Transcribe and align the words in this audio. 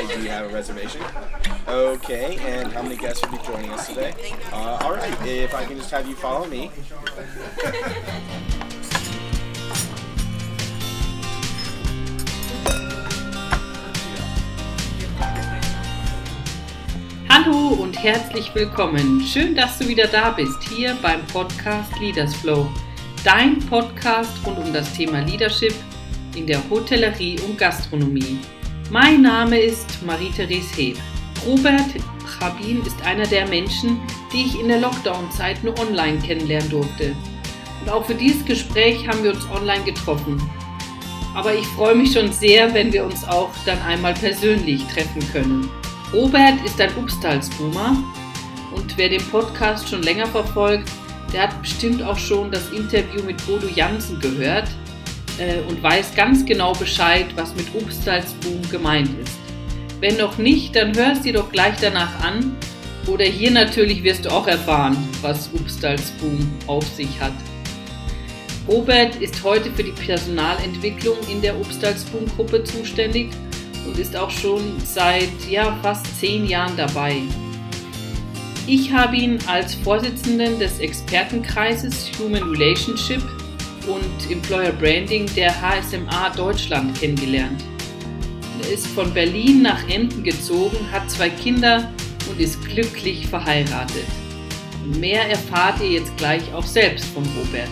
I 0.00 0.06
do 0.06 0.22
have 0.30 0.50
a 0.50 0.54
reservation. 0.54 1.02
Okay, 1.68 2.38
and 2.38 2.72
how 2.72 2.80
many 2.80 2.96
guests 2.96 3.22
will 3.22 3.36
be 3.36 3.44
joining 3.44 3.70
us 3.70 3.86
today? 3.86 4.14
Uh, 4.50 4.78
all 4.80 4.94
right, 4.94 5.26
if 5.26 5.54
I 5.54 5.66
can 5.66 5.76
just 5.76 5.90
have 5.90 6.08
you 6.08 6.14
follow 6.14 6.46
me. 6.46 6.70
Hallo 17.28 17.68
und 17.82 18.02
herzlich 18.02 18.54
willkommen. 18.54 19.20
Schön, 19.20 19.54
dass 19.54 19.76
du 19.76 19.86
wieder 19.86 20.06
da 20.06 20.30
bist, 20.30 20.62
hier 20.70 20.96
beim 21.02 21.26
Podcast 21.26 21.94
Leaders 22.00 22.34
Flow. 22.36 22.70
Dein 23.22 23.58
Podcast 23.66 24.32
rund 24.46 24.60
um 24.60 24.72
das 24.72 24.94
Thema 24.94 25.20
Leadership 25.20 25.74
in 26.34 26.46
der 26.46 26.62
Hotellerie 26.70 27.38
und 27.40 27.58
Gastronomie. 27.58 28.38
Mein 28.92 29.22
Name 29.22 29.56
ist 29.56 30.04
Marie-Therese 30.04 30.74
Heb. 30.74 30.98
Robert 31.46 31.94
Rabin 32.40 32.82
ist 32.84 33.00
einer 33.02 33.24
der 33.24 33.46
Menschen, 33.46 34.00
die 34.32 34.46
ich 34.46 34.58
in 34.58 34.66
der 34.66 34.80
Lockdown-Zeit 34.80 35.62
nur 35.62 35.78
online 35.78 36.18
kennenlernen 36.18 36.68
durfte. 36.70 37.14
Und 37.80 37.88
auch 37.88 38.04
für 38.04 38.16
dieses 38.16 38.44
Gespräch 38.44 39.06
haben 39.06 39.22
wir 39.22 39.32
uns 39.32 39.48
online 39.48 39.84
getroffen. 39.84 40.42
Aber 41.36 41.54
ich 41.54 41.64
freue 41.68 41.94
mich 41.94 42.14
schon 42.14 42.32
sehr, 42.32 42.74
wenn 42.74 42.92
wir 42.92 43.04
uns 43.04 43.22
auch 43.22 43.50
dann 43.64 43.80
einmal 43.82 44.14
persönlich 44.14 44.84
treffen 44.86 45.22
können. 45.32 45.70
Robert 46.12 46.60
ist 46.64 46.80
ein 46.80 46.90
Upstalsboomer 46.96 47.96
und 48.74 48.98
wer 48.98 49.08
den 49.08 49.22
Podcast 49.30 49.88
schon 49.88 50.02
länger 50.02 50.26
verfolgt, 50.26 50.90
der 51.32 51.42
hat 51.44 51.62
bestimmt 51.62 52.02
auch 52.02 52.18
schon 52.18 52.50
das 52.50 52.68
Interview 52.70 53.22
mit 53.22 53.46
Bodo 53.46 53.68
Jansen 53.68 54.18
gehört 54.18 54.66
äh, 55.40 55.60
und 55.68 55.82
weiß 55.82 56.14
ganz 56.14 56.44
genau 56.44 56.72
Bescheid, 56.74 57.26
was 57.34 57.54
mit 57.56 57.66
Upstalsboom 57.74 58.62
gemeint 58.70 59.10
ist. 59.22 59.38
Wenn 60.00 60.16
noch 60.16 60.38
nicht, 60.38 60.76
dann 60.76 60.96
hör 60.96 61.12
es 61.12 61.22
dir 61.22 61.32
doch 61.32 61.50
gleich 61.50 61.74
danach 61.80 62.22
an 62.22 62.56
oder 63.06 63.24
hier 63.24 63.50
natürlich 63.50 64.02
wirst 64.02 64.26
du 64.26 64.30
auch 64.30 64.46
erfahren, 64.46 64.96
was 65.22 65.50
Upstalsboom 65.52 66.46
auf 66.66 66.86
sich 66.86 67.20
hat. 67.20 67.32
Robert 68.68 69.16
ist 69.16 69.42
heute 69.42 69.70
für 69.70 69.82
die 69.82 69.92
Personalentwicklung 69.92 71.16
in 71.30 71.40
der 71.40 71.56
Upstalsboom-Gruppe 71.56 72.62
zuständig 72.62 73.30
und 73.86 73.98
ist 73.98 74.14
auch 74.14 74.30
schon 74.30 74.78
seit 74.84 75.32
ja, 75.50 75.76
fast 75.82 76.06
zehn 76.20 76.46
Jahren 76.46 76.76
dabei. 76.76 77.16
Ich 78.66 78.92
habe 78.92 79.16
ihn 79.16 79.38
als 79.46 79.74
Vorsitzenden 79.74 80.58
des 80.58 80.78
Expertenkreises 80.78 82.10
Human 82.18 82.42
Relationship 82.44 83.22
und 83.86 84.30
Employer 84.30 84.72
Branding 84.72 85.26
der 85.34 85.52
HSMA 85.60 86.30
Deutschland 86.30 86.98
kennengelernt. 86.98 87.62
Er 88.62 88.72
ist 88.72 88.86
von 88.88 89.12
Berlin 89.12 89.62
nach 89.62 89.88
Emden 89.88 90.22
gezogen, 90.22 90.76
hat 90.92 91.10
zwei 91.10 91.30
Kinder 91.30 91.90
und 92.28 92.40
ist 92.40 92.62
glücklich 92.64 93.26
verheiratet. 93.26 94.06
Mehr 94.98 95.28
erfahrt 95.28 95.80
ihr 95.80 95.90
jetzt 95.90 96.16
gleich 96.16 96.42
auch 96.54 96.66
selbst 96.66 97.06
von 97.06 97.24
Robert. 97.38 97.68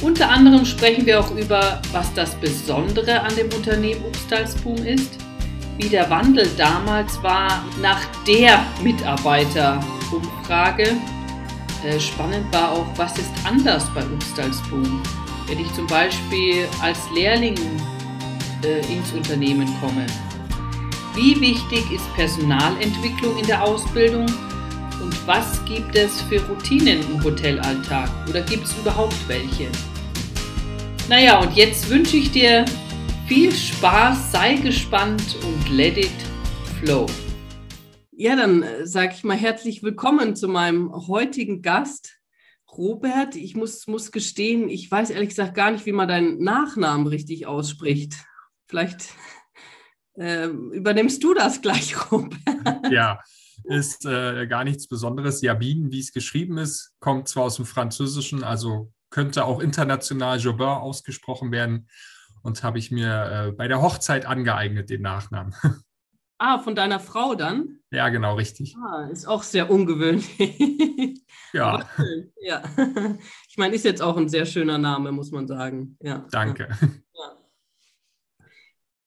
Unter 0.00 0.28
anderem 0.28 0.64
sprechen 0.64 1.06
wir 1.06 1.20
auch 1.20 1.30
über, 1.34 1.80
was 1.92 2.12
das 2.14 2.34
Besondere 2.36 3.20
an 3.20 3.34
dem 3.36 3.52
Unternehmen 3.54 4.04
Upstalsboom 4.04 4.84
ist, 4.84 5.18
wie 5.78 5.88
der 5.88 6.10
Wandel 6.10 6.48
damals 6.56 7.22
war 7.22 7.64
nach 7.80 8.00
der 8.26 8.66
Mitarbeiterumfrage. 8.82 10.96
Äh, 11.84 12.00
spannend 12.00 12.50
war 12.52 12.72
auch, 12.72 12.86
was 12.96 13.18
ist 13.18 13.30
anders 13.44 13.84
bei 13.94 14.02
Upstalsboom, 14.02 15.02
wenn 15.46 15.60
ich 15.60 15.70
zum 15.74 15.86
Beispiel 15.86 16.66
als 16.80 16.98
Lehrling 17.14 17.58
äh, 18.62 18.80
ins 18.90 19.12
Unternehmen 19.12 19.68
komme. 19.80 20.06
Wie 21.14 21.38
wichtig 21.40 21.90
ist 21.92 22.14
Personalentwicklung 22.14 23.36
in 23.36 23.46
der 23.46 23.62
Ausbildung 23.62 24.26
und 25.02 25.26
was 25.26 25.62
gibt 25.66 25.94
es 25.94 26.22
für 26.22 26.40
Routinen 26.46 27.00
im 27.00 27.22
Hotelalltag 27.22 28.10
oder 28.28 28.40
gibt 28.40 28.64
es 28.64 28.74
überhaupt 28.78 29.16
welche? 29.28 29.68
Naja, 31.08 31.38
und 31.38 31.54
jetzt 31.54 31.90
wünsche 31.90 32.16
ich 32.16 32.30
dir 32.30 32.64
viel 33.26 33.52
Spaß, 33.52 34.32
sei 34.32 34.54
gespannt 34.54 35.36
und 35.42 35.70
let 35.70 35.98
it 35.98 36.10
flow. 36.80 37.06
Ja, 38.16 38.36
dann 38.36 38.62
äh, 38.62 38.86
sage 38.86 39.12
ich 39.16 39.24
mal 39.24 39.36
herzlich 39.36 39.82
willkommen 39.82 40.36
zu 40.36 40.46
meinem 40.46 40.92
heutigen 41.08 41.62
Gast, 41.62 42.20
Robert. 42.70 43.34
Ich 43.34 43.56
muss, 43.56 43.88
muss 43.88 44.12
gestehen, 44.12 44.68
ich 44.68 44.88
weiß 44.88 45.10
ehrlich 45.10 45.30
gesagt 45.30 45.54
gar 45.54 45.72
nicht, 45.72 45.84
wie 45.84 45.92
man 45.92 46.06
deinen 46.06 46.38
Nachnamen 46.38 47.08
richtig 47.08 47.46
ausspricht. 47.46 48.14
Vielleicht 48.68 49.08
äh, 50.14 50.46
übernimmst 50.46 51.24
du 51.24 51.34
das 51.34 51.60
gleich, 51.60 51.96
Robert. 52.12 52.38
Ja, 52.88 53.18
ist 53.64 54.06
äh, 54.06 54.46
gar 54.46 54.62
nichts 54.62 54.86
Besonderes. 54.86 55.42
Jabin, 55.42 55.90
wie 55.90 56.00
es 56.00 56.12
geschrieben 56.12 56.56
ist, 56.58 56.94
kommt 57.00 57.26
zwar 57.26 57.44
aus 57.44 57.56
dem 57.56 57.66
Französischen, 57.66 58.44
also 58.44 58.92
könnte 59.10 59.44
auch 59.44 59.58
international 59.58 60.38
Jobin 60.38 60.66
ausgesprochen 60.66 61.50
werden 61.50 61.88
und 62.42 62.62
habe 62.62 62.78
ich 62.78 62.92
mir 62.92 63.48
äh, 63.48 63.52
bei 63.52 63.66
der 63.66 63.82
Hochzeit 63.82 64.24
angeeignet, 64.24 64.88
den 64.88 65.02
Nachnamen. 65.02 65.52
Ah, 66.38 66.58
von 66.58 66.74
deiner 66.74 67.00
Frau 67.00 67.34
dann? 67.34 67.78
Ja, 67.90 68.08
genau, 68.08 68.34
richtig. 68.34 68.76
Ah, 68.76 69.08
ist 69.10 69.26
auch 69.26 69.42
sehr 69.42 69.70
ungewöhnlich. 69.70 71.24
ja. 71.52 71.88
ja. 72.40 72.62
Ich 73.48 73.56
meine, 73.56 73.76
ist 73.76 73.84
jetzt 73.84 74.02
auch 74.02 74.16
ein 74.16 74.28
sehr 74.28 74.46
schöner 74.46 74.78
Name, 74.78 75.12
muss 75.12 75.30
man 75.30 75.46
sagen. 75.46 75.96
Ja. 76.00 76.26
Danke. 76.32 76.68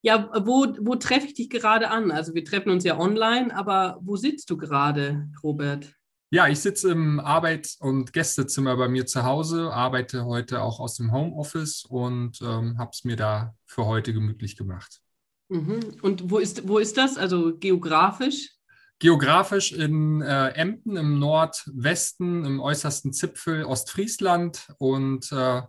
Ja, 0.00 0.30
wo, 0.46 0.74
wo 0.80 0.94
treffe 0.94 1.26
ich 1.26 1.34
dich 1.34 1.50
gerade 1.50 1.90
an? 1.90 2.10
Also 2.10 2.32
wir 2.32 2.44
treffen 2.44 2.70
uns 2.70 2.84
ja 2.84 2.98
online, 2.98 3.54
aber 3.54 3.98
wo 4.00 4.16
sitzt 4.16 4.48
du 4.48 4.56
gerade, 4.56 5.28
Robert? 5.42 5.92
Ja, 6.30 6.46
ich 6.46 6.60
sitze 6.60 6.92
im 6.92 7.20
Arbeits- 7.20 7.76
und 7.80 8.12
Gästezimmer 8.12 8.76
bei 8.76 8.88
mir 8.88 9.06
zu 9.06 9.24
Hause, 9.24 9.72
arbeite 9.72 10.24
heute 10.24 10.62
auch 10.62 10.78
aus 10.78 10.94
dem 10.94 11.12
Homeoffice 11.12 11.84
und 11.84 12.40
ähm, 12.42 12.78
habe 12.78 12.90
es 12.92 13.04
mir 13.04 13.16
da 13.16 13.54
für 13.66 13.86
heute 13.86 14.12
gemütlich 14.12 14.56
gemacht. 14.56 15.00
Mhm. 15.48 15.80
Und 16.02 16.30
wo 16.30 16.38
ist, 16.38 16.66
wo 16.68 16.78
ist 16.78 16.96
das, 16.96 17.16
also 17.16 17.56
geografisch? 17.56 18.50
Geografisch 18.98 19.72
in 19.72 20.22
äh, 20.22 20.48
Emden 20.50 20.96
im 20.96 21.18
Nordwesten, 21.18 22.44
im 22.44 22.60
äußersten 22.60 23.12
Zipfel 23.12 23.64
Ostfriesland 23.64 24.68
und 24.78 25.30
äh, 25.30 25.62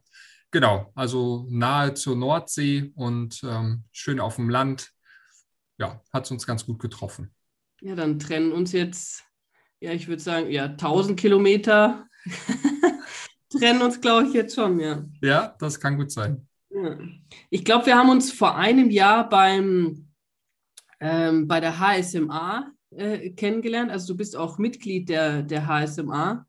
genau, 0.51 0.91
also 0.95 1.45
nahe 1.49 1.93
zur 1.93 2.15
Nordsee 2.15 2.91
und 2.95 3.41
ähm, 3.43 3.83
schön 3.91 4.19
auf 4.19 4.37
dem 4.37 4.49
Land. 4.49 4.91
Ja, 5.77 6.01
hat 6.11 6.25
es 6.25 6.31
uns 6.31 6.47
ganz 6.47 6.65
gut 6.65 6.79
getroffen. 6.79 7.33
Ja, 7.81 7.95
dann 7.95 8.19
trennen 8.19 8.51
uns 8.51 8.71
jetzt 8.71 9.23
ja, 9.81 9.91
ich 9.91 10.07
würde 10.07 10.21
sagen, 10.21 10.51
ja, 10.51 10.65
1000 10.65 11.19
Kilometer 11.19 12.05
trennen 13.49 13.81
uns, 13.81 14.01
glaube 14.01 14.27
ich, 14.27 14.33
jetzt 14.33 14.55
schon, 14.55 14.79
ja. 14.79 15.05
Ja, 15.21 15.55
das 15.59 15.79
kann 15.79 15.97
gut 15.97 16.11
sein. 16.11 16.48
Ich 17.49 17.65
glaube, 17.65 17.87
wir 17.87 17.97
haben 17.97 18.09
uns 18.09 18.31
vor 18.31 18.55
einem 18.55 18.89
Jahr 18.89 19.27
beim, 19.27 20.07
ähm, 20.99 21.47
bei 21.47 21.59
der 21.59 21.79
HSMA 21.79 22.71
äh, 22.91 23.31
kennengelernt. 23.31 23.91
Also 23.91 24.13
du 24.13 24.17
bist 24.17 24.35
auch 24.35 24.57
Mitglied 24.57 25.09
der, 25.09 25.43
der 25.43 25.67
HSMA. 25.67 26.45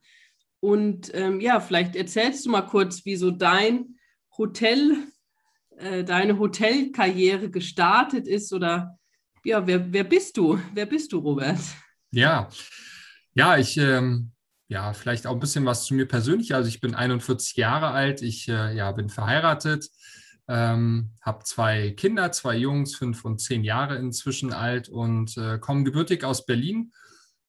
Und 0.61 1.11
ähm, 1.15 1.41
ja, 1.41 1.61
vielleicht 1.61 1.97
erzählst 1.97 2.45
du 2.45 2.51
mal 2.51 2.63
kurz, 2.63 3.05
wie 3.05 3.17
so 3.17 3.31
dein 3.31 3.97
Hotel, 4.37 5.07
äh, 5.77 6.05
deine 6.05 6.39
Hotelkarriere 6.39 7.51
gestartet 7.51 8.29
ist 8.29 8.53
oder 8.53 8.99
ja, 9.43 9.67
wer, 9.67 9.91
wer 9.91 10.05
bist 10.05 10.37
du? 10.37 10.61
Wer 10.75 10.85
bist 10.85 11.13
du, 11.13 11.19
Robert? 11.19 11.61
Ja, 12.11 12.49
ja, 13.35 13.57
ich, 13.57 13.77
ähm, 13.79 14.33
ja, 14.71 14.93
vielleicht 14.93 15.27
auch 15.27 15.35
ein 15.35 15.41
bisschen 15.41 15.67
was 15.67 15.85
zu 15.85 15.95
mir 15.95 16.07
persönlich. 16.07 16.55
Also 16.55 16.69
ich 16.69 16.81
bin 16.81 16.95
41 16.95 17.57
Jahre 17.57 17.89
alt, 17.89 18.23
ich 18.23 18.49
äh, 18.49 18.75
ja, 18.77 18.93
bin 18.93 19.09
verheiratet, 19.09 19.89
ähm, 20.47 21.11
habe 21.21 21.43
zwei 21.43 21.91
Kinder, 21.91 22.31
zwei 22.31 22.57
Jungs, 22.57 22.95
fünf 22.95 23.25
und 23.25 23.41
zehn 23.41 23.65
Jahre 23.65 23.97
inzwischen 23.97 24.53
alt 24.53 24.89
und 24.89 25.37
äh, 25.37 25.59
komme 25.59 25.83
gebürtig 25.83 26.23
aus 26.23 26.47
Berlin. 26.47 26.93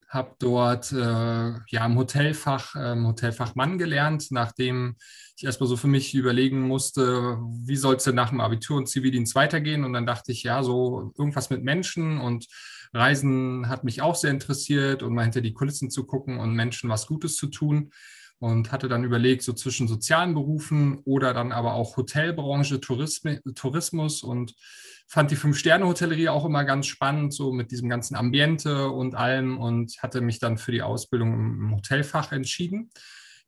Habe 0.09 0.35
dort 0.39 0.91
äh, 0.93 0.97
ja 0.97 1.85
im 1.85 1.95
Hotelfach, 1.95 2.75
ähm, 2.75 3.05
Hotelfach 3.05 3.53
Mann 3.53 3.77
gelernt, 3.77 4.31
nachdem 4.31 4.95
ich 5.37 5.43
erstmal 5.43 5.69
so 5.69 5.77
für 5.77 5.87
mich 5.87 6.15
überlegen 6.15 6.61
musste, 6.61 7.37
wie 7.63 7.77
soll 7.77 7.97
es 7.97 8.03
denn 8.03 8.15
nach 8.15 8.31
dem 8.31 8.41
Abitur 8.41 8.77
und 8.77 8.89
Zivildienst 8.89 9.35
weitergehen. 9.35 9.83
Und 9.83 9.93
dann 9.93 10.07
dachte 10.07 10.31
ich, 10.31 10.41
ja, 10.41 10.63
so 10.63 11.13
irgendwas 11.19 11.51
mit 11.51 11.63
Menschen 11.63 12.19
und 12.19 12.47
Reisen 12.93 13.69
hat 13.69 13.83
mich 13.83 14.01
auch 14.01 14.15
sehr 14.15 14.31
interessiert 14.31 15.03
und 15.03 15.13
mal 15.13 15.23
hinter 15.23 15.41
die 15.41 15.53
Kulissen 15.53 15.89
zu 15.89 16.05
gucken 16.05 16.39
und 16.39 16.55
Menschen 16.55 16.89
was 16.89 17.07
Gutes 17.07 17.35
zu 17.35 17.47
tun. 17.47 17.91
Und 18.39 18.71
hatte 18.71 18.89
dann 18.89 19.03
überlegt, 19.03 19.43
so 19.43 19.53
zwischen 19.53 19.87
sozialen 19.87 20.33
Berufen 20.33 20.97
oder 21.05 21.31
dann 21.31 21.51
aber 21.51 21.75
auch 21.75 21.95
Hotelbranche, 21.95 22.81
Tourism 22.81 23.35
Tourismus 23.53 24.23
und 24.23 24.55
fand 25.07 25.29
die 25.29 25.35
Fünf-Sterne-Hotellerie 25.35 26.29
auch 26.29 26.45
immer 26.45 26.63
ganz 26.63 26.87
spannend, 26.87 27.35
so 27.35 27.51
mit 27.51 27.69
diesem 27.69 27.87
ganzen 27.87 28.15
Ambiente 28.15 28.89
und 28.89 29.13
allem 29.13 29.59
und 29.59 30.01
hatte 30.01 30.21
mich 30.21 30.39
dann 30.39 30.57
für 30.57 30.71
die 30.71 30.81
Ausbildung 30.81 31.33
im 31.33 31.75
Hotelfach 31.75 32.31
entschieden. 32.31 32.89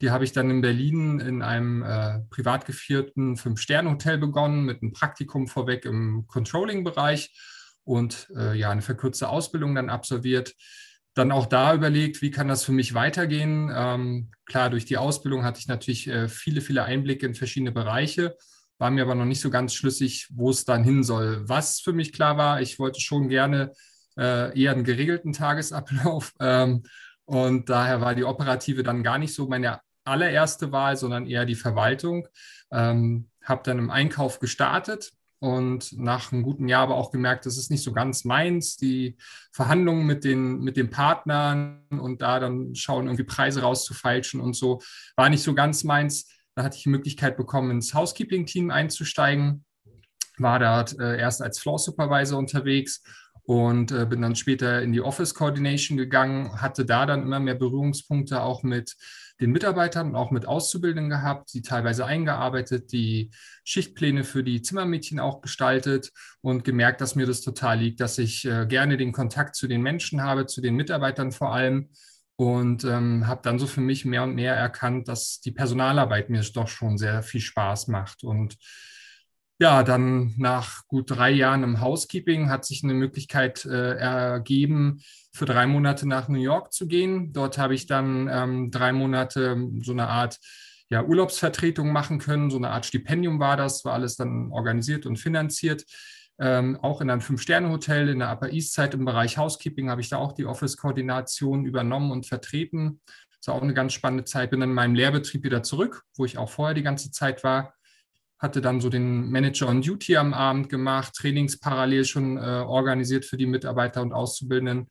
Die 0.02 0.12
habe 0.12 0.26
ich 0.26 0.32
dann 0.32 0.52
in 0.52 0.62
Berlin 0.62 1.20
in 1.20 1.42
einem 1.42 1.82
äh, 1.82 2.20
privat 2.30 2.66
geführten 2.66 3.38
Fünf-Sterne-Hotel 3.38 4.18
begonnen, 4.18 4.66
mit 4.66 4.84
einem 4.84 4.92
Praktikum 4.92 5.48
vorweg 5.48 5.86
im 5.86 6.28
Controlling-Bereich 6.28 7.32
und 7.84 8.28
äh, 8.36 8.58
ja, 8.58 8.70
eine 8.70 8.82
verkürzte 8.82 9.30
Ausbildung 9.30 9.76
dann 9.76 9.90
absolviert. 9.90 10.54
Dann 11.14 11.32
auch 11.32 11.46
da 11.46 11.74
überlegt, 11.74 12.22
wie 12.22 12.32
kann 12.32 12.48
das 12.48 12.64
für 12.64 12.72
mich 12.72 12.94
weitergehen. 12.94 13.72
Ähm, 13.74 14.32
klar, 14.46 14.70
durch 14.70 14.86
die 14.86 14.98
Ausbildung 14.98 15.44
hatte 15.44 15.60
ich 15.60 15.68
natürlich 15.68 16.08
äh, 16.08 16.28
viele, 16.28 16.62
viele 16.62 16.84
Einblicke 16.84 17.26
in 17.26 17.36
verschiedene 17.36 17.72
Bereiche, 17.72 18.36
war 18.80 18.90
mir 18.90 19.04
aber 19.04 19.16
noch 19.16 19.26
nicht 19.26 19.42
so 19.42 19.50
ganz 19.50 19.74
schlüssig, 19.74 20.28
wo 20.32 20.50
es 20.50 20.66
dann 20.66 20.84
hin 20.84 21.04
soll. 21.04 21.48
Was 21.48 21.80
für 21.80 21.94
mich 21.94 22.14
klar 22.14 22.38
war, 22.38 22.62
ich 22.62 22.80
wollte 22.80 23.00
schon 23.00 23.30
gerne 23.30 23.74
äh, 24.18 24.60
eher 24.60 24.72
einen 24.72 24.84
geregelten 24.84 25.34
Tagesablauf. 25.34 26.34
Ähm, 26.40 26.84
und 27.26 27.70
daher 27.70 28.02
war 28.02 28.16
die 28.16 28.26
operative 28.26 28.84
dann 28.84 29.02
gar 29.02 29.18
nicht 29.18 29.34
so 29.34 29.48
meine 29.48 29.80
allererste 30.04 30.74
Wahl, 30.74 30.98
sondern 30.98 31.26
eher 31.26 31.46
die 31.46 31.56
Verwaltung. 31.56 32.28
Ähm, 32.70 33.30
habe 33.46 33.62
dann 33.64 33.78
im 33.78 33.90
Einkauf 33.90 34.40
gestartet 34.40 35.14
und 35.44 36.00
nach 36.00 36.32
einem 36.32 36.42
guten 36.42 36.70
Jahr 36.70 36.84
aber 36.84 36.96
auch 36.96 37.12
gemerkt, 37.12 37.46
das 37.46 37.58
ist 37.58 37.70
nicht 37.70 37.84
so 37.84 37.92
ganz 37.92 38.24
meins. 38.24 38.78
Die 38.78 39.18
Verhandlungen 39.52 40.06
mit 40.06 40.24
den, 40.24 40.62
mit 40.62 40.78
den 40.78 40.90
Partnern 40.90 41.84
und 41.90 42.22
da 42.22 42.40
dann 42.40 42.74
schauen, 42.76 43.08
irgendwie 43.08 43.26
Preise 43.26 43.62
rauszufeilschen 43.62 44.40
und 44.40 44.56
so, 44.56 44.80
war 45.18 45.28
nicht 45.28 45.44
so 45.44 45.54
ganz 45.54 45.84
meins. 45.84 46.30
Da 46.56 46.64
hatte 46.64 46.78
ich 46.78 46.84
die 46.84 46.90
Möglichkeit 46.90 47.36
bekommen, 47.36 47.72
ins 47.72 47.94
Housekeeping-Team 47.94 48.72
einzusteigen, 48.72 49.66
war 50.38 50.60
dort 50.60 50.98
äh, 50.98 51.20
erst 51.20 51.42
als 51.42 51.60
Floor 51.60 51.78
Supervisor 51.78 52.40
unterwegs 52.40 53.04
und 53.44 53.92
äh, 53.92 54.06
bin 54.06 54.22
dann 54.22 54.38
später 54.38 54.82
in 54.82 54.94
die 54.94 55.02
Office 55.02 55.34
Coordination 55.34 55.98
gegangen, 55.98 56.62
hatte 56.62 56.86
da 56.86 57.06
dann 57.06 57.22
immer 57.22 57.42
mehr 57.42 57.56
Berührungspunkte 57.56 58.42
auch 58.42 58.64
mit 58.64 58.96
den 59.42 59.52
Mitarbeitern 59.52 60.10
und 60.10 60.16
auch 60.16 60.32
mit 60.32 60.46
Auszubildenden 60.46 61.10
gehabt, 61.10 61.54
die 61.54 61.62
teilweise 61.62 62.06
eingearbeitet, 62.06 62.92
die 62.92 63.32
Schichtpläne 63.64 64.24
für 64.24 64.44
die 64.44 64.62
Zimmermädchen 64.62 65.20
auch 65.20 65.42
gestaltet 65.42 66.12
und 66.42 66.64
gemerkt, 66.64 67.02
dass 67.02 67.16
mir 67.16 67.26
das 67.26 67.42
total 67.42 67.80
liegt, 67.80 68.00
dass 68.00 68.18
ich 68.18 68.46
äh, 68.46 68.66
gerne 68.68 68.98
den 68.98 69.12
Kontakt 69.12 69.56
zu 69.56 69.68
den 69.68 69.82
Menschen 69.82 70.24
habe, 70.24 70.46
zu 70.46 70.62
den 70.62 70.76
Mitarbeitern 70.76 71.32
vor 71.32 71.54
allem 71.54 71.90
und 72.36 72.84
ähm, 72.84 73.28
habe 73.28 73.42
dann 73.44 73.60
so 73.60 73.68
für 73.68 73.82
mich 73.82 74.06
mehr 74.06 74.24
und 74.24 74.36
mehr 74.36 74.56
erkannt, 74.56 75.08
dass 75.08 75.40
die 75.40 75.52
Personalarbeit 75.52 76.30
mir 76.30 76.42
doch 76.54 76.68
schon 76.68 76.98
sehr 76.98 77.24
viel 77.24 77.42
Spaß 77.42 77.88
macht 77.88 78.24
und 78.24 78.58
ja, 79.60 79.84
dann 79.84 80.34
nach 80.38 80.88
gut 80.88 81.12
drei 81.12 81.32
Jahren 81.32 81.64
im 81.64 81.80
Housekeeping 81.80 82.50
hat 82.50 82.66
sich 82.66 82.84
eine 82.84 82.94
Möglichkeit 82.94 83.66
äh, 83.66 83.96
ergeben, 83.96 85.02
für 85.32 85.46
drei 85.46 85.68
Monate 85.68 86.08
nach 86.08 86.28
New 86.28 86.40
York 86.40 86.74
zu 86.74 86.88
gehen. 86.88 87.34
Dort 87.34 87.58
habe 87.58 87.76
ich 87.76 87.86
dann 87.86 88.30
ähm, 88.32 88.72
drei 88.72 88.94
Monate 88.94 89.58
so 89.82 89.92
eine 89.92 90.08
Art 90.08 90.40
ja, 90.90 91.04
Urlaubsvertretung 91.04 91.92
machen 91.92 92.20
können. 92.20 92.50
So 92.50 92.58
eine 92.58 92.70
Art 92.70 92.86
Stipendium 92.86 93.40
war 93.40 93.58
das, 93.58 93.86
war 93.86 93.94
alles 93.94 94.16
dann 94.16 94.52
organisiert 94.52 95.06
und 95.06 95.18
finanziert. 95.18 95.86
Ähm, 96.40 96.78
auch 96.82 97.00
in 97.00 97.10
einem 97.10 97.22
Fünf-Sterne-Hotel 97.22 98.10
in 98.10 98.20
der 98.20 98.32
Upper 98.32 98.52
East 98.52 98.74
Side 98.74 98.98
im 98.98 99.06
Bereich 99.06 99.38
Housekeeping 99.38 99.90
habe 99.90 100.02
ich 100.02 100.10
da 100.10 100.18
auch 100.18 100.34
die 100.34 100.46
Office-Koordination 100.46 101.66
übernommen 101.66 102.12
und 102.12 102.26
vertreten. 102.26 103.02
Das 103.38 103.48
war 103.48 103.56
auch 103.56 103.62
eine 103.62 103.76
ganz 103.76 103.94
spannende 103.94 104.26
Zeit. 104.26 104.50
Bin 104.50 104.60
dann 104.60 104.70
in 104.70 104.76
meinem 104.76 104.96
Lehrbetrieb 104.96 105.44
wieder 105.44 105.64
zurück, 105.64 106.04
wo 106.16 106.26
ich 106.26 106.38
auch 106.38 106.50
vorher 106.50 106.74
die 106.74 106.84
ganze 106.84 107.12
Zeit 107.12 107.44
war 107.44 107.74
hatte 108.44 108.62
dann 108.62 108.82
so 108.82 108.90
den 108.90 109.32
Manager 109.32 109.70
on 109.70 109.82
Duty 109.82 110.18
am 110.18 110.34
Abend 110.34 110.70
gemacht, 110.70 111.14
Trainings 111.16 111.60
parallel 111.60 112.04
schon 112.04 112.38
äh, 112.38 112.42
organisiert 112.42 113.26
für 113.26 113.38
die 113.38 113.48
Mitarbeiter 113.48 114.02
und 114.02 114.12
Auszubildenden. 114.12 114.90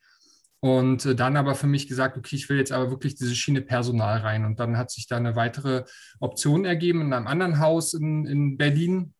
Und 0.59 1.05
äh, 1.05 1.13
dann 1.13 1.37
aber 1.37 1.55
für 1.55 1.67
mich 1.67 1.87
gesagt, 1.87 2.17
okay, 2.17 2.35
ich 2.35 2.49
will 2.49 2.57
jetzt 2.57 2.71
aber 2.71 2.89
wirklich 2.89 3.15
diese 3.15 3.35
Schiene 3.35 3.61
Personal 3.61 4.19
rein. 4.19 4.43
Und 4.43 4.59
dann 4.59 4.77
hat 4.77 4.91
sich 4.91 5.07
da 5.07 5.17
eine 5.17 5.35
weitere 5.35 5.83
Option 6.19 6.65
ergeben 6.65 7.01
in 7.01 7.13
einem 7.13 7.27
anderen 7.27 7.59
Haus 7.59 7.93
in, 7.93 8.25
in 8.25 8.57
Berlin, 8.57 9.12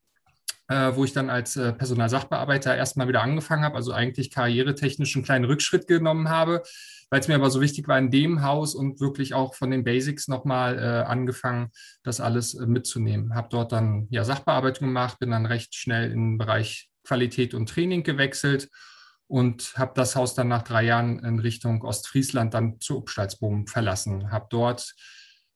äh, 0.73 0.95
wo 0.95 1.03
ich 1.03 1.13
dann 1.13 1.29
als 1.29 1.55
äh, 1.55 1.71
Personalsachbearbeiter 1.71 2.75
erstmal 2.75 3.07
wieder 3.07 3.21
angefangen 3.21 3.63
habe, 3.63 3.75
also 3.75 3.91
eigentlich 3.91 4.31
karrieretechnisch 4.31 5.15
einen 5.15 5.23
kleinen 5.23 5.45
Rückschritt 5.45 5.87
genommen 5.87 6.29
habe, 6.29 6.63
weil 7.11 7.19
es 7.19 7.27
mir 7.27 7.35
aber 7.35 7.51
so 7.51 7.61
wichtig 7.61 7.87
war 7.87 7.99
in 7.99 8.09
dem 8.09 8.41
Haus 8.41 8.73
und 8.73 8.99
wirklich 8.99 9.35
auch 9.35 9.53
von 9.53 9.69
den 9.69 9.83
Basics 9.83 10.27
nochmal 10.27 10.79
äh, 10.79 11.07
angefangen, 11.07 11.69
das 12.01 12.19
alles 12.19 12.55
äh, 12.55 12.65
mitzunehmen. 12.65 13.35
Habe 13.35 13.49
dort 13.51 13.71
dann 13.71 14.07
ja 14.09 14.23
Sachbearbeitung 14.23 14.87
gemacht, 14.87 15.19
bin 15.19 15.29
dann 15.29 15.45
recht 15.45 15.75
schnell 15.75 16.11
in 16.11 16.31
den 16.31 16.37
Bereich 16.39 16.89
Qualität 17.03 17.53
und 17.53 17.69
Training 17.69 18.01
gewechselt 18.01 18.69
und 19.27 19.73
habe 19.77 19.91
das 19.95 20.15
Haus 20.15 20.33
dann 20.33 20.47
nach 20.47 20.63
drei 20.63 20.85
Jahren 20.85 21.19
in 21.19 21.37
Richtung 21.37 21.83
Ostfriesland 21.83 22.55
dann 22.55 22.79
zu 22.79 22.97
Upstalsboom 22.97 23.67
verlassen. 23.67 24.31
Habe 24.31 24.47
dort 24.49 24.95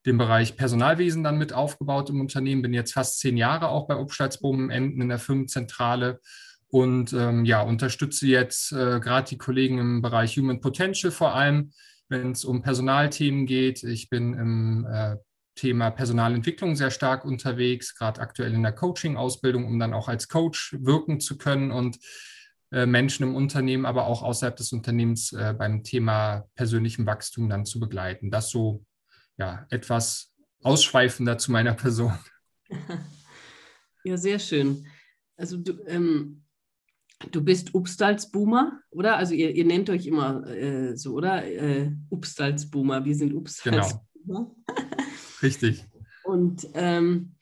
den 0.07 0.17
Bereich 0.17 0.55
Personalwesen 0.55 1.23
dann 1.23 1.37
mit 1.37 1.53
aufgebaut 1.53 2.09
im 2.09 2.21
Unternehmen, 2.21 2.61
bin 2.61 2.73
jetzt 2.73 2.93
fast 2.93 3.19
zehn 3.19 3.35
Jahre 3.35 3.67
auch 3.67 3.87
bei 3.87 3.95
Upstalsboom 3.95 4.69
Enden 4.69 5.01
in 5.01 5.09
der 5.09 5.19
Firmenzentrale 5.19 6.21
und 6.69 7.13
ähm, 7.13 7.43
ja, 7.45 7.61
unterstütze 7.61 8.25
jetzt 8.25 8.71
äh, 8.71 8.99
gerade 8.99 9.29
die 9.29 9.37
Kollegen 9.37 9.77
im 9.77 10.01
Bereich 10.01 10.37
Human 10.37 10.61
Potential 10.61 11.11
vor 11.11 11.35
allem, 11.35 11.71
wenn 12.07 12.31
es 12.31 12.45
um 12.45 12.61
Personalthemen 12.61 13.45
geht. 13.45 13.83
Ich 13.83 14.09
bin 14.09 14.33
im 14.33 14.87
äh, 14.89 15.17
Thema 15.55 15.91
Personalentwicklung 15.91 16.77
sehr 16.77 16.91
stark 16.91 17.25
unterwegs, 17.25 17.93
gerade 17.93 18.21
aktuell 18.21 18.53
in 18.53 18.63
der 18.63 18.71
Coaching-Ausbildung, 18.71 19.65
um 19.65 19.77
dann 19.77 19.93
auch 19.93 20.07
als 20.07 20.29
Coach 20.29 20.75
wirken 20.79 21.19
zu 21.19 21.37
können 21.37 21.71
und 21.71 21.99
äh, 22.71 22.85
Menschen 22.85 23.23
im 23.23 23.35
Unternehmen, 23.35 23.85
aber 23.85 24.07
auch 24.07 24.23
außerhalb 24.23 24.55
des 24.55 24.71
Unternehmens 24.71 25.33
äh, 25.33 25.53
beim 25.57 25.83
Thema 25.83 26.45
persönlichem 26.55 27.05
Wachstum 27.05 27.49
dann 27.49 27.65
zu 27.65 27.79
begleiten. 27.79 28.31
Das 28.31 28.49
so 28.49 28.85
ja 29.37 29.65
etwas 29.69 30.33
ausschweifender 30.63 31.37
zu 31.37 31.51
meiner 31.51 31.73
Person. 31.73 32.13
Ja, 34.03 34.15
sehr 34.15 34.39
schön. 34.39 34.87
Also 35.35 35.57
du, 35.57 35.83
ähm, 35.85 36.47
Du 37.31 37.43
bist 37.43 37.73
Upstalsboomer, 37.73 38.79
oder? 38.91 39.17
Also 39.17 39.33
ihr, 39.33 39.49
ihr 39.55 39.65
nennt 39.65 39.89
euch 39.89 40.05
immer 40.05 40.45
äh, 40.47 40.95
so, 40.95 41.13
oder? 41.13 41.45
Äh, 41.45 41.91
Upstalsboomer, 42.09 43.05
wir 43.05 43.15
sind 43.15 43.33
Upstalsboomer. 43.33 44.03
Genau. 44.25 44.55
Richtig. 45.41 45.83
Und 46.23 46.67
ähm, 46.75 47.33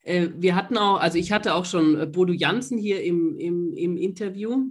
äh, 0.00 0.30
wir 0.36 0.56
hatten 0.56 0.76
auch, 0.76 0.98
also 0.98 1.18
ich 1.18 1.30
hatte 1.30 1.54
auch 1.54 1.66
schon 1.66 2.00
äh, 2.00 2.06
Bodo 2.06 2.32
Jansen 2.32 2.78
hier 2.78 3.04
im, 3.04 3.36
im, 3.38 3.72
im 3.72 3.96
Interview. 3.96 4.70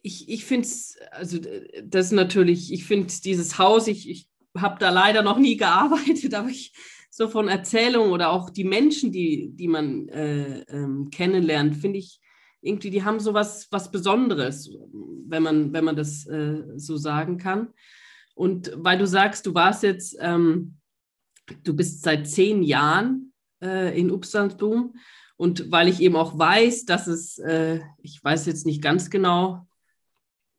Ich, 0.00 0.30
ich 0.30 0.46
finde 0.46 0.66
es, 0.66 0.96
also 1.10 1.38
das 1.84 2.06
ist 2.06 2.12
natürlich, 2.12 2.72
ich 2.72 2.86
finde 2.86 3.12
dieses 3.24 3.58
Haus, 3.58 3.88
ich, 3.88 4.08
ich 4.08 4.28
habe 4.56 4.76
da 4.78 4.90
leider 4.90 5.22
noch 5.22 5.38
nie 5.38 5.56
gearbeitet, 5.56 6.34
aber 6.34 6.48
ich 6.48 6.72
so 7.10 7.28
von 7.28 7.48
Erzählungen 7.48 8.10
oder 8.10 8.30
auch 8.30 8.48
die 8.48 8.64
Menschen, 8.64 9.12
die, 9.12 9.50
die 9.52 9.68
man 9.68 10.08
äh, 10.08 10.60
ähm, 10.60 11.10
kennenlernt, 11.10 11.76
finde 11.76 11.98
ich 11.98 12.20
irgendwie, 12.62 12.90
die 12.90 13.04
haben 13.04 13.20
so 13.20 13.34
was, 13.34 13.70
was 13.70 13.90
Besonderes, 13.90 14.70
wenn 15.26 15.42
man, 15.42 15.72
wenn 15.72 15.84
man 15.84 15.96
das 15.96 16.26
äh, 16.26 16.62
so 16.76 16.96
sagen 16.96 17.36
kann. 17.36 17.68
Und 18.34 18.72
weil 18.76 18.98
du 18.98 19.06
sagst, 19.06 19.44
du 19.46 19.54
warst 19.54 19.82
jetzt, 19.82 20.16
ähm, 20.20 20.78
du 21.64 21.74
bist 21.74 22.02
seit 22.02 22.26
zehn 22.28 22.62
Jahren 22.62 23.32
äh, 23.62 23.98
in 23.98 24.10
Upstalsboom 24.10 24.94
und 25.36 25.70
weil 25.70 25.88
ich 25.88 26.00
eben 26.00 26.16
auch 26.16 26.38
weiß, 26.38 26.84
dass 26.86 27.08
es, 27.08 27.38
äh, 27.38 27.80
ich 27.98 28.22
weiß 28.22 28.46
jetzt 28.46 28.64
nicht 28.64 28.80
ganz 28.80 29.10
genau, 29.10 29.66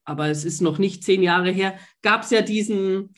aber 0.04 0.28
es 0.28 0.46
ist 0.46 0.62
noch 0.62 0.78
nicht 0.78 1.04
zehn 1.04 1.24
Jahre 1.24 1.52
her, 1.52 1.80
gab 2.02 2.24
es 2.24 2.30
ja 2.30 2.42
diesen, 2.42 3.14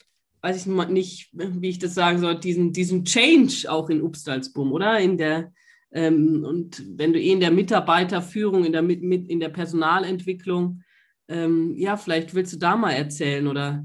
weiß 0.46 0.58
ich 0.58 0.66
nicht, 0.90 1.30
wie 1.34 1.70
ich 1.70 1.80
das 1.80 1.96
sagen 1.96 2.20
soll, 2.20 2.40
diesen, 2.40 2.72
diesen 2.72 3.04
Change 3.04 3.66
auch 3.68 3.90
in 3.90 4.04
Upstalsboom, 4.04 4.72
oder? 4.74 5.00
In 5.00 5.18
der, 5.18 5.52
ähm, 5.92 6.46
und 6.48 6.84
wenn 7.00 7.14
du 7.14 7.20
eh 7.20 7.32
in 7.32 7.40
der 7.40 7.50
Mitarbeiterführung, 7.50 8.64
in 8.64 8.72
der, 8.72 8.84
mit, 8.84 9.02
in 9.28 9.40
der 9.40 9.50
Personalentwicklung, 9.50 10.84
ähm, 11.28 11.74
ja, 11.75 11.98
vielleicht 11.98 12.36
willst 12.36 12.54
du 12.54 12.58
da 12.58 12.75
mal 12.75 12.92
erzählen 12.92 13.48
oder 13.48 13.84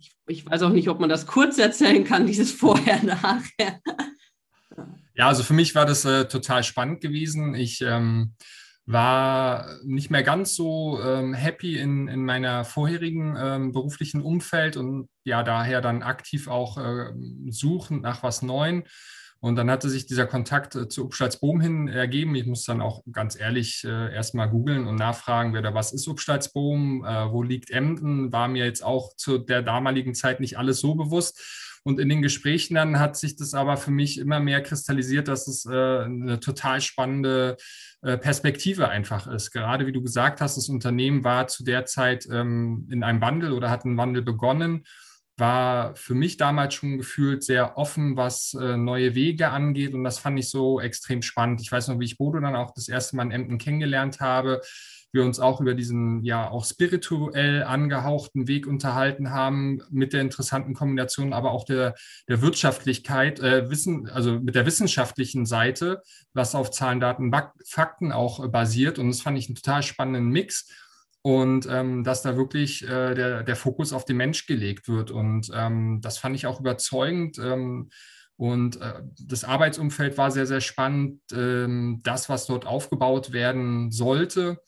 ich, 0.00 0.10
ich, 0.26 0.44
weiß 0.44 0.62
auch 0.62 0.72
nicht, 0.72 0.88
ob 0.88 0.98
man 0.98 1.08
das 1.08 1.28
kurz 1.28 1.56
erzählen 1.58 2.02
kann, 2.02 2.26
dieses 2.26 2.50
Vorher, 2.50 3.00
Nachher. 3.04 3.80
Ja, 5.14 5.28
also 5.28 5.44
für 5.44 5.54
mich 5.54 5.72
war 5.76 5.86
das 5.86 6.04
äh, 6.04 6.26
total 6.26 6.64
spannend 6.64 7.00
gewesen. 7.00 7.54
Ich 7.54 7.80
ähm, 7.80 8.34
war 8.90 9.66
nicht 9.84 10.10
mehr 10.10 10.22
ganz 10.22 10.54
so 10.54 10.98
ähm, 11.02 11.34
happy 11.34 11.76
in, 11.76 12.08
in 12.08 12.24
meiner 12.24 12.64
vorherigen 12.64 13.36
ähm, 13.38 13.72
beruflichen 13.72 14.22
Umfeld 14.22 14.78
und 14.78 15.10
ja, 15.24 15.42
daher 15.42 15.82
dann 15.82 16.02
aktiv 16.02 16.48
auch 16.48 16.78
äh, 16.78 17.12
suchend 17.50 18.00
nach 18.02 18.22
was 18.22 18.40
Neuem. 18.40 18.84
Und 19.40 19.56
dann 19.56 19.70
hatte 19.70 19.90
sich 19.90 20.06
dieser 20.06 20.26
Kontakt 20.26 20.74
äh, 20.74 20.88
zu 20.88 21.04
Upstalsboom 21.04 21.60
hin 21.60 21.88
ergeben. 21.88 22.34
Ich 22.34 22.46
muss 22.46 22.64
dann 22.64 22.80
auch 22.80 23.02
ganz 23.12 23.38
ehrlich 23.38 23.84
äh, 23.84 24.12
erstmal 24.12 24.48
googeln 24.48 24.86
und 24.86 24.96
nachfragen, 24.96 25.52
wer 25.52 25.62
da 25.62 25.74
was 25.74 25.92
ist 25.92 26.08
Upstalsboom, 26.08 27.04
äh, 27.04 27.30
wo 27.30 27.42
liegt 27.42 27.70
Emden, 27.70 28.32
war 28.32 28.48
mir 28.48 28.64
jetzt 28.64 28.82
auch 28.82 29.14
zu 29.16 29.36
der 29.36 29.62
damaligen 29.62 30.14
Zeit 30.14 30.40
nicht 30.40 30.56
alles 30.58 30.80
so 30.80 30.94
bewusst. 30.94 31.67
Und 31.84 32.00
in 32.00 32.08
den 32.08 32.22
Gesprächen 32.22 32.74
dann 32.74 32.98
hat 32.98 33.16
sich 33.16 33.36
das 33.36 33.54
aber 33.54 33.76
für 33.76 33.90
mich 33.90 34.18
immer 34.18 34.40
mehr 34.40 34.62
kristallisiert, 34.62 35.28
dass 35.28 35.48
es 35.48 35.66
äh, 35.66 35.70
eine 35.70 36.40
total 36.40 36.80
spannende 36.80 37.56
äh, 38.02 38.16
Perspektive 38.16 38.88
einfach 38.88 39.26
ist. 39.26 39.50
Gerade 39.50 39.86
wie 39.86 39.92
du 39.92 40.02
gesagt 40.02 40.40
hast, 40.40 40.56
das 40.56 40.68
Unternehmen 40.68 41.24
war 41.24 41.48
zu 41.48 41.64
der 41.64 41.84
Zeit 41.86 42.26
ähm, 42.30 42.88
in 42.90 43.02
einem 43.02 43.20
Wandel 43.20 43.52
oder 43.52 43.70
hat 43.70 43.84
einen 43.84 43.96
Wandel 43.96 44.22
begonnen 44.22 44.84
war 45.38 45.94
für 45.94 46.14
mich 46.14 46.36
damals 46.36 46.74
schon 46.74 46.98
gefühlt 46.98 47.44
sehr 47.44 47.78
offen, 47.78 48.16
was 48.16 48.54
äh, 48.54 48.76
neue 48.76 49.14
Wege 49.14 49.50
angeht. 49.50 49.94
Und 49.94 50.04
das 50.04 50.18
fand 50.18 50.38
ich 50.38 50.50
so 50.50 50.80
extrem 50.80 51.22
spannend. 51.22 51.60
Ich 51.60 51.70
weiß 51.70 51.88
noch, 51.88 52.00
wie 52.00 52.04
ich 52.04 52.18
Bodo 52.18 52.40
dann 52.40 52.56
auch 52.56 52.72
das 52.72 52.88
erste 52.88 53.16
Mal 53.16 53.24
in 53.26 53.30
Emden 53.30 53.58
kennengelernt 53.58 54.20
habe. 54.20 54.60
Wir 55.12 55.24
uns 55.24 55.40
auch 55.40 55.60
über 55.60 55.74
diesen 55.74 56.22
ja 56.22 56.50
auch 56.50 56.64
spirituell 56.64 57.62
angehauchten 57.64 58.46
Weg 58.46 58.66
unterhalten 58.66 59.30
haben, 59.30 59.80
mit 59.90 60.12
der 60.12 60.20
interessanten 60.20 60.74
Kombination, 60.74 61.32
aber 61.32 61.52
auch 61.52 61.64
der, 61.64 61.94
der 62.28 62.42
Wirtschaftlichkeit, 62.42 63.40
äh, 63.40 63.70
Wissen, 63.70 64.08
also 64.08 64.40
mit 64.40 64.54
der 64.54 64.66
wissenschaftlichen 64.66 65.46
Seite, 65.46 66.02
was 66.34 66.54
auf 66.54 66.70
Zahlen, 66.70 67.00
Daten, 67.00 67.32
Fakten 67.66 68.12
auch 68.12 68.44
äh, 68.44 68.48
basiert. 68.48 68.98
Und 68.98 69.08
das 69.08 69.22
fand 69.22 69.38
ich 69.38 69.48
einen 69.48 69.56
total 69.56 69.82
spannenden 69.82 70.28
Mix 70.28 70.68
und 71.22 71.66
ähm, 71.70 72.04
dass 72.04 72.22
da 72.22 72.36
wirklich 72.36 72.84
äh, 72.84 73.14
der, 73.14 73.42
der 73.42 73.56
Fokus 73.56 73.92
auf 73.92 74.04
den 74.04 74.16
Mensch 74.16 74.46
gelegt 74.46 74.88
wird. 74.88 75.10
Und 75.10 75.50
ähm, 75.54 76.00
das 76.00 76.18
fand 76.18 76.36
ich 76.36 76.46
auch 76.46 76.60
überzeugend. 76.60 77.38
Ähm, 77.38 77.90
und 78.36 78.80
äh, 78.80 79.02
das 79.20 79.42
Arbeitsumfeld 79.42 80.16
war 80.16 80.30
sehr, 80.30 80.46
sehr 80.46 80.60
spannend, 80.60 81.20
ähm, 81.32 82.00
das, 82.04 82.28
was 82.28 82.46
dort 82.46 82.66
aufgebaut 82.66 83.32
werden 83.32 83.90
sollte. 83.90 84.62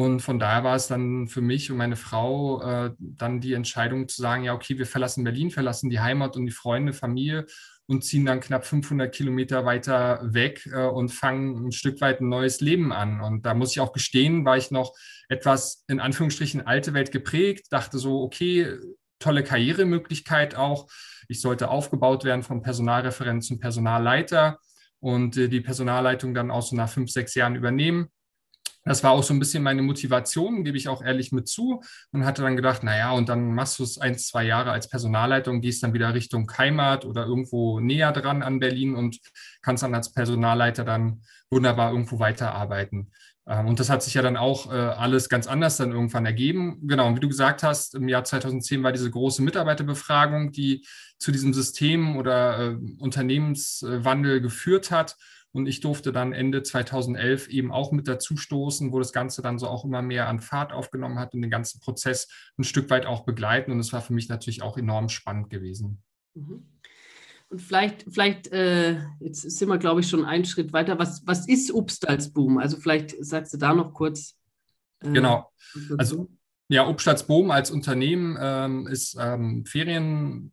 Und 0.00 0.22
von 0.22 0.38
daher 0.38 0.64
war 0.64 0.76
es 0.76 0.86
dann 0.86 1.28
für 1.28 1.42
mich 1.42 1.70
und 1.70 1.76
meine 1.76 1.94
Frau 1.94 2.62
äh, 2.62 2.94
dann 2.98 3.42
die 3.42 3.52
Entscheidung 3.52 4.08
zu 4.08 4.22
sagen, 4.22 4.44
ja, 4.44 4.54
okay, 4.54 4.78
wir 4.78 4.86
verlassen 4.86 5.24
Berlin, 5.24 5.50
verlassen 5.50 5.90
die 5.90 6.00
Heimat 6.00 6.36
und 6.36 6.46
die 6.46 6.52
Freunde, 6.52 6.94
Familie 6.94 7.44
und 7.86 8.02
ziehen 8.02 8.24
dann 8.24 8.40
knapp 8.40 8.64
500 8.64 9.14
Kilometer 9.14 9.66
weiter 9.66 10.20
weg 10.22 10.66
äh, 10.72 10.86
und 10.86 11.10
fangen 11.10 11.66
ein 11.66 11.72
Stück 11.72 12.00
weit 12.00 12.22
ein 12.22 12.30
neues 12.30 12.62
Leben 12.62 12.94
an. 12.94 13.20
Und 13.20 13.44
da 13.44 13.52
muss 13.52 13.72
ich 13.72 13.80
auch 13.80 13.92
gestehen, 13.92 14.46
war 14.46 14.56
ich 14.56 14.70
noch 14.70 14.94
etwas 15.28 15.84
in 15.86 16.00
Anführungsstrichen 16.00 16.66
alte 16.66 16.94
Welt 16.94 17.12
geprägt, 17.12 17.66
dachte 17.68 17.98
so, 17.98 18.22
okay, 18.22 18.78
tolle 19.18 19.44
Karrieremöglichkeit 19.44 20.54
auch. 20.54 20.88
Ich 21.28 21.42
sollte 21.42 21.68
aufgebaut 21.68 22.24
werden 22.24 22.42
vom 22.42 22.62
Personalreferent 22.62 23.44
zum 23.44 23.60
Personalleiter 23.60 24.60
und 24.98 25.36
äh, 25.36 25.48
die 25.48 25.60
Personalleitung 25.60 26.32
dann 26.32 26.50
auch 26.50 26.62
so 26.62 26.74
nach 26.74 26.88
fünf, 26.88 27.10
sechs 27.10 27.34
Jahren 27.34 27.54
übernehmen 27.54 28.08
das 28.84 29.04
war 29.04 29.10
auch 29.12 29.22
so 29.22 29.34
ein 29.34 29.38
bisschen 29.38 29.62
meine 29.62 29.82
Motivation, 29.82 30.64
gebe 30.64 30.76
ich 30.76 30.88
auch 30.88 31.02
ehrlich 31.02 31.32
mit 31.32 31.48
zu 31.48 31.82
und 32.12 32.24
hatte 32.24 32.42
dann 32.42 32.56
gedacht, 32.56 32.82
naja, 32.82 33.12
und 33.12 33.28
dann 33.28 33.54
machst 33.54 33.78
du 33.78 33.82
es 33.82 33.98
ein, 33.98 34.16
zwei 34.18 34.44
Jahre 34.44 34.72
als 34.72 34.88
Personalleitung, 34.88 35.60
gehst 35.60 35.82
dann 35.82 35.92
wieder 35.92 36.14
Richtung 36.14 36.50
Heimat 36.56 37.04
oder 37.04 37.26
irgendwo 37.26 37.80
näher 37.80 38.12
dran 38.12 38.42
an 38.42 38.58
Berlin 38.58 38.94
und 38.94 39.18
kannst 39.62 39.82
dann 39.82 39.94
als 39.94 40.12
Personalleiter 40.12 40.84
dann 40.84 41.22
wunderbar 41.50 41.90
irgendwo 41.92 42.18
weiterarbeiten. 42.18 43.10
Ähm, 43.46 43.66
und 43.66 43.80
das 43.80 43.90
hat 43.90 44.02
sich 44.02 44.14
ja 44.14 44.22
dann 44.22 44.36
auch 44.36 44.72
äh, 44.72 44.76
alles 44.76 45.28
ganz 45.28 45.46
anders 45.46 45.76
dann 45.76 45.92
irgendwann 45.92 46.24
ergeben. 46.24 46.78
Genau, 46.86 47.08
und 47.08 47.16
wie 47.16 47.20
du 47.20 47.28
gesagt 47.28 47.62
hast, 47.62 47.94
im 47.94 48.08
Jahr 48.08 48.24
2010 48.24 48.82
war 48.82 48.92
diese 48.92 49.10
große 49.10 49.42
Mitarbeiterbefragung, 49.42 50.52
die 50.52 50.86
zu 51.18 51.32
diesem 51.32 51.52
System 51.52 52.16
oder 52.16 52.60
äh, 52.60 52.76
Unternehmenswandel 52.98 54.40
geführt 54.40 54.90
hat. 54.90 55.16
Und 55.52 55.66
ich 55.66 55.80
durfte 55.80 56.12
dann 56.12 56.32
Ende 56.32 56.62
2011 56.62 57.48
eben 57.48 57.72
auch 57.72 57.90
mit 57.92 58.06
dazu 58.06 58.36
stoßen, 58.36 58.92
wo 58.92 58.98
das 58.98 59.12
Ganze 59.12 59.42
dann 59.42 59.58
so 59.58 59.66
auch 59.66 59.84
immer 59.84 60.02
mehr 60.02 60.28
an 60.28 60.40
Fahrt 60.40 60.72
aufgenommen 60.72 61.18
hat 61.18 61.34
und 61.34 61.42
den 61.42 61.50
ganzen 61.50 61.80
Prozess 61.80 62.28
ein 62.56 62.64
Stück 62.64 62.88
weit 62.90 63.06
auch 63.06 63.24
begleiten. 63.24 63.72
Und 63.72 63.80
es 63.80 63.92
war 63.92 64.00
für 64.00 64.12
mich 64.12 64.28
natürlich 64.28 64.62
auch 64.62 64.78
enorm 64.78 65.08
spannend 65.08 65.50
gewesen. 65.50 66.02
Mhm. 66.34 66.68
Und 67.48 67.60
vielleicht, 67.60 68.04
vielleicht 68.08 68.52
äh, 68.52 69.00
jetzt 69.18 69.42
sind 69.42 69.68
wir, 69.68 69.78
glaube 69.78 70.00
ich, 70.00 70.08
schon 70.08 70.24
einen 70.24 70.44
Schritt 70.44 70.72
weiter. 70.72 71.00
Was, 71.00 71.26
was 71.26 71.48
ist 71.48 71.72
Obstalsboom? 71.72 72.58
Also 72.58 72.76
vielleicht 72.76 73.16
sagst 73.24 73.52
du 73.52 73.58
da 73.58 73.74
noch 73.74 73.92
kurz. 73.92 74.36
Äh, 75.00 75.10
genau. 75.10 75.50
Also 75.98 76.28
ja, 76.68 76.86
Obstalsboom 76.86 77.50
als 77.50 77.72
Unternehmen 77.72 78.38
ähm, 78.40 78.86
ist 78.86 79.16
ähm, 79.20 79.66
Ferien, 79.66 80.52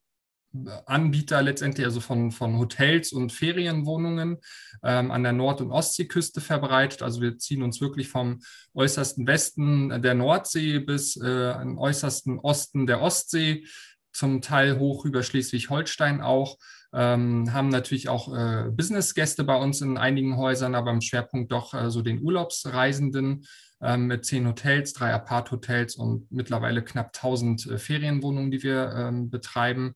Anbieter 0.86 1.42
letztendlich, 1.42 1.86
also 1.86 2.00
von, 2.00 2.32
von 2.32 2.58
Hotels 2.58 3.12
und 3.12 3.32
Ferienwohnungen 3.32 4.38
ähm, 4.84 5.12
an 5.12 5.24
der 5.24 5.34
Nord- 5.34 5.62
und 5.62 5.72
Ostseeküste 5.72 6.42
verbreitet. 6.42 7.01
Also 7.01 7.22
wir 7.22 7.38
ziehen 7.38 7.63
uns 7.63 7.82
wirklich 7.82 8.10
vom 8.10 8.39
äußersten 8.74 9.27
Westen 9.27 10.01
der 10.01 10.13
Nordsee 10.13 10.80
bis 10.80 11.18
äh, 11.18 11.51
am 11.51 11.77
äußersten 11.77 12.39
Osten 12.39 12.88
der 12.88 13.01
Ostsee, 13.01 13.66
zum 14.12 14.42
Teil 14.42 14.80
hoch 14.80 15.06
über 15.06 15.22
Schleswig-Holstein 15.22 16.22
auch. 16.22 16.58
Ähm, 16.94 17.54
haben 17.54 17.70
natürlich 17.70 18.10
auch 18.10 18.34
äh, 18.34 18.70
Businessgäste 18.72 19.44
bei 19.44 19.56
uns 19.56 19.82
in 19.82 19.98
einigen 19.98 20.38
Häusern, 20.38 20.74
aber 20.74 20.92
im 20.92 21.01
Schwerpunkt 21.01 21.51
doch 21.51 21.74
äh, 21.74 21.92
so 21.92 22.01
den 22.01 22.22
Urlaubsreisenden 22.22 23.46
ähm, 23.82 24.08
mit 24.08 24.25
zehn 24.25 24.48
Hotels, 24.48 24.94
drei 24.94 25.13
Apart-Hotels 25.13 25.96
und 25.96 26.32
mittlerweile 26.32 26.84
knapp 26.84 27.08
1000 27.16 27.68
äh, 27.68 27.77
Ferienwohnungen, 27.77 28.50
die 28.50 28.63
wir 28.63 28.92
ähm, 28.96 29.30
betreiben. 29.30 29.96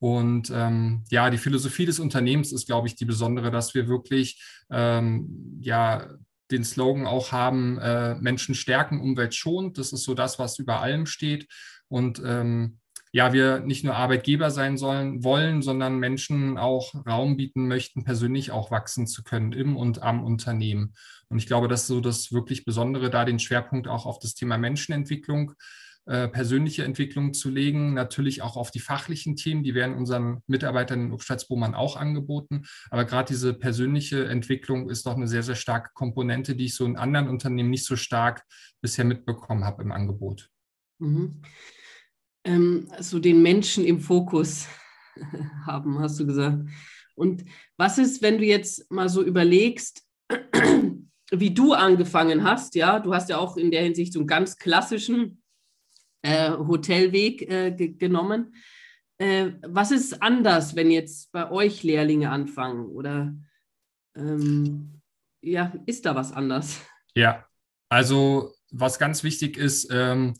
Und 0.00 0.50
ähm, 0.52 1.04
ja, 1.10 1.30
die 1.30 1.38
Philosophie 1.38 1.84
des 1.86 2.00
Unternehmens 2.00 2.52
ist, 2.52 2.66
glaube 2.66 2.88
ich, 2.88 2.96
die 2.96 3.04
besondere, 3.04 3.50
dass 3.50 3.74
wir 3.74 3.86
wirklich 3.86 4.42
ähm, 4.70 5.58
ja 5.60 6.08
den 6.50 6.64
Slogan 6.64 7.06
auch 7.06 7.32
haben, 7.32 7.78
äh, 7.78 8.14
Menschen 8.16 8.54
stärken, 8.54 9.00
Umwelt 9.00 9.34
schont. 9.34 9.78
Das 9.78 9.92
ist 9.92 10.04
so 10.04 10.14
das, 10.14 10.38
was 10.38 10.58
über 10.58 10.80
allem 10.80 11.06
steht. 11.06 11.46
Und 11.88 12.20
ähm, 12.24 12.78
ja, 13.12 13.32
wir 13.32 13.60
nicht 13.60 13.84
nur 13.84 13.96
Arbeitgeber 13.96 14.50
sein 14.50 14.78
sollen, 14.78 15.24
wollen, 15.24 15.62
sondern 15.62 15.98
Menschen 15.98 16.58
auch 16.58 16.94
Raum 17.06 17.36
bieten 17.36 17.66
möchten, 17.66 18.04
persönlich 18.04 18.52
auch 18.52 18.70
wachsen 18.70 19.06
zu 19.06 19.22
können 19.22 19.52
im 19.52 19.76
und 19.76 20.02
am 20.02 20.24
Unternehmen. 20.24 20.94
Und 21.28 21.38
ich 21.38 21.46
glaube, 21.46 21.68
das 21.68 21.82
ist 21.82 21.86
so 21.88 22.00
das 22.00 22.32
wirklich 22.32 22.64
Besondere, 22.64 23.10
da 23.10 23.24
den 23.24 23.38
Schwerpunkt 23.38 23.88
auch 23.88 24.06
auf 24.06 24.18
das 24.18 24.34
Thema 24.34 24.58
Menschenentwicklung 24.58 25.52
äh, 26.06 26.28
persönliche 26.28 26.84
Entwicklung 26.84 27.34
zu 27.34 27.50
legen, 27.50 27.94
natürlich 27.94 28.42
auch 28.42 28.56
auf 28.56 28.70
die 28.70 28.80
fachlichen 28.80 29.36
Themen, 29.36 29.62
die 29.62 29.74
werden 29.74 29.94
unseren 29.94 30.42
Mitarbeitern 30.46 31.06
in 31.06 31.12
Obstalsbohmann 31.12 31.74
auch 31.74 31.96
angeboten. 31.96 32.64
Aber 32.90 33.04
gerade 33.04 33.28
diese 33.28 33.54
persönliche 33.54 34.26
Entwicklung 34.26 34.88
ist 34.88 35.06
doch 35.06 35.14
eine 35.14 35.28
sehr, 35.28 35.42
sehr 35.42 35.54
starke 35.54 35.90
Komponente, 35.94 36.56
die 36.56 36.66
ich 36.66 36.74
so 36.74 36.86
in 36.86 36.96
anderen 36.96 37.28
Unternehmen 37.28 37.70
nicht 37.70 37.84
so 37.84 37.96
stark 37.96 38.42
bisher 38.80 39.04
mitbekommen 39.04 39.64
habe 39.64 39.82
im 39.82 39.92
Angebot. 39.92 40.48
Mhm. 40.98 41.42
Ähm, 42.44 42.88
so 42.98 43.18
den 43.18 43.42
Menschen 43.42 43.84
im 43.84 44.00
Fokus 44.00 44.66
haben, 45.66 45.98
hast 45.98 46.18
du 46.18 46.26
gesagt. 46.26 46.66
Und 47.14 47.44
was 47.76 47.98
ist, 47.98 48.22
wenn 48.22 48.38
du 48.38 48.44
jetzt 48.44 48.90
mal 48.90 49.08
so 49.08 49.22
überlegst, 49.22 50.02
wie 51.30 51.54
du 51.54 51.74
angefangen 51.74 52.42
hast, 52.42 52.74
ja, 52.74 52.98
du 52.98 53.14
hast 53.14 53.28
ja 53.28 53.38
auch 53.38 53.56
in 53.56 53.70
der 53.70 53.82
Hinsicht 53.82 54.12
so 54.12 54.20
einen 54.20 54.26
ganz 54.26 54.56
klassischen 54.56 55.39
äh, 56.22 56.50
Hotelweg 56.50 57.42
äh, 57.42 57.70
genommen. 57.72 58.54
Äh, 59.18 59.52
was 59.62 59.90
ist 59.90 60.22
anders, 60.22 60.76
wenn 60.76 60.90
jetzt 60.90 61.32
bei 61.32 61.50
euch 61.50 61.82
Lehrlinge 61.82 62.30
anfangen? 62.30 62.86
Oder 62.86 63.34
ähm, 64.16 65.00
ja, 65.42 65.72
ist 65.86 66.06
da 66.06 66.14
was 66.14 66.32
anders? 66.32 66.80
Ja, 67.14 67.44
also 67.88 68.52
was 68.70 68.98
ganz 68.98 69.24
wichtig 69.24 69.56
ist, 69.56 69.88
ähm, 69.90 70.34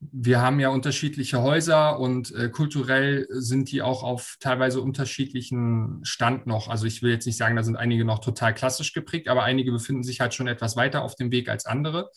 wir 0.00 0.40
haben 0.40 0.60
ja 0.60 0.68
unterschiedliche 0.68 1.42
Häuser 1.42 1.98
und 1.98 2.32
äh, 2.32 2.48
kulturell 2.50 3.26
sind 3.30 3.72
die 3.72 3.82
auch 3.82 4.04
auf 4.04 4.36
teilweise 4.38 4.80
unterschiedlichen 4.80 6.00
Stand 6.04 6.46
noch. 6.46 6.68
Also 6.68 6.86
ich 6.86 7.02
will 7.02 7.10
jetzt 7.10 7.26
nicht 7.26 7.36
sagen, 7.36 7.56
da 7.56 7.64
sind 7.64 7.76
einige 7.76 8.04
noch 8.04 8.20
total 8.20 8.54
klassisch 8.54 8.92
geprägt, 8.92 9.26
aber 9.26 9.42
einige 9.42 9.72
befinden 9.72 10.04
sich 10.04 10.20
halt 10.20 10.34
schon 10.34 10.46
etwas 10.46 10.76
weiter 10.76 11.02
auf 11.02 11.16
dem 11.16 11.32
Weg 11.32 11.48
als 11.48 11.66
andere. 11.66 12.10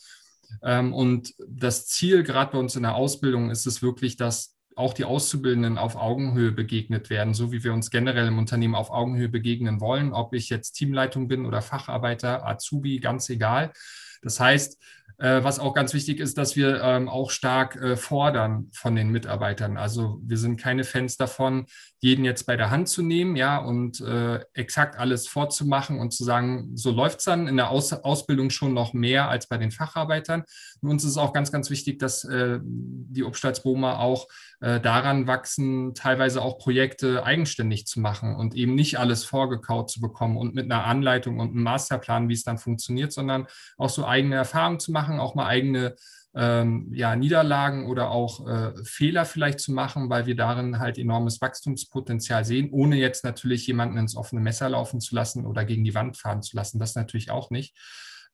Ähm, 0.62 0.92
und 0.92 1.34
das 1.46 1.86
Ziel 1.86 2.22
gerade 2.22 2.52
bei 2.52 2.58
uns 2.58 2.76
in 2.76 2.82
der 2.82 2.94
Ausbildung 2.94 3.50
ist 3.50 3.66
es 3.66 3.82
wirklich, 3.82 4.16
dass 4.16 4.56
auch 4.74 4.94
die 4.94 5.04
Auszubildenden 5.04 5.78
auf 5.78 5.96
Augenhöhe 5.96 6.52
begegnet 6.52 7.10
werden, 7.10 7.34
so 7.34 7.52
wie 7.52 7.62
wir 7.62 7.72
uns 7.72 7.90
generell 7.90 8.28
im 8.28 8.38
Unternehmen 8.38 8.74
auf 8.74 8.90
Augenhöhe 8.90 9.28
begegnen 9.28 9.80
wollen, 9.80 10.12
ob 10.12 10.34
ich 10.34 10.48
jetzt 10.48 10.72
Teamleitung 10.72 11.28
bin 11.28 11.44
oder 11.46 11.62
Facharbeiter, 11.62 12.46
Azubi, 12.46 12.98
ganz 12.98 13.28
egal. 13.28 13.72
Das 14.22 14.40
heißt, 14.40 14.80
was 15.22 15.58
auch 15.60 15.74
ganz 15.74 15.94
wichtig 15.94 16.18
ist, 16.18 16.36
dass 16.36 16.56
wir 16.56 16.82
ähm, 16.82 17.08
auch 17.08 17.30
stark 17.30 17.76
äh, 17.76 17.96
fordern 17.96 18.68
von 18.72 18.96
den 18.96 19.10
Mitarbeitern. 19.10 19.76
Also 19.76 20.20
wir 20.24 20.36
sind 20.36 20.60
keine 20.60 20.84
Fans 20.84 21.16
davon, 21.16 21.66
jeden 22.00 22.24
jetzt 22.24 22.44
bei 22.44 22.56
der 22.56 22.70
Hand 22.70 22.88
zu 22.88 23.02
nehmen, 23.02 23.36
ja, 23.36 23.58
und 23.58 24.00
äh, 24.00 24.40
exakt 24.54 24.98
alles 24.98 25.28
vorzumachen 25.28 26.00
und 26.00 26.12
zu 26.12 26.24
sagen, 26.24 26.76
so 26.76 26.90
läuft 26.90 27.20
es 27.20 27.24
dann 27.26 27.46
in 27.46 27.56
der 27.56 27.70
Aus 27.70 27.92
Ausbildung 27.92 28.50
schon 28.50 28.74
noch 28.74 28.92
mehr 28.92 29.28
als 29.28 29.46
bei 29.46 29.58
den 29.58 29.70
Facharbeitern. 29.70 30.42
Und 30.80 30.90
uns 30.90 31.04
ist 31.04 31.16
auch 31.16 31.32
ganz, 31.32 31.52
ganz 31.52 31.70
wichtig, 31.70 32.00
dass 32.00 32.24
äh, 32.24 32.58
die 32.62 33.22
Obstalsboma 33.22 33.98
auch 33.98 34.26
äh, 34.62 34.80
daran 34.80 35.26
wachsen, 35.26 35.92
teilweise 35.94 36.40
auch 36.40 36.56
Projekte 36.56 37.24
eigenständig 37.24 37.86
zu 37.86 37.98
machen 37.98 38.36
und 38.36 38.54
eben 38.54 38.76
nicht 38.76 38.98
alles 38.98 39.24
vorgekaut 39.24 39.90
zu 39.90 40.00
bekommen 40.00 40.36
und 40.36 40.54
mit 40.54 40.70
einer 40.70 40.84
Anleitung 40.84 41.40
und 41.40 41.50
einem 41.50 41.64
Masterplan, 41.64 42.28
wie 42.28 42.34
es 42.34 42.44
dann 42.44 42.58
funktioniert, 42.58 43.12
sondern 43.12 43.48
auch 43.76 43.90
so 43.90 44.06
eigene 44.06 44.36
Erfahrungen 44.36 44.78
zu 44.78 44.92
machen, 44.92 45.11
auch 45.20 45.34
mal 45.34 45.46
eigene 45.46 45.94
ähm, 46.34 46.90
ja, 46.94 47.14
Niederlagen 47.16 47.86
oder 47.86 48.10
auch 48.10 48.46
äh, 48.48 48.72
Fehler 48.84 49.24
vielleicht 49.24 49.60
zu 49.60 49.72
machen, 49.72 50.08
weil 50.08 50.26
wir 50.26 50.36
darin 50.36 50.78
halt 50.78 50.98
enormes 50.98 51.40
Wachstumspotenzial 51.40 52.44
sehen, 52.44 52.70
ohne 52.70 52.96
jetzt 52.96 53.24
natürlich 53.24 53.66
jemanden 53.66 53.98
ins 53.98 54.16
offene 54.16 54.40
Messer 54.40 54.68
laufen 54.70 55.00
zu 55.00 55.14
lassen 55.14 55.46
oder 55.46 55.64
gegen 55.64 55.84
die 55.84 55.94
Wand 55.94 56.16
fahren 56.16 56.42
zu 56.42 56.56
lassen. 56.56 56.78
Das 56.78 56.94
natürlich 56.94 57.30
auch 57.30 57.50
nicht. 57.50 57.76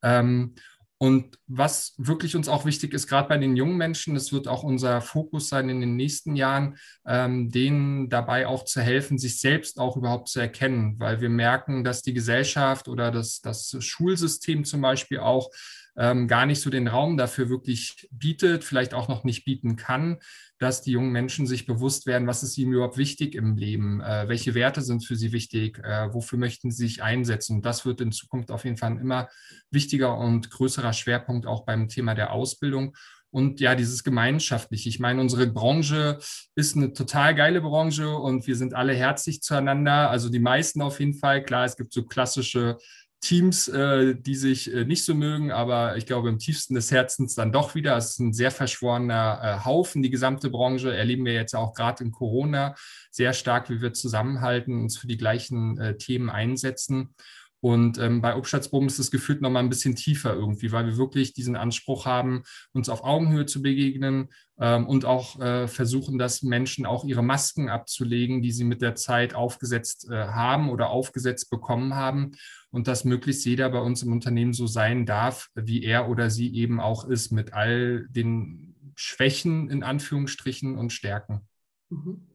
Ähm, 0.02 0.54
Und 1.00 1.38
was 1.46 1.94
wirklich 1.96 2.34
uns 2.34 2.48
auch 2.48 2.64
wichtig 2.64 2.92
ist, 2.92 3.06
gerade 3.06 3.28
bei 3.28 3.38
den 3.38 3.56
jungen 3.56 3.76
Menschen, 3.76 4.14
das 4.14 4.32
wird 4.32 4.48
auch 4.48 4.64
unser 4.64 5.00
Fokus 5.00 5.48
sein 5.48 5.68
in 5.68 5.80
den 5.80 5.94
nächsten 5.94 6.34
Jahren, 6.34 6.76
ähm, 7.06 7.50
denen 7.50 8.08
dabei 8.08 8.48
auch 8.48 8.64
zu 8.64 8.80
helfen, 8.80 9.16
sich 9.16 9.40
selbst 9.40 9.78
auch 9.78 9.96
überhaupt 9.96 10.28
zu 10.28 10.40
erkennen, 10.40 10.96
weil 10.98 11.20
wir 11.20 11.28
merken, 11.30 11.84
dass 11.84 12.02
die 12.02 12.14
Gesellschaft 12.14 12.88
oder 12.88 13.12
das, 13.12 13.40
das 13.40 13.76
Schulsystem 13.78 14.64
zum 14.64 14.80
Beispiel 14.80 15.20
auch 15.20 15.50
ähm, 15.98 16.28
gar 16.28 16.46
nicht 16.46 16.60
so 16.60 16.70
den 16.70 16.86
Raum 16.86 17.16
dafür 17.16 17.48
wirklich 17.50 18.08
bietet, 18.12 18.64
vielleicht 18.64 18.94
auch 18.94 19.08
noch 19.08 19.24
nicht 19.24 19.44
bieten 19.44 19.76
kann, 19.76 20.18
dass 20.58 20.80
die 20.80 20.92
jungen 20.92 21.10
Menschen 21.10 21.46
sich 21.46 21.66
bewusst 21.66 22.06
werden, 22.06 22.28
was 22.28 22.42
ist 22.42 22.56
ihnen 22.56 22.72
überhaupt 22.72 22.98
wichtig 22.98 23.34
im 23.34 23.56
Leben, 23.56 24.00
äh, 24.00 24.28
welche 24.28 24.54
Werte 24.54 24.80
sind 24.80 25.04
für 25.04 25.16
sie 25.16 25.32
wichtig, 25.32 25.78
äh, 25.78 26.12
wofür 26.12 26.38
möchten 26.38 26.70
sie 26.70 26.86
sich 26.86 27.02
einsetzen. 27.02 27.56
Und 27.56 27.66
das 27.66 27.84
wird 27.84 28.00
in 28.00 28.12
Zukunft 28.12 28.50
auf 28.50 28.64
jeden 28.64 28.76
Fall 28.76 28.92
ein 28.92 28.98
immer 28.98 29.28
wichtiger 29.70 30.16
und 30.16 30.50
größerer 30.50 30.92
Schwerpunkt 30.92 31.46
auch 31.46 31.64
beim 31.64 31.88
Thema 31.88 32.14
der 32.14 32.32
Ausbildung. 32.32 32.96
Und 33.30 33.60
ja, 33.60 33.74
dieses 33.74 34.04
Gemeinschaftliche. 34.04 34.88
Ich 34.88 35.00
meine, 35.00 35.20
unsere 35.20 35.46
Branche 35.48 36.18
ist 36.54 36.76
eine 36.76 36.94
total 36.94 37.34
geile 37.34 37.60
Branche 37.60 38.16
und 38.16 38.46
wir 38.46 38.56
sind 38.56 38.72
alle 38.72 38.94
herzlich 38.94 39.42
zueinander. 39.42 40.10
Also 40.10 40.30
die 40.30 40.38
meisten 40.38 40.80
auf 40.80 40.98
jeden 40.98 41.14
Fall. 41.14 41.42
Klar, 41.42 41.66
es 41.66 41.76
gibt 41.76 41.92
so 41.92 42.04
klassische 42.04 42.78
Teams, 43.20 43.66
äh, 43.68 44.14
die 44.14 44.36
sich 44.36 44.72
äh, 44.72 44.84
nicht 44.84 45.04
so 45.04 45.14
mögen, 45.14 45.50
aber 45.50 45.96
ich 45.96 46.06
glaube 46.06 46.28
im 46.28 46.38
tiefsten 46.38 46.74
des 46.74 46.90
Herzens 46.90 47.34
dann 47.34 47.52
doch 47.52 47.74
wieder. 47.74 47.96
Es 47.96 48.10
ist 48.10 48.20
ein 48.20 48.32
sehr 48.32 48.50
verschworener 48.50 49.40
äh, 49.42 49.64
Haufen, 49.64 50.02
die 50.02 50.10
gesamte 50.10 50.50
Branche. 50.50 50.94
Erleben 50.94 51.24
wir 51.24 51.32
jetzt 51.32 51.54
auch 51.54 51.74
gerade 51.74 52.04
in 52.04 52.12
Corona 52.12 52.74
sehr 53.10 53.32
stark, 53.32 53.70
wie 53.70 53.80
wir 53.80 53.92
zusammenhalten, 53.92 54.82
uns 54.82 54.96
für 54.96 55.08
die 55.08 55.16
gleichen 55.16 55.78
äh, 55.78 55.96
Themen 55.96 56.30
einsetzen. 56.30 57.14
Und 57.60 57.98
ähm, 57.98 58.20
bei 58.20 58.36
Obstschätzbogen 58.36 58.86
ist 58.86 59.00
es 59.00 59.10
gefühlt 59.10 59.40
nochmal 59.40 59.64
ein 59.64 59.68
bisschen 59.68 59.96
tiefer 59.96 60.32
irgendwie, 60.34 60.70
weil 60.70 60.86
wir 60.86 60.96
wirklich 60.96 61.32
diesen 61.32 61.56
Anspruch 61.56 62.06
haben, 62.06 62.44
uns 62.72 62.88
auf 62.88 63.02
Augenhöhe 63.02 63.46
zu 63.46 63.62
begegnen 63.62 64.28
und 64.58 65.04
auch 65.04 65.38
äh, 65.40 65.68
versuchen, 65.68 66.18
dass 66.18 66.42
Menschen 66.42 66.84
auch 66.84 67.04
ihre 67.04 67.22
Masken 67.22 67.68
abzulegen, 67.68 68.42
die 68.42 68.50
sie 68.50 68.64
mit 68.64 68.82
der 68.82 68.94
Zeit 68.96 69.34
aufgesetzt 69.34 70.08
äh, 70.10 70.14
haben 70.14 70.68
oder 70.70 70.90
aufgesetzt 70.90 71.50
bekommen 71.50 71.94
haben. 71.94 72.32
Und 72.70 72.88
dass 72.88 73.04
möglichst 73.04 73.46
jeder 73.46 73.70
bei 73.70 73.80
uns 73.80 74.02
im 74.02 74.12
Unternehmen 74.12 74.52
so 74.52 74.66
sein 74.66 75.06
darf, 75.06 75.48
wie 75.54 75.84
er 75.84 76.08
oder 76.08 76.28
sie 76.28 76.52
eben 76.54 76.80
auch 76.80 77.06
ist, 77.06 77.30
mit 77.30 77.54
all 77.54 78.06
den 78.08 78.74
Schwächen 78.94 79.70
in 79.70 79.82
Anführungsstrichen 79.82 80.76
und 80.76 80.92
Stärken. 80.92 81.46
Mhm. 81.88 82.26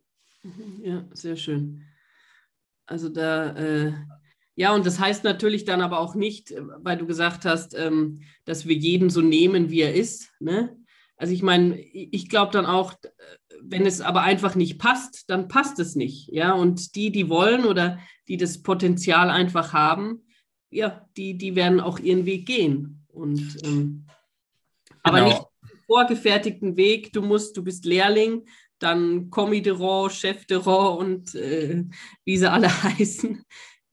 mhm. 0.44 0.82
Ja, 0.84 1.06
sehr 1.12 1.36
schön. 1.36 1.84
Also 2.86 3.10
da 3.10 3.56
äh 3.56 3.94
ja, 4.56 4.74
und 4.76 4.86
das 4.86 5.00
heißt 5.00 5.24
natürlich 5.24 5.66
dann 5.66 5.82
aber 5.82 6.00
auch 6.00 6.14
nicht, 6.16 6.52
äh, 6.52 6.62
weil 6.78 6.98
du 6.98 7.08
gesagt 7.08 7.46
hast, 7.46 7.78
ähm, 7.78 8.22
dass 8.46 8.68
wir 8.68 8.76
jeden 8.76 9.10
so 9.10 9.22
nehmen, 9.22 9.70
wie 9.70 9.82
er 9.82 9.96
ist. 9.96 10.32
Ne? 10.40 10.78
Also 11.24 11.34
ich 11.34 11.42
meine, 11.42 11.80
ich 11.80 12.28
glaube 12.28 12.52
dann 12.52 12.66
auch, 12.66 12.96
wenn 13.62 13.86
es 13.86 14.02
aber 14.02 14.24
einfach 14.24 14.56
nicht 14.56 14.78
passt, 14.78 15.30
dann 15.30 15.48
passt 15.48 15.80
es 15.80 15.96
nicht. 15.96 16.28
Ja, 16.34 16.52
und 16.52 16.98
die, 16.98 17.14
die 17.14 17.30
wollen 17.30 17.64
oder 17.64 17.98
die 18.28 18.36
das 18.36 18.62
Potenzial 18.62 19.30
einfach 19.30 19.72
haben, 19.72 20.26
ja, 20.70 21.08
die, 21.16 21.38
die 21.38 21.56
werden 21.56 21.80
auch 21.80 21.98
ihren 21.98 22.26
Weg 22.26 22.46
gehen. 22.46 23.06
Und 23.08 23.58
ähm, 23.64 24.06
genau. 24.06 25.00
aber 25.04 25.22
nicht 25.22 25.42
vorgefertigten 25.88 26.76
Weg. 26.76 27.14
Du 27.14 27.22
musst, 27.22 27.56
du 27.56 27.64
bist 27.64 27.86
Lehrling, 27.86 28.46
dann 28.78 29.30
Commis 29.30 29.64
de 29.64 29.78
Rang, 29.80 30.10
Chef 30.10 30.46
de 30.46 30.58
Rang 30.58 30.98
und 30.98 31.34
äh, 31.36 31.86
wie 32.26 32.38
sie 32.38 32.52
alle 32.52 32.68
heißen 32.84 33.46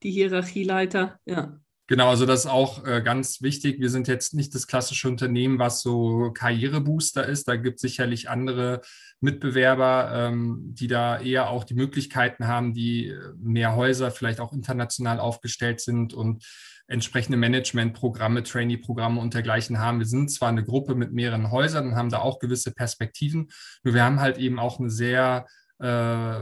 die 0.03 0.11
Hierarchieleiter, 0.11 1.17
ja. 1.23 1.60
Genau, 1.91 2.07
also 2.07 2.25
das 2.25 2.45
ist 2.45 2.49
auch 2.49 2.85
äh, 2.85 3.01
ganz 3.01 3.41
wichtig. 3.41 3.81
Wir 3.81 3.89
sind 3.89 4.07
jetzt 4.07 4.33
nicht 4.33 4.55
das 4.55 4.65
klassische 4.65 5.09
Unternehmen, 5.09 5.59
was 5.59 5.81
so 5.81 6.31
Karrierebooster 6.31 7.25
ist. 7.25 7.49
Da 7.49 7.57
gibt 7.57 7.75
es 7.75 7.81
sicherlich 7.81 8.29
andere 8.29 8.79
Mitbewerber, 9.19 10.09
ähm, 10.13 10.73
die 10.73 10.87
da 10.87 11.19
eher 11.19 11.49
auch 11.49 11.65
die 11.65 11.73
Möglichkeiten 11.73 12.47
haben, 12.47 12.73
die 12.73 13.07
äh, 13.09 13.19
mehr 13.37 13.75
Häuser 13.75 14.09
vielleicht 14.09 14.39
auch 14.39 14.53
international 14.53 15.19
aufgestellt 15.19 15.81
sind 15.81 16.13
und 16.13 16.45
entsprechende 16.87 17.37
Managementprogramme, 17.37 18.43
Trainee-Programme 18.43 19.19
und 19.19 19.33
dergleichen 19.33 19.79
haben. 19.79 19.99
Wir 19.99 20.05
sind 20.05 20.31
zwar 20.31 20.47
eine 20.47 20.63
Gruppe 20.63 20.95
mit 20.95 21.11
mehreren 21.11 21.51
Häusern 21.51 21.87
und 21.87 21.95
haben 21.97 22.09
da 22.09 22.19
auch 22.19 22.39
gewisse 22.39 22.71
Perspektiven, 22.71 23.49
nur 23.83 23.93
wir 23.93 24.05
haben 24.05 24.21
halt 24.21 24.37
eben 24.37 24.59
auch 24.59 24.79
eine 24.79 24.89
sehr 24.89 25.45
äh, 25.79 26.39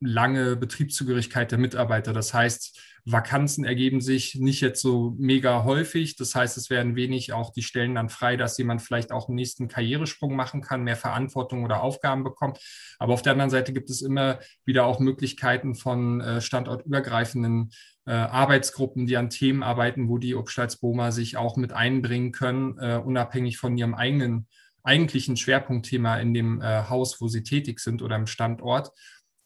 lange 0.00 0.56
Betriebszugehörigkeit 0.56 1.52
der 1.52 1.58
Mitarbeiter. 1.58 2.12
Das 2.12 2.34
heißt, 2.34 2.80
Vakanzen 3.08 3.64
ergeben 3.64 4.00
sich 4.00 4.34
nicht 4.34 4.60
jetzt 4.60 4.82
so 4.82 5.14
mega 5.16 5.62
häufig. 5.62 6.16
Das 6.16 6.34
heißt, 6.34 6.56
es 6.56 6.70
werden 6.70 6.96
wenig 6.96 7.32
auch 7.32 7.52
die 7.52 7.62
Stellen 7.62 7.94
dann 7.94 8.08
frei, 8.08 8.36
dass 8.36 8.58
jemand 8.58 8.82
vielleicht 8.82 9.12
auch 9.12 9.28
einen 9.28 9.36
nächsten 9.36 9.68
Karrieresprung 9.68 10.34
machen 10.34 10.60
kann, 10.60 10.82
mehr 10.82 10.96
Verantwortung 10.96 11.64
oder 11.64 11.82
Aufgaben 11.82 12.24
bekommt. 12.24 12.58
Aber 12.98 13.14
auf 13.14 13.22
der 13.22 13.32
anderen 13.32 13.50
Seite 13.50 13.72
gibt 13.72 13.90
es 13.90 14.02
immer 14.02 14.40
wieder 14.64 14.86
auch 14.86 14.98
Möglichkeiten 14.98 15.76
von 15.76 16.20
äh, 16.20 16.40
standortübergreifenden 16.40 17.70
äh, 18.06 18.10
Arbeitsgruppen, 18.10 19.06
die 19.06 19.16
an 19.16 19.30
Themen 19.30 19.62
arbeiten, 19.62 20.08
wo 20.08 20.18
die 20.18 20.34
Obstalsboma 20.34 21.12
sich 21.12 21.36
auch 21.36 21.56
mit 21.56 21.72
einbringen 21.72 22.32
können, 22.32 22.76
äh, 22.80 22.96
unabhängig 22.96 23.56
von 23.58 23.78
ihrem 23.78 23.94
eigenen 23.94 24.48
eigentlichen 24.82 25.36
Schwerpunktthema 25.36 26.18
in 26.18 26.32
dem 26.32 26.62
Haus, 26.62 27.20
wo 27.20 27.26
sie 27.26 27.42
tätig 27.42 27.80
sind 27.80 28.02
oder 28.02 28.14
im 28.14 28.28
Standort. 28.28 28.92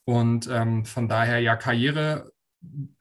Und 0.04 0.50
ähm, 0.52 0.84
von 0.84 1.08
daher, 1.08 1.40
ja, 1.40 1.56
Karriere 1.56 2.30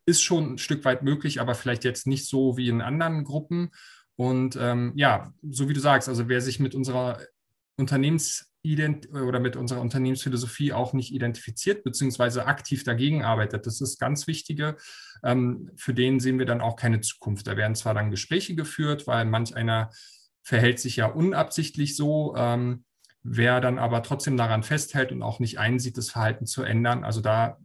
ist 0.05 0.21
schon 0.21 0.53
ein 0.53 0.57
Stück 0.57 0.85
weit 0.85 1.03
möglich, 1.03 1.41
aber 1.41 1.55
vielleicht 1.55 1.83
jetzt 1.83 2.07
nicht 2.07 2.27
so 2.27 2.57
wie 2.57 2.69
in 2.69 2.81
anderen 2.81 3.23
Gruppen. 3.23 3.71
Und 4.15 4.57
ähm, 4.59 4.93
ja, 4.95 5.33
so 5.49 5.69
wie 5.69 5.73
du 5.73 5.79
sagst, 5.79 6.09
also 6.09 6.27
wer 6.27 6.41
sich 6.41 6.59
mit 6.59 6.75
unserer 6.75 7.19
Unternehmensident 7.77 9.09
oder 9.13 9.39
mit 9.39 9.55
unserer 9.55 9.81
Unternehmensphilosophie 9.81 10.73
auch 10.73 10.93
nicht 10.93 11.13
identifiziert, 11.13 11.83
beziehungsweise 11.83 12.45
aktiv 12.45 12.83
dagegen 12.83 13.23
arbeitet, 13.23 13.65
das 13.65 13.79
ist 13.79 13.99
ganz 13.99 14.27
Wichtige. 14.27 14.75
Ähm, 15.23 15.71
für 15.75 15.93
den 15.93 16.19
sehen 16.19 16.39
wir 16.39 16.45
dann 16.45 16.61
auch 16.61 16.75
keine 16.75 17.01
Zukunft. 17.01 17.47
Da 17.47 17.55
werden 17.55 17.75
zwar 17.75 17.93
dann 17.93 18.11
Gespräche 18.11 18.55
geführt, 18.55 19.07
weil 19.07 19.25
manch 19.25 19.55
einer 19.55 19.89
verhält 20.41 20.79
sich 20.79 20.97
ja 20.97 21.05
unabsichtlich 21.05 21.95
so. 21.95 22.35
Ähm, 22.35 22.83
Wer 23.23 23.59
dann 23.59 23.79
aber 23.79 24.01
trotzdem 24.01 24.37
daran 24.37 24.63
festhält 24.63 25.11
und 25.11 25.21
auch 25.21 25.39
nicht 25.39 25.59
einsieht, 25.59 25.97
das 25.97 26.09
Verhalten 26.09 26.45
zu 26.45 26.63
ändern, 26.63 27.03
also 27.03 27.19
da 27.19 27.59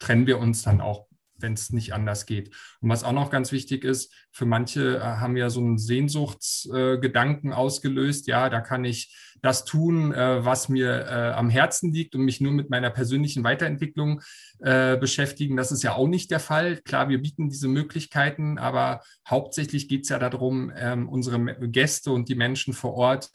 trennen 0.00 0.26
wir 0.26 0.38
uns 0.38 0.62
dann 0.62 0.80
auch, 0.80 1.06
wenn 1.36 1.52
es 1.52 1.70
nicht 1.70 1.94
anders 1.94 2.26
geht. 2.26 2.54
Und 2.80 2.90
was 2.90 3.04
auch 3.04 3.12
noch 3.12 3.30
ganz 3.30 3.52
wichtig 3.52 3.84
ist, 3.84 4.12
für 4.32 4.46
manche 4.46 4.96
äh, 4.96 5.00
haben 5.00 5.36
ja 5.36 5.48
so 5.48 5.60
einen 5.60 5.78
Sehnsuchtsgedanken 5.78 7.52
äh, 7.52 7.54
ausgelöst, 7.54 8.26
ja, 8.26 8.50
da 8.50 8.60
kann 8.60 8.84
ich 8.84 9.14
das 9.42 9.64
tun, 9.64 10.12
äh, 10.12 10.44
was 10.44 10.68
mir 10.68 11.06
äh, 11.06 11.32
am 11.32 11.50
Herzen 11.50 11.92
liegt 11.92 12.14
und 12.14 12.22
mich 12.22 12.40
nur 12.40 12.52
mit 12.52 12.70
meiner 12.70 12.90
persönlichen 12.90 13.44
Weiterentwicklung 13.44 14.20
äh, 14.58 14.96
beschäftigen. 14.96 15.56
Das 15.56 15.72
ist 15.72 15.82
ja 15.82 15.94
auch 15.94 16.08
nicht 16.08 16.30
der 16.30 16.40
Fall. 16.40 16.76
Klar, 16.78 17.08
wir 17.08 17.22
bieten 17.22 17.48
diese 17.48 17.68
Möglichkeiten, 17.68 18.58
aber 18.58 19.00
hauptsächlich 19.28 19.88
geht 19.88 20.02
es 20.02 20.10
ja 20.10 20.18
darum, 20.18 20.72
ähm, 20.76 21.08
unsere 21.08 21.40
Gäste 21.68 22.12
und 22.12 22.28
die 22.28 22.34
Menschen 22.34 22.74
vor 22.74 22.94
Ort 22.94 23.30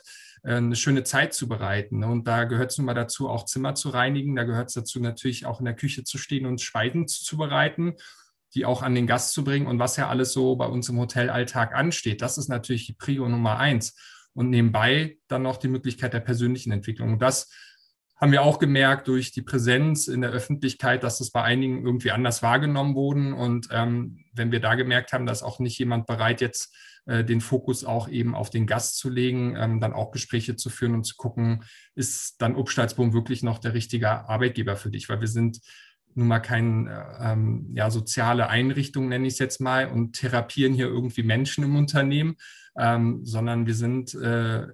eine 0.45 0.75
schöne 0.75 1.03
Zeit 1.03 1.33
zu 1.33 1.47
bereiten. 1.47 1.99
Ne? 1.99 2.07
Und 2.07 2.27
da 2.27 2.43
gehört 2.43 2.71
es 2.71 2.77
nun 2.77 2.85
mal 2.85 2.93
dazu, 2.93 3.29
auch 3.29 3.45
Zimmer 3.45 3.75
zu 3.75 3.89
reinigen. 3.89 4.35
Da 4.35 4.43
gehört 4.43 4.67
es 4.67 4.75
dazu, 4.75 4.99
natürlich 4.99 5.45
auch 5.45 5.59
in 5.59 5.65
der 5.65 5.75
Küche 5.75 6.03
zu 6.03 6.17
stehen 6.17 6.45
und 6.45 6.61
Speisen 6.61 7.07
zu 7.07 7.37
bereiten, 7.37 7.95
die 8.53 8.65
auch 8.65 8.83
an 8.83 8.95
den 8.95 9.07
Gast 9.07 9.33
zu 9.33 9.43
bringen 9.43 9.67
und 9.67 9.79
was 9.79 9.97
ja 9.97 10.07
alles 10.07 10.33
so 10.33 10.55
bei 10.55 10.67
uns 10.67 10.87
im 10.87 10.99
Hotelalltag 10.99 11.73
ansteht. 11.73 12.21
Das 12.21 12.37
ist 12.37 12.47
natürlich 12.47 12.85
die 12.85 12.93
Prio 12.93 13.27
Nummer 13.27 13.57
eins. 13.57 13.95
Und 14.33 14.49
nebenbei 14.49 15.17
dann 15.29 15.43
noch 15.43 15.57
die 15.57 15.69
Möglichkeit 15.69 16.13
der 16.13 16.19
persönlichen 16.19 16.71
Entwicklung. 16.71 17.13
Und 17.13 17.21
das 17.21 17.49
haben 18.17 18.31
wir 18.31 18.43
auch 18.43 18.59
gemerkt 18.59 19.07
durch 19.07 19.31
die 19.31 19.41
Präsenz 19.41 20.07
in 20.07 20.21
der 20.21 20.31
Öffentlichkeit, 20.31 21.03
dass 21.03 21.21
es 21.21 21.31
bei 21.31 21.41
einigen 21.41 21.85
irgendwie 21.85 22.11
anders 22.11 22.43
wahrgenommen 22.43 22.95
wurden. 22.95 23.33
Und 23.33 23.69
ähm, 23.71 24.25
wenn 24.33 24.51
wir 24.51 24.59
da 24.59 24.75
gemerkt 24.75 25.13
haben, 25.13 25.25
dass 25.25 25.43
auch 25.43 25.59
nicht 25.59 25.79
jemand 25.79 26.05
bereit 26.05 26.41
jetzt 26.41 26.73
äh, 26.73 26.94
den 27.05 27.41
Fokus 27.41 27.83
auch 27.83 28.07
eben 28.09 28.33
auf 28.33 28.49
den 28.49 28.65
Gast 28.65 28.97
zu 28.97 29.09
legen, 29.09 29.55
ähm, 29.57 29.79
dann 29.79 29.93
auch 29.93 30.11
Gespräche 30.11 30.55
zu 30.55 30.69
führen 30.69 30.95
und 30.95 31.03
zu 31.03 31.15
gucken, 31.15 31.63
ist 31.93 32.41
dann 32.41 32.55
Obstalsboom 32.55 33.13
wirklich 33.13 33.43
noch 33.43 33.59
der 33.59 33.73
richtige 33.73 34.27
Arbeitgeber 34.27 34.75
für 34.75 34.89
dich? 34.89 35.07
Weil 35.07 35.21
wir 35.21 35.27
sind 35.27 35.59
nun 36.15 36.27
mal 36.27 36.39
keine 36.39 36.89
äh, 37.19 37.33
ähm, 37.33 37.71
ja, 37.75 37.91
soziale 37.91 38.47
Einrichtung, 38.47 39.09
nenne 39.09 39.27
ich 39.27 39.33
es 39.33 39.39
jetzt 39.39 39.61
mal, 39.61 39.87
und 39.87 40.13
therapieren 40.13 40.73
hier 40.73 40.87
irgendwie 40.87 41.23
Menschen 41.23 41.63
im 41.63 41.75
Unternehmen, 41.75 42.37
ähm, 42.77 43.25
sondern 43.25 43.67
wir 43.67 43.75
sind 43.75 44.13
äh, 44.15 44.67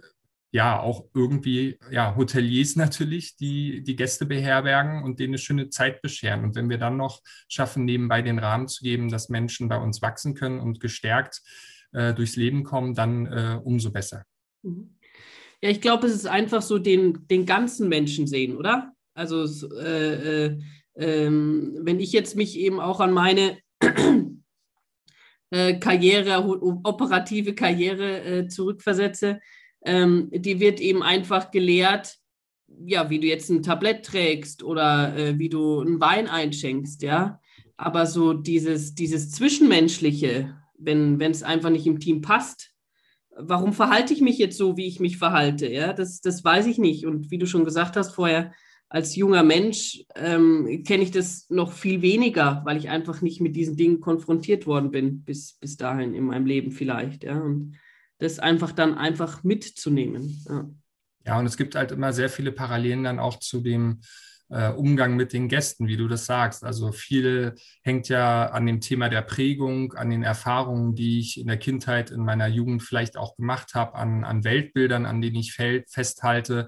ja 0.52 0.80
auch 0.80 1.06
irgendwie 1.14 1.80
ja, 1.90 2.16
Hoteliers 2.16 2.76
natürlich, 2.76 3.38
die 3.38 3.84
die 3.84 3.96
Gäste 3.96 4.26
beherbergen 4.26 5.04
und 5.04 5.20
denen 5.20 5.32
eine 5.32 5.38
schöne 5.38 5.70
Zeit 5.70 6.02
bescheren. 6.02 6.44
Und 6.44 6.56
wenn 6.56 6.70
wir 6.70 6.78
dann 6.78 6.98
noch 6.98 7.22
schaffen, 7.48 7.86
nebenbei 7.86 8.22
den 8.22 8.40
Rahmen 8.40 8.68
zu 8.68 8.84
geben, 8.84 9.10
dass 9.10 9.30
Menschen 9.30 9.70
bei 9.70 9.78
uns 9.78 10.02
wachsen 10.02 10.36
können 10.36 10.60
und 10.60 10.80
gestärkt 10.80 11.42
äh, 11.94 12.14
durchs 12.14 12.36
Leben 12.36 12.64
kommen, 12.64 12.94
dann 12.94 13.26
äh, 13.26 13.60
umso 13.64 13.92
besser. 13.92 14.24
Mhm. 14.64 14.96
Ja, 15.62 15.70
ich 15.70 15.82
glaube, 15.82 16.08
es 16.08 16.14
ist 16.14 16.28
einfach 16.28 16.64
so 16.64 16.80
den, 16.80 17.28
den 17.28 17.46
ganzen 17.46 17.88
Menschen 17.88 18.26
sehen, 18.26 18.58
oder? 18.58 18.94
Also 19.14 19.70
äh, 19.78 20.46
äh, 20.46 20.60
ähm, 20.96 21.78
wenn 21.82 22.00
ich 22.00 22.12
jetzt 22.14 22.36
mich 22.36 22.58
eben 22.58 22.80
auch 22.80 23.00
an 23.00 23.12
meine 23.14 23.60
äh, 25.52 25.78
Karriere, 25.80 26.44
operative 26.84 27.54
Karriere 27.54 28.24
äh, 28.24 28.48
zurückversetze, 28.48 29.40
ähm, 29.86 30.30
die 30.32 30.60
wird 30.60 30.80
eben 30.80 31.04
einfach 31.04 31.52
gelehrt, 31.52 32.18
ja, 32.86 33.10
wie 33.10 33.20
du 33.20 33.28
jetzt 33.28 33.50
ein 33.50 33.64
Tablett 33.64 34.06
trägst 34.06 34.64
oder 34.64 35.16
äh, 35.16 35.38
wie 35.38 35.50
du 35.50 35.82
einen 35.82 36.00
Wein 36.00 36.28
einschenkst, 36.28 37.02
ja. 37.02 37.40
Aber 37.78 38.06
so 38.06 38.34
dieses, 38.34 38.96
dieses 38.96 39.32
Zwischenmenschliche, 39.32 40.56
wenn 40.86 41.20
es 41.22 41.44
einfach 41.44 41.70
nicht 41.70 41.88
im 41.88 42.00
Team 42.00 42.22
passt, 42.22 42.72
warum 43.36 43.74
verhalte 43.74 44.14
ich 44.14 44.22
mich 44.22 44.38
jetzt 44.38 44.58
so, 44.58 44.78
wie 44.78 44.88
ich 44.88 45.00
mich 45.00 45.18
verhalte? 45.18 45.68
Ja, 45.68 45.94
das, 45.94 46.22
das 46.22 46.44
weiß 46.44 46.68
ich 46.68 46.78
nicht. 46.78 47.06
Und 47.06 47.32
wie 47.32 47.38
du 47.38 47.46
schon 47.46 47.66
gesagt 47.66 47.96
hast 47.96 48.14
vorher, 48.14 48.52
als 48.90 49.16
junger 49.16 49.44
Mensch 49.44 50.04
ähm, 50.16 50.84
kenne 50.86 51.04
ich 51.04 51.12
das 51.12 51.50
noch 51.50 51.72
viel 51.72 52.02
weniger, 52.02 52.62
weil 52.66 52.76
ich 52.76 52.90
einfach 52.90 53.22
nicht 53.22 53.40
mit 53.40 53.56
diesen 53.56 53.78
Dingen 53.78 54.02
konfrontiert 54.02 54.68
worden 54.68 54.92
bin, 54.92 55.24
bis, 55.24 55.54
bis 55.54 55.78
dahin 55.78 56.14
in 56.14 56.26
meinem 56.26 56.46
Leben 56.46 56.72
vielleicht. 56.72 57.24
Ja, 57.24 57.40
und 57.40 57.78
das 58.18 58.40
einfach 58.40 58.74
dann 58.74 58.96
einfach 58.96 59.44
mitzunehmen. 59.44 60.44
Ja. 60.48 60.70
ja, 61.26 61.40
und 61.40 61.46
es 61.46 61.56
gibt 61.56 61.76
halt 61.76 61.92
immer 61.92 62.12
sehr 62.12 62.30
viele 62.30 62.52
Parallelen 62.52 63.06
dann 63.06 63.20
auch 63.20 63.40
zu 63.40 63.62
dem 63.62 64.02
äh, 64.52 64.70
Umgang 64.70 65.16
mit 65.16 65.34
den 65.34 65.48
Gästen, 65.48 65.88
wie 65.88 65.98
du 65.98 66.08
das 66.08 66.26
sagst. 66.26 66.64
Also 66.64 66.92
viel 66.92 67.56
hängt 67.82 68.10
ja 68.10 68.48
an 68.48 68.66
dem 68.66 68.82
Thema 68.82 69.10
der 69.10 69.22
Prägung, 69.22 69.94
an 69.94 70.10
den 70.10 70.24
Erfahrungen, 70.24 70.94
die 70.94 71.20
ich 71.20 71.40
in 71.40 71.48
der 71.48 71.58
Kindheit, 71.58 72.12
in 72.12 72.24
meiner 72.24 72.48
Jugend 72.48 72.84
vielleicht 72.84 73.18
auch 73.18 73.36
gemacht 73.36 73.74
habe, 73.74 73.96
an, 73.96 74.24
an 74.24 74.44
Weltbildern, 74.44 75.06
an 75.06 75.22
denen 75.22 75.38
ich 75.38 75.54
festhalte 75.54 76.68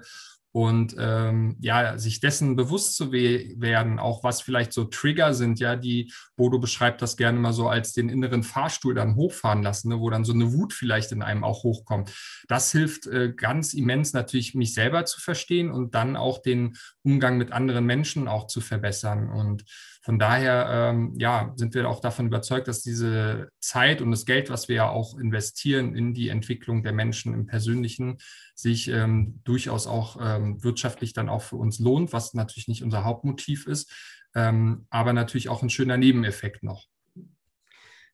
und 0.54 0.94
ähm, 1.00 1.56
ja, 1.58 1.98
sich 1.98 2.20
dessen 2.20 2.54
bewusst 2.54 2.94
zu 2.94 3.10
we 3.10 3.54
werden, 3.56 3.98
auch 3.98 4.22
was 4.22 4.40
vielleicht 4.40 4.72
so 4.72 4.84
Trigger 4.84 5.34
sind, 5.34 5.58
ja, 5.58 5.74
die 5.74 6.12
Bodo 6.36 6.60
beschreibt 6.60 7.02
das 7.02 7.16
gerne 7.16 7.40
mal 7.40 7.52
so 7.52 7.68
als 7.68 7.92
den 7.92 8.08
inneren 8.08 8.44
Fahrstuhl 8.44 8.94
dann 8.94 9.16
hochfahren 9.16 9.64
lassen, 9.64 9.88
ne, 9.88 9.98
wo 9.98 10.10
dann 10.10 10.24
so 10.24 10.32
eine 10.32 10.52
Wut 10.52 10.72
vielleicht 10.72 11.10
in 11.10 11.22
einem 11.22 11.42
auch 11.42 11.64
hochkommt. 11.64 12.12
Das 12.46 12.70
hilft 12.70 13.08
äh, 13.08 13.32
ganz 13.36 13.74
immens 13.74 14.12
natürlich, 14.12 14.54
mich 14.54 14.74
selber 14.74 15.04
zu 15.06 15.20
verstehen 15.20 15.72
und 15.72 15.96
dann 15.96 16.14
auch 16.14 16.40
den 16.40 16.76
Umgang 17.02 17.36
mit 17.36 17.50
anderen 17.50 17.84
Menschen 17.84 18.28
auch 18.28 18.46
zu 18.46 18.60
verbessern. 18.60 19.30
Und 19.30 19.64
von 20.04 20.20
daher, 20.20 20.68
ähm, 20.70 21.14
ja, 21.18 21.52
sind 21.56 21.74
wir 21.74 21.88
auch 21.88 21.98
davon 21.98 22.26
überzeugt, 22.26 22.68
dass 22.68 22.82
diese 22.82 23.48
Zeit 23.58 24.00
und 24.00 24.12
das 24.12 24.24
Geld, 24.24 24.50
was 24.50 24.68
wir 24.68 24.76
ja 24.76 24.88
auch 24.88 25.18
investieren 25.18 25.96
in 25.96 26.14
die 26.14 26.28
Entwicklung 26.28 26.84
der 26.84 26.92
Menschen 26.92 27.34
im 27.34 27.46
Persönlichen, 27.46 28.18
sich 28.54 28.88
ähm, 28.88 29.40
durchaus 29.44 29.86
auch 29.86 30.16
ähm, 30.20 30.62
wirtschaftlich 30.62 31.12
dann 31.12 31.28
auch 31.28 31.42
für 31.42 31.56
uns 31.56 31.78
lohnt, 31.78 32.12
was 32.12 32.34
natürlich 32.34 32.68
nicht 32.68 32.82
unser 32.82 33.04
Hauptmotiv 33.04 33.66
ist, 33.66 33.92
ähm, 34.34 34.86
aber 34.90 35.12
natürlich 35.12 35.48
auch 35.48 35.62
ein 35.62 35.70
schöner 35.70 35.96
Nebeneffekt 35.96 36.62
noch. 36.62 36.86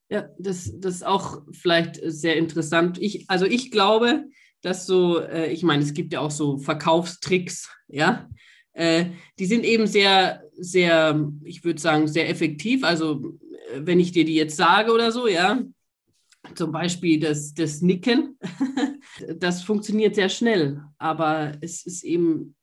Ja, 0.09 0.29
das, 0.38 0.72
das 0.74 0.96
ist 0.96 1.07
auch 1.07 1.42
vielleicht 1.53 2.00
sehr 2.03 2.37
interessant. 2.37 2.98
Ich, 2.98 3.29
also 3.29 3.46
ich 3.46 3.70
glaube, 3.70 4.24
dass 4.61 4.87
so, 4.87 5.20
äh, 5.20 5.53
ich 5.53 5.62
meine, 5.62 5.83
es 5.83 5.94
gibt 5.94 6.12
ja 6.12 6.20
auch 6.20 6.33
so 6.33 6.59
Verkaufstricks, 6.59 7.70
ja, 7.87 8.29
äh, 8.72 9.07
die 9.38 9.46
sind 9.46 9.64
eben 9.64 9.87
sehr, 9.87 10.42
sehr, 10.57 11.31
ich 11.44 11.64
würde 11.64 11.81
sagen, 11.81 12.09
sehr 12.09 12.29
effektiv. 12.29 12.85
Also 12.85 13.38
äh, 13.72 13.81
wenn 13.83 14.00
ich 14.00 14.12
dir 14.12 14.24
die 14.24 14.35
jetzt 14.35 14.57
sage 14.57 14.92
oder 14.92 15.12
so, 15.12 15.26
ja, 15.26 15.61
zum 16.55 16.72
Beispiel 16.72 17.20
das, 17.20 17.55
das 17.55 17.83
Nicken, 17.83 18.38
das 19.37 19.62
funktioniert 19.62 20.14
sehr 20.14 20.29
schnell. 20.29 20.83
Aber 20.98 21.53
es 21.61 21.85
ist 21.85 22.03
eben, 22.03 22.55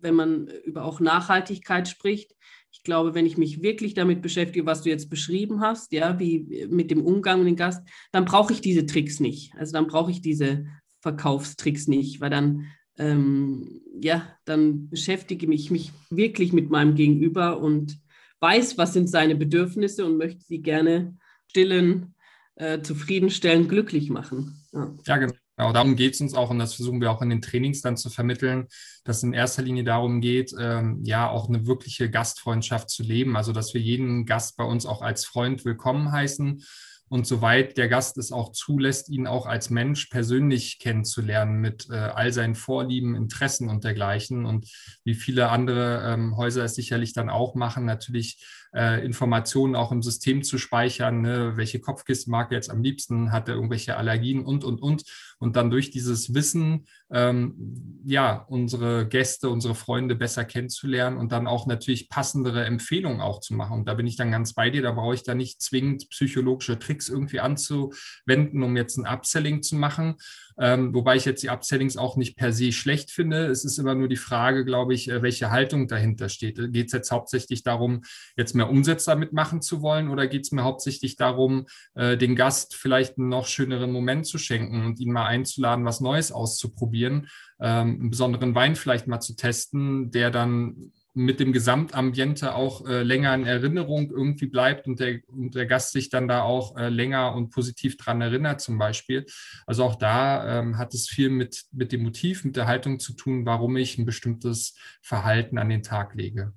wenn 0.00 0.14
man 0.14 0.48
über 0.64 0.84
auch 0.84 1.00
Nachhaltigkeit 1.00 1.88
spricht, 1.88 2.34
ich 2.70 2.82
glaube, 2.82 3.14
wenn 3.14 3.24
ich 3.24 3.38
mich 3.38 3.62
wirklich 3.62 3.94
damit 3.94 4.20
beschäftige, 4.20 4.66
was 4.66 4.82
du 4.82 4.90
jetzt 4.90 5.08
beschrieben 5.08 5.60
hast, 5.60 5.92
ja, 5.92 6.18
wie 6.18 6.66
mit 6.68 6.90
dem 6.90 7.02
Umgang 7.02 7.38
mit 7.38 7.48
dem 7.48 7.56
Gast, 7.56 7.86
dann 8.10 8.24
brauche 8.24 8.52
ich 8.52 8.60
diese 8.60 8.84
Tricks 8.84 9.20
nicht. 9.20 9.54
Also 9.56 9.72
dann 9.72 9.86
brauche 9.86 10.10
ich 10.10 10.20
diese 10.20 10.66
Verkaufstricks 11.00 11.86
nicht, 11.86 12.20
weil 12.20 12.30
dann 12.30 12.66
ähm, 12.96 13.80
ja, 14.00 14.28
dann 14.44 14.88
beschäftige 14.88 15.52
ich 15.52 15.70
mich 15.70 15.92
wirklich 16.10 16.52
mit 16.52 16.70
meinem 16.70 16.94
Gegenüber 16.94 17.60
und 17.60 17.98
weiß, 18.40 18.78
was 18.78 18.92
sind 18.92 19.08
seine 19.08 19.36
Bedürfnisse 19.36 20.04
und 20.04 20.16
möchte 20.16 20.44
sie 20.44 20.60
gerne 20.60 21.16
stillen, 21.48 22.13
äh, 22.56 22.80
zufriedenstellen, 22.80 23.68
glücklich 23.68 24.10
machen. 24.10 24.64
Ja, 24.72 24.94
ja 25.06 25.16
genau. 25.16 25.34
Darum 25.56 25.94
geht 25.94 26.14
es 26.14 26.20
uns 26.20 26.34
auch 26.34 26.50
und 26.50 26.58
das 26.58 26.74
versuchen 26.74 27.00
wir 27.00 27.12
auch 27.12 27.22
in 27.22 27.30
den 27.30 27.40
Trainings 27.40 27.80
dann 27.80 27.96
zu 27.96 28.10
vermitteln, 28.10 28.66
dass 29.04 29.18
es 29.18 29.22
in 29.22 29.32
erster 29.32 29.62
Linie 29.62 29.84
darum 29.84 30.20
geht, 30.20 30.52
ähm, 30.58 31.00
ja 31.04 31.28
auch 31.28 31.48
eine 31.48 31.66
wirkliche 31.66 32.10
Gastfreundschaft 32.10 32.90
zu 32.90 33.04
leben. 33.04 33.36
Also 33.36 33.52
dass 33.52 33.72
wir 33.72 33.80
jeden 33.80 34.26
Gast 34.26 34.56
bei 34.56 34.64
uns 34.64 34.84
auch 34.84 35.00
als 35.00 35.24
Freund 35.24 35.64
willkommen 35.64 36.10
heißen 36.10 36.64
und 37.08 37.26
soweit 37.26 37.76
der 37.76 37.88
Gast 37.88 38.18
es 38.18 38.32
auch 38.32 38.50
zulässt, 38.50 39.08
ihn 39.08 39.26
auch 39.26 39.46
als 39.46 39.70
Mensch 39.70 40.06
persönlich 40.06 40.78
kennenzulernen 40.78 41.60
mit 41.60 41.88
äh, 41.90 41.94
all 41.94 42.32
seinen 42.32 42.56
Vorlieben, 42.56 43.14
Interessen 43.14 43.68
und 43.68 43.84
dergleichen. 43.84 44.46
Und 44.46 44.68
wie 45.04 45.14
viele 45.14 45.50
andere 45.50 46.02
ähm, 46.12 46.36
Häuser 46.36 46.64
es 46.64 46.74
sicherlich 46.74 47.12
dann 47.12 47.30
auch 47.30 47.54
machen, 47.54 47.84
natürlich 47.84 48.44
äh, 48.74 49.04
Informationen 49.04 49.76
auch 49.76 49.92
im 49.92 50.02
System 50.02 50.42
zu 50.42 50.58
speichern, 50.58 51.20
ne? 51.20 51.52
welche 51.56 51.80
Kopfkiste 51.80 52.30
mag 52.30 52.50
er 52.50 52.56
jetzt 52.56 52.70
am 52.70 52.82
liebsten, 52.82 53.32
hat 53.32 53.48
er 53.48 53.54
irgendwelche 53.54 53.96
Allergien 53.96 54.44
und, 54.44 54.64
und, 54.64 54.82
und. 54.82 55.04
Und 55.38 55.56
dann 55.56 55.70
durch 55.70 55.90
dieses 55.90 56.34
Wissen, 56.34 56.86
ähm, 57.10 58.00
ja, 58.04 58.44
unsere 58.48 59.06
Gäste, 59.06 59.48
unsere 59.50 59.74
Freunde 59.74 60.14
besser 60.14 60.44
kennenzulernen 60.44 61.18
und 61.18 61.32
dann 61.32 61.46
auch 61.46 61.66
natürlich 61.66 62.08
passendere 62.08 62.64
Empfehlungen 62.64 63.20
auch 63.20 63.40
zu 63.40 63.54
machen. 63.54 63.78
Und 63.80 63.88
da 63.88 63.94
bin 63.94 64.06
ich 64.06 64.16
dann 64.16 64.30
ganz 64.30 64.54
bei 64.54 64.70
dir, 64.70 64.82
da 64.82 64.92
brauche 64.92 65.14
ich 65.14 65.22
da 65.22 65.34
nicht 65.34 65.60
zwingend 65.60 66.08
psychologische 66.10 66.78
Tricks 66.78 67.08
irgendwie 67.08 67.40
anzuwenden, 67.40 68.62
um 68.62 68.76
jetzt 68.76 68.96
ein 68.96 69.06
Upselling 69.06 69.62
zu 69.62 69.76
machen, 69.76 70.16
ähm, 70.58 70.94
wobei 70.94 71.16
ich 71.16 71.24
jetzt 71.24 71.42
die 71.42 71.50
Upsellings 71.50 71.96
auch 71.96 72.16
nicht 72.16 72.36
per 72.36 72.52
se 72.52 72.72
schlecht 72.72 73.10
finde. 73.10 73.46
Es 73.46 73.64
ist 73.64 73.78
immer 73.78 73.94
nur 73.94 74.08
die 74.08 74.16
Frage, 74.16 74.64
glaube 74.64 74.94
ich, 74.94 75.10
äh, 75.10 75.22
welche 75.22 75.50
Haltung 75.50 75.88
dahinter 75.88 76.28
steht. 76.28 76.56
Geht 76.72 76.86
es 76.86 76.92
jetzt 76.92 77.10
hauptsächlich 77.10 77.62
darum, 77.62 78.02
jetzt 78.36 78.54
mehr 78.54 78.70
Umsätze 78.70 79.10
damit 79.10 79.32
machen 79.32 79.62
zu 79.62 79.82
wollen 79.82 80.08
oder 80.08 80.26
geht 80.26 80.42
es 80.42 80.52
mir 80.52 80.64
hauptsächlich 80.64 81.16
darum, 81.16 81.66
äh, 81.94 82.16
den 82.16 82.36
Gast 82.36 82.74
vielleicht 82.74 83.18
einen 83.18 83.28
noch 83.28 83.46
schöneren 83.46 83.92
Moment 83.92 84.26
zu 84.26 84.38
schenken 84.38 84.84
und 84.86 85.00
ihn 85.00 85.12
mal 85.12 85.26
einzuladen, 85.26 85.84
was 85.84 86.00
Neues 86.00 86.32
auszuprobieren, 86.32 87.28
ähm, 87.60 87.98
einen 88.00 88.10
besonderen 88.10 88.54
Wein 88.54 88.76
vielleicht 88.76 89.06
mal 89.06 89.20
zu 89.20 89.36
testen, 89.36 90.10
der 90.10 90.30
dann 90.30 90.92
mit 91.14 91.38
dem 91.38 91.52
Gesamtambiente 91.52 92.54
auch 92.54 92.86
äh, 92.86 93.04
länger 93.04 93.34
in 93.34 93.46
Erinnerung 93.46 94.10
irgendwie 94.10 94.46
bleibt 94.46 94.88
und 94.88 94.98
der, 94.98 95.20
und 95.28 95.54
der 95.54 95.66
Gast 95.66 95.92
sich 95.92 96.10
dann 96.10 96.26
da 96.26 96.42
auch 96.42 96.76
äh, 96.76 96.88
länger 96.88 97.34
und 97.34 97.50
positiv 97.50 97.96
dran 97.96 98.20
erinnert 98.20 98.60
zum 98.60 98.78
Beispiel. 98.78 99.24
Also 99.66 99.84
auch 99.84 99.94
da 99.94 100.58
ähm, 100.58 100.76
hat 100.76 100.92
es 100.92 101.08
viel 101.08 101.30
mit, 101.30 101.66
mit 101.70 101.92
dem 101.92 102.02
Motiv, 102.02 102.44
mit 102.44 102.56
der 102.56 102.66
Haltung 102.66 102.98
zu 102.98 103.14
tun, 103.14 103.46
warum 103.46 103.76
ich 103.76 103.96
ein 103.96 104.04
bestimmtes 104.04 104.76
Verhalten 105.02 105.56
an 105.56 105.68
den 105.68 105.84
Tag 105.84 106.14
lege. 106.14 106.52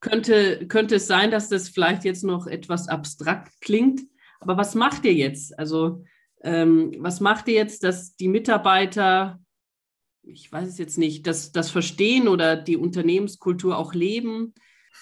Könnte, 0.00 0.66
könnte 0.66 0.96
es 0.96 1.06
sein, 1.06 1.30
dass 1.30 1.48
das 1.48 1.68
vielleicht 1.68 2.04
jetzt 2.04 2.24
noch 2.24 2.48
etwas 2.48 2.88
abstrakt 2.88 3.52
klingt, 3.60 4.00
aber 4.40 4.56
was 4.56 4.74
macht 4.74 5.04
ihr 5.04 5.14
jetzt? 5.14 5.56
Also 5.56 6.04
ähm, 6.42 6.94
was 6.98 7.20
macht 7.20 7.46
ihr 7.48 7.54
jetzt, 7.54 7.84
dass 7.84 8.16
die 8.16 8.28
Mitarbeiter 8.28 9.40
ich 10.28 10.52
weiß 10.52 10.68
es 10.68 10.78
jetzt 10.78 10.98
nicht, 10.98 11.26
das, 11.26 11.52
das 11.52 11.70
Verstehen 11.70 12.28
oder 12.28 12.56
die 12.56 12.76
Unternehmenskultur 12.76 13.76
auch 13.76 13.94
leben? 13.94 14.54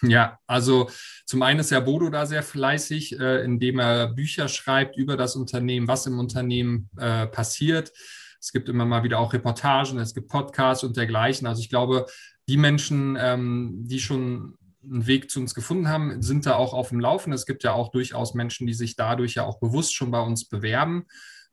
Ja, 0.03 0.39
also 0.47 0.91
zum 1.25 1.43
einen 1.43 1.61
ist 1.61 1.71
ja 1.71 1.81
Bodo 1.81 2.11
da 2.11 2.27
sehr 2.27 2.43
fleißig, 2.43 3.19
äh, 3.19 3.45
indem 3.45 3.79
er 3.79 4.09
Bücher 4.09 4.49
schreibt 4.49 4.97
über 4.97 5.17
das 5.17 5.37
Unternehmen, 5.37 5.89
was 5.89 6.07
im 6.07 6.19
Unternehmen 6.19 6.91
äh, 6.99 7.27
passiert. 7.27 7.93
Es 8.41 8.53
gibt 8.53 8.69
immer 8.69 8.85
mal 8.85 9.03
wieder 9.03 9.19
auch 9.19 9.33
Reportagen, 9.33 9.99
es 9.99 10.15
gibt 10.15 10.29
Podcasts 10.29 10.85
und 10.85 10.97
dergleichen. 10.97 11.47
Also 11.47 11.61
ich 11.61 11.71
glaube, 11.71 12.07
die 12.49 12.59
Menschen, 12.59 13.17
ähm, 13.19 13.85
die 13.87 13.99
schon 13.99 14.57
einen 14.91 15.07
Weg 15.07 15.31
zu 15.31 15.41
uns 15.41 15.55
gefunden 15.55 15.89
haben, 15.89 16.23
sind 16.23 16.47
da 16.47 16.57
auch 16.57 16.73
auf 16.73 16.91
dem 16.91 17.01
Laufen. 17.01 17.33
Es 17.33 17.47
gibt 17.47 17.65
ja 17.65 17.73
auch 17.73 17.91
durchaus 17.91 18.35
Menschen, 18.35 18.67
die 18.67 18.75
sich 18.75 18.97
dadurch 18.97 19.35
ja 19.35 19.45
auch 19.45 19.59
bewusst 19.59 19.95
schon 19.95 20.11
bei 20.11 20.21
uns 20.21 20.49
bewerben 20.49 21.07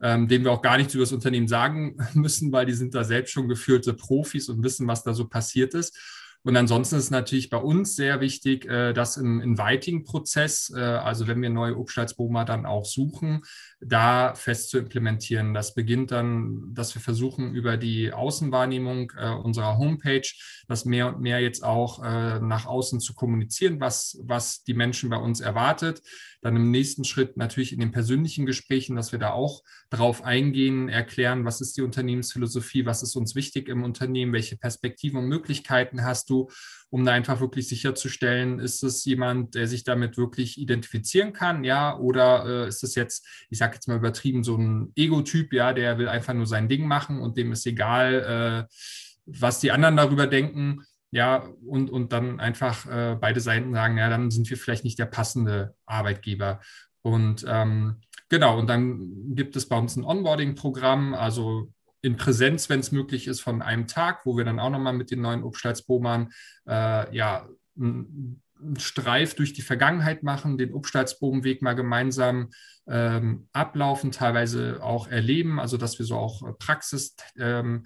ähm, 0.03 0.27
denen 0.27 0.43
wir 0.43 0.51
auch 0.51 0.61
gar 0.61 0.77
nichts 0.77 0.93
über 0.93 1.03
das 1.03 1.13
Unternehmen 1.13 1.47
sagen 1.47 1.95
müssen, 2.13 2.51
weil 2.51 2.65
die 2.65 2.73
sind 2.73 2.93
da 2.93 3.03
selbst 3.03 3.31
schon 3.31 3.47
geführte 3.47 3.93
Profis 3.93 4.49
und 4.49 4.61
wissen, 4.61 4.85
was 4.85 5.03
da 5.03 5.13
so 5.13 5.27
passiert 5.27 5.73
ist. 5.73 5.97
Und 6.45 6.57
ansonsten 6.57 6.97
ist 6.97 7.09
natürlich 7.09 7.49
bei 7.49 7.57
uns 7.57 7.95
sehr 7.95 8.19
wichtig, 8.19 8.65
äh, 8.65 8.91
dass 8.91 9.15
im 9.15 9.39
Inviting-Prozess, 9.39 10.73
äh, 10.75 10.81
also 10.81 11.27
wenn 11.27 11.41
wir 11.41 11.49
neue 11.49 11.77
Obstalsboma 11.77 12.43
dann 12.43 12.65
auch 12.65 12.83
suchen, 12.83 13.43
da 13.79 14.35
fest 14.35 14.69
zu 14.69 14.77
implementieren. 14.77 15.53
Das 15.53 15.73
beginnt 15.73 16.11
dann, 16.11 16.73
dass 16.73 16.95
wir 16.95 17.01
versuchen, 17.01 17.53
über 17.53 17.77
die 17.77 18.11
Außenwahrnehmung 18.11 19.13
äh, 19.17 19.29
unserer 19.29 19.77
Homepage 19.77 20.27
das 20.67 20.83
mehr 20.83 21.07
und 21.07 21.21
mehr 21.21 21.39
jetzt 21.39 21.63
auch 21.63 22.01
nach 22.03 22.65
außen 22.65 22.99
zu 22.99 23.13
kommunizieren, 23.13 23.79
was, 23.79 24.17
was 24.23 24.63
die 24.63 24.73
Menschen 24.73 25.09
bei 25.09 25.17
uns 25.17 25.41
erwartet. 25.41 26.01
Dann 26.41 26.55
im 26.55 26.71
nächsten 26.71 27.03
Schritt 27.03 27.37
natürlich 27.37 27.73
in 27.73 27.79
den 27.79 27.91
persönlichen 27.91 28.45
Gesprächen, 28.45 28.95
dass 28.95 29.11
wir 29.11 29.19
da 29.19 29.31
auch 29.31 29.63
drauf 29.89 30.23
eingehen, 30.23 30.89
erklären, 30.89 31.45
was 31.45 31.61
ist 31.61 31.77
die 31.77 31.81
Unternehmensphilosophie, 31.81 32.85
was 32.85 33.03
ist 33.03 33.15
uns 33.15 33.35
wichtig 33.35 33.67
im 33.69 33.83
Unternehmen, 33.83 34.33
welche 34.33 34.57
Perspektiven 34.57 35.19
und 35.19 35.27
Möglichkeiten 35.27 36.03
hast 36.03 36.29
du 36.29 36.32
du, 36.33 36.49
um 36.89 37.05
da 37.05 37.11
einfach 37.13 37.39
wirklich 37.39 37.67
sicherzustellen, 37.67 38.59
ist 38.59 38.83
es 38.83 39.05
jemand, 39.05 39.55
der 39.55 39.67
sich 39.67 39.83
damit 39.83 40.17
wirklich 40.17 40.59
identifizieren 40.59 41.33
kann, 41.33 41.63
ja, 41.63 41.97
oder 41.97 42.45
äh, 42.45 42.67
ist 42.67 42.83
es 42.83 42.95
jetzt, 42.95 43.25
ich 43.49 43.57
sage 43.57 43.75
jetzt 43.75 43.87
mal 43.87 43.97
übertrieben, 43.97 44.43
so 44.43 44.57
ein 44.57 44.91
Ego-Typ, 44.95 45.53
ja, 45.53 45.73
der 45.73 45.97
will 45.97 46.07
einfach 46.07 46.33
nur 46.33 46.47
sein 46.47 46.67
Ding 46.67 46.87
machen 46.87 47.19
und 47.19 47.37
dem 47.37 47.51
ist 47.51 47.65
egal, 47.65 48.67
äh, 48.67 48.73
was 49.25 49.59
die 49.59 49.71
anderen 49.71 49.97
darüber 49.97 50.27
denken. 50.27 50.83
Ja, 51.11 51.47
und, 51.67 51.91
und 51.91 52.11
dann 52.11 52.39
einfach 52.39 52.87
äh, 52.87 53.15
beide 53.21 53.39
Seiten 53.39 53.71
sagen, 53.71 53.99
ja, 53.99 54.09
dann 54.09 54.31
sind 54.31 54.49
wir 54.49 54.57
vielleicht 54.57 54.83
nicht 54.83 54.97
der 54.97 55.05
passende 55.05 55.75
Arbeitgeber. 55.85 56.59
Und 57.03 57.45
ähm, 57.47 58.01
genau, 58.29 58.57
und 58.57 58.67
dann 58.67 59.35
gibt 59.35 59.55
es 59.55 59.69
bei 59.69 59.77
uns 59.77 59.95
ein 59.95 60.05
Onboarding-Programm, 60.05 61.13
also 61.13 61.71
in 62.03 62.17
Präsenz, 62.17 62.69
wenn 62.69 62.81
es 62.81 62.91
möglich 62.91 63.27
ist, 63.27 63.39
von 63.39 63.61
einem 63.61 63.87
Tag, 63.87 64.25
wo 64.25 64.37
wir 64.37 64.43
dann 64.43 64.59
auch 64.59 64.69
nochmal 64.69 64.93
mit 64.93 65.09
den 65.09 65.21
neuen 65.21 65.41
Obstalsbomern 65.41 66.31
äh, 66.67 67.15
ja, 67.15 67.47
einen 67.77 68.41
Streif 68.77 69.35
durch 69.35 69.53
die 69.53 69.61
Vergangenheit 69.61 70.21
machen, 70.21 70.57
den 70.57 70.73
Obstalsbogenweg 70.73 71.61
mal 71.61 71.73
gemeinsam 71.73 72.51
ähm, 72.87 73.47
ablaufen, 73.53 74.11
teilweise 74.11 74.83
auch 74.83 75.07
erleben, 75.07 75.59
also 75.59 75.77
dass 75.77 75.97
wir 75.97 76.05
so 76.05 76.17
auch 76.17 76.57
Praxis 76.59 77.15
ähm, 77.37 77.85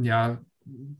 ja, 0.00 0.40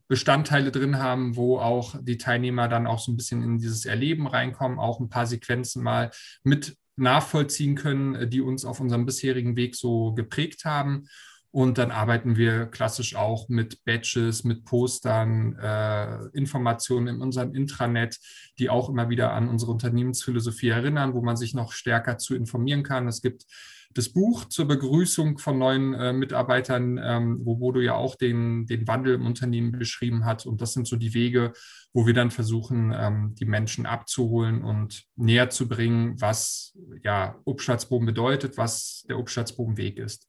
Bestandteile 0.09 0.71
drin 0.71 0.99
haben, 0.99 1.37
wo 1.37 1.59
auch 1.59 1.97
die 2.03 2.19
Teilnehmer 2.19 2.69
dann 2.69 2.87
auch 2.87 2.99
so 2.99 3.11
ein 3.13 3.17
bisschen 3.17 3.43
in 3.43 3.57
dieses 3.57 3.87
Erleben 3.87 4.27
reinkommen, 4.27 4.79
auch 4.79 5.01
ein 5.01 5.09
paar 5.09 5.27
Sequenzen 5.27 5.83
mal 5.83 6.11
mit 6.43 6.77
nachvollziehen 6.97 7.75
können, 7.75 8.15
äh, 8.15 8.29
die 8.29 8.43
uns 8.43 8.67
auf 8.67 8.81
unserem 8.81 9.07
bisherigen 9.07 9.57
Weg 9.57 9.75
so 9.75 10.13
geprägt 10.13 10.65
haben. 10.67 11.09
Und 11.55 11.79
dann 11.79 11.93
arbeiten 11.93 12.37
wir 12.37 12.67
klassisch 12.67 13.15
auch 13.15 13.49
mit 13.49 13.85
Badges, 13.85 14.43
mit 14.43 14.65
Postern, 14.65 15.57
äh, 15.57 16.27
Informationen 16.37 17.07
in 17.07 17.21
unserem 17.21 17.55
Intranet, 17.55 18.19
die 18.59 18.71
auch 18.71 18.89
immer 18.89 19.09
wieder 19.09 19.33
an 19.33 19.49
unsere 19.49 19.71
Unternehmensphilosophie 19.71 20.71
erinnern, 20.71 21.15
wo 21.15 21.23
man 21.23 21.37
sich 21.37 21.55
noch 21.55 21.71
stärker 21.71 22.19
zu 22.19 22.35
informieren 22.35 22.83
kann. 22.83 23.07
Es 23.07 23.23
gibt 23.23 23.45
das 23.93 24.09
Buch 24.09 24.47
zur 24.47 24.67
Begrüßung 24.67 25.39
von 25.39 25.57
neuen 25.57 25.95
äh, 25.95 26.13
Mitarbeitern, 26.13 26.99
ähm, 27.01 27.39
wo 27.45 27.55
Bodo 27.55 27.79
ja 27.79 27.95
auch 27.95 28.17
den, 28.17 28.67
den 28.67 28.89
Wandel 28.89 29.15
im 29.15 29.25
Unternehmen 29.25 29.71
beschrieben 29.71 30.25
hat. 30.25 30.47
Und 30.47 30.61
das 30.61 30.73
sind 30.73 30.89
so 30.89 30.97
die 30.97 31.15
Wege, 31.15 31.53
wo 31.93 32.05
wir 32.05 32.15
dann 32.15 32.33
versuchen, 32.33 32.93
ähm, 32.93 33.37
die 33.39 33.45
Menschen 33.45 33.87
abzuholen 33.87 34.65
und 34.65 35.05
näher 35.15 35.51
zu 35.51 35.69
bringen, 35.69 36.21
was 36.21 36.77
ja 37.05 37.39
Obstschwarzbogen 37.45 38.07
bedeutet, 38.07 38.59
was 38.59 39.05
der 39.09 39.21
Obstschwarzbogenweg 39.21 39.99
ist. 39.99 40.29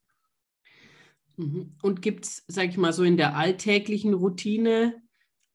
Mhm. 1.36 1.76
Und 1.82 2.02
gibt 2.02 2.24
es, 2.24 2.44
sage 2.48 2.68
ich 2.68 2.76
mal, 2.76 2.92
so 2.92 3.04
in 3.04 3.16
der 3.16 3.36
alltäglichen 3.36 4.14
Routine 4.14 5.02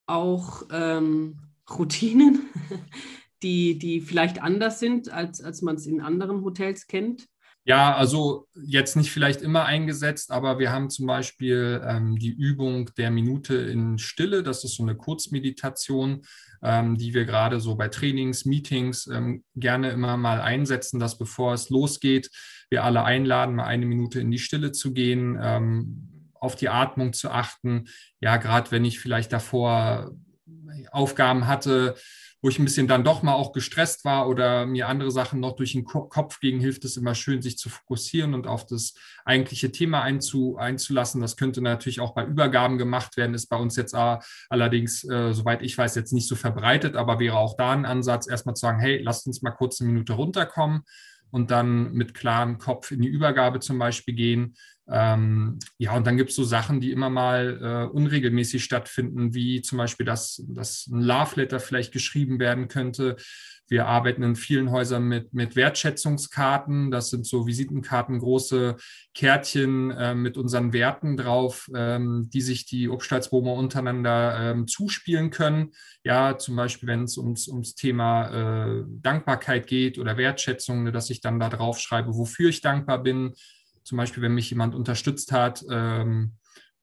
auch 0.05 0.63
ähm, 0.71 1.39
Routinen, 1.69 2.49
die, 3.43 3.77
die 3.77 4.01
vielleicht 4.01 4.41
anders 4.41 4.79
sind, 4.79 5.09
als, 5.09 5.41
als 5.41 5.61
man 5.61 5.75
es 5.75 5.87
in 5.87 6.01
anderen 6.01 6.43
Hotels 6.43 6.87
kennt? 6.87 7.27
Ja, 7.63 7.95
also 7.95 8.47
jetzt 8.55 8.95
nicht 8.95 9.11
vielleicht 9.11 9.41
immer 9.43 9.65
eingesetzt, 9.65 10.31
aber 10.31 10.57
wir 10.57 10.71
haben 10.71 10.89
zum 10.89 11.05
Beispiel 11.05 11.79
ähm, 11.85 12.17
die 12.17 12.31
Übung 12.31 12.89
der 12.97 13.11
Minute 13.11 13.55
in 13.55 13.99
Stille. 13.99 14.41
Das 14.41 14.63
ist 14.63 14.77
so 14.77 14.83
eine 14.83 14.95
Kurzmeditation, 14.95 16.23
ähm, 16.63 16.97
die 16.97 17.13
wir 17.13 17.25
gerade 17.25 17.59
so 17.59 17.75
bei 17.75 17.87
Trainings, 17.87 18.45
Meetings 18.45 19.05
ähm, 19.05 19.43
gerne 19.55 19.91
immer 19.91 20.17
mal 20.17 20.41
einsetzen, 20.41 20.99
dass 20.99 21.19
bevor 21.19 21.53
es 21.53 21.69
losgeht, 21.69 22.31
wir 22.71 22.83
alle 22.83 23.03
einladen, 23.03 23.55
mal 23.55 23.65
eine 23.65 23.85
Minute 23.85 24.19
in 24.19 24.31
die 24.31 24.39
Stille 24.39 24.71
zu 24.71 24.93
gehen, 24.93 25.37
ähm, 25.39 26.31
auf 26.33 26.55
die 26.55 26.69
Atmung 26.69 27.13
zu 27.13 27.29
achten. 27.29 27.85
Ja, 28.21 28.37
gerade 28.37 28.71
wenn 28.71 28.85
ich 28.85 28.99
vielleicht 28.99 29.31
davor 29.31 30.11
Aufgaben 30.91 31.45
hatte, 31.45 31.95
wo 32.41 32.49
ich 32.49 32.57
ein 32.57 32.65
bisschen 32.65 32.87
dann 32.87 33.03
doch 33.03 33.21
mal 33.21 33.33
auch 33.33 33.51
gestresst 33.51 34.03
war 34.03 34.27
oder 34.27 34.65
mir 34.65 34.87
andere 34.87 35.11
Sachen 35.11 35.39
noch 35.39 35.55
durch 35.55 35.73
den 35.73 35.85
Kopf 35.85 36.39
gingen, 36.39 36.59
hilft 36.59 36.83
es 36.85 36.97
immer 36.97 37.13
schön, 37.13 37.41
sich 37.41 37.57
zu 37.57 37.69
fokussieren 37.69 38.33
und 38.33 38.47
auf 38.47 38.65
das 38.65 38.95
eigentliche 39.25 39.71
Thema 39.71 40.01
einzu, 40.01 40.57
einzulassen. 40.57 41.21
Das 41.21 41.37
könnte 41.37 41.61
natürlich 41.61 41.99
auch 41.99 42.13
bei 42.13 42.25
Übergaben 42.25 42.77
gemacht 42.77 43.15
werden, 43.15 43.35
ist 43.35 43.47
bei 43.47 43.57
uns 43.57 43.75
jetzt 43.75 43.95
allerdings, 44.49 45.03
äh, 45.03 45.33
soweit 45.33 45.61
ich 45.61 45.77
weiß, 45.77 45.95
jetzt 45.95 46.13
nicht 46.13 46.27
so 46.27 46.35
verbreitet, 46.35 46.95
aber 46.95 47.19
wäre 47.19 47.37
auch 47.37 47.55
da 47.55 47.71
ein 47.71 47.85
Ansatz, 47.85 48.27
erstmal 48.27 48.55
zu 48.55 48.61
sagen, 48.61 48.79
hey, 48.79 49.01
lasst 49.03 49.27
uns 49.27 49.41
mal 49.41 49.51
kurz 49.51 49.79
eine 49.79 49.91
Minute 49.91 50.13
runterkommen 50.13 50.81
und 51.29 51.51
dann 51.51 51.93
mit 51.93 52.13
klarem 52.13 52.57
Kopf 52.57 52.91
in 52.91 53.01
die 53.01 53.07
Übergabe 53.07 53.59
zum 53.59 53.79
Beispiel 53.79 54.13
gehen 54.13 54.55
ähm, 54.89 55.59
ja, 55.77 55.95
und 55.95 56.05
dann 56.07 56.17
gibt 56.17 56.31
es 56.31 56.35
so 56.35 56.43
Sachen, 56.43 56.79
die 56.79 56.91
immer 56.91 57.09
mal 57.09 57.59
äh, 57.91 57.95
unregelmäßig 57.95 58.63
stattfinden, 58.63 59.33
wie 59.33 59.61
zum 59.61 59.77
Beispiel, 59.77 60.05
dass, 60.05 60.43
dass 60.47 60.87
ein 60.87 61.01
Love 61.01 61.35
Letter 61.35 61.59
vielleicht 61.59 61.91
geschrieben 61.93 62.39
werden 62.39 62.67
könnte. 62.67 63.15
Wir 63.69 63.85
arbeiten 63.85 64.21
in 64.21 64.35
vielen 64.35 64.69
Häusern 64.69 65.03
mit, 65.03 65.33
mit 65.33 65.55
Wertschätzungskarten. 65.55 66.91
Das 66.91 67.09
sind 67.09 67.25
so 67.25 67.47
Visitenkarten, 67.47 68.19
große 68.19 68.75
Kärtchen 69.13 69.91
äh, 69.91 70.13
mit 70.13 70.35
unseren 70.35 70.73
Werten 70.73 71.15
drauf, 71.15 71.69
ähm, 71.73 72.29
die 72.33 72.41
sich 72.41 72.65
die 72.65 72.89
Obstalsbohmer 72.89 73.53
untereinander 73.53 74.37
ähm, 74.41 74.67
zuspielen 74.67 75.29
können. 75.29 75.71
Ja, 76.03 76.37
zum 76.37 76.57
Beispiel, 76.57 76.89
wenn 76.89 77.03
es 77.03 77.17
ums, 77.17 77.47
ums 77.47 77.75
Thema 77.75 78.81
äh, 78.81 78.83
Dankbarkeit 78.87 79.67
geht 79.67 79.99
oder 79.99 80.17
Wertschätzung, 80.17 80.83
ne, 80.83 80.91
dass 80.91 81.09
ich 81.09 81.21
dann 81.21 81.39
da 81.39 81.47
drauf 81.47 81.79
schreibe, 81.79 82.13
wofür 82.15 82.49
ich 82.49 82.59
dankbar 82.59 83.01
bin 83.01 83.35
zum 83.83 83.97
Beispiel, 83.97 84.23
wenn 84.23 84.33
mich 84.33 84.49
jemand 84.49 84.75
unterstützt 84.75 85.31
hat 85.31 85.63
ähm, 85.69 86.33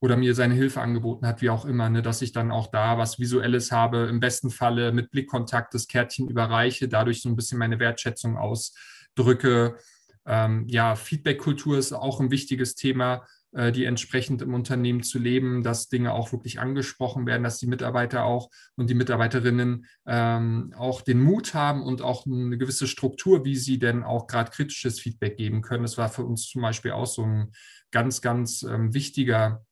oder 0.00 0.16
mir 0.16 0.34
seine 0.34 0.54
Hilfe 0.54 0.80
angeboten 0.80 1.26
hat, 1.26 1.42
wie 1.42 1.50
auch 1.50 1.64
immer, 1.64 1.90
ne, 1.90 2.02
dass 2.02 2.22
ich 2.22 2.32
dann 2.32 2.50
auch 2.50 2.68
da 2.68 2.98
was 2.98 3.18
Visuelles 3.18 3.72
habe, 3.72 4.06
im 4.06 4.20
besten 4.20 4.50
Falle 4.50 4.92
mit 4.92 5.10
Blickkontakt 5.10 5.74
das 5.74 5.88
Kärtchen 5.88 6.28
überreiche, 6.28 6.88
dadurch 6.88 7.22
so 7.22 7.28
ein 7.28 7.36
bisschen 7.36 7.58
meine 7.58 7.78
Wertschätzung 7.78 8.36
ausdrücke. 8.36 9.76
Ähm, 10.26 10.66
ja, 10.68 10.94
Feedback-Kultur 10.94 11.78
ist 11.78 11.92
auch 11.92 12.20
ein 12.20 12.30
wichtiges 12.30 12.74
Thema. 12.74 13.26
Äh, 13.52 13.72
die 13.72 13.86
entsprechend 13.86 14.42
im 14.42 14.52
Unternehmen 14.52 15.02
zu 15.02 15.18
leben, 15.18 15.62
dass 15.62 15.88
Dinge 15.88 16.12
auch 16.12 16.32
wirklich 16.32 16.60
angesprochen 16.60 17.26
werden, 17.26 17.44
dass 17.44 17.56
die 17.56 17.66
Mitarbeiter 17.66 18.24
auch 18.24 18.50
und 18.76 18.90
die 18.90 18.94
Mitarbeiterinnen 18.94 19.86
ähm, 20.06 20.74
auch 20.76 21.00
den 21.00 21.22
Mut 21.22 21.54
haben 21.54 21.82
und 21.82 22.02
auch 22.02 22.26
eine 22.26 22.58
gewisse 22.58 22.86
Struktur, 22.86 23.46
wie 23.46 23.56
sie 23.56 23.78
denn 23.78 24.02
auch 24.02 24.26
gerade 24.26 24.50
kritisches 24.50 25.00
Feedback 25.00 25.38
geben 25.38 25.62
können. 25.62 25.82
Das 25.82 25.96
war 25.96 26.10
für 26.10 26.24
uns 26.24 26.46
zum 26.46 26.60
Beispiel 26.60 26.90
auch 26.90 27.06
so 27.06 27.22
ein 27.22 27.52
ganz, 27.90 28.20
ganz 28.20 28.64
ähm, 28.64 28.92
wichtiger 28.92 29.64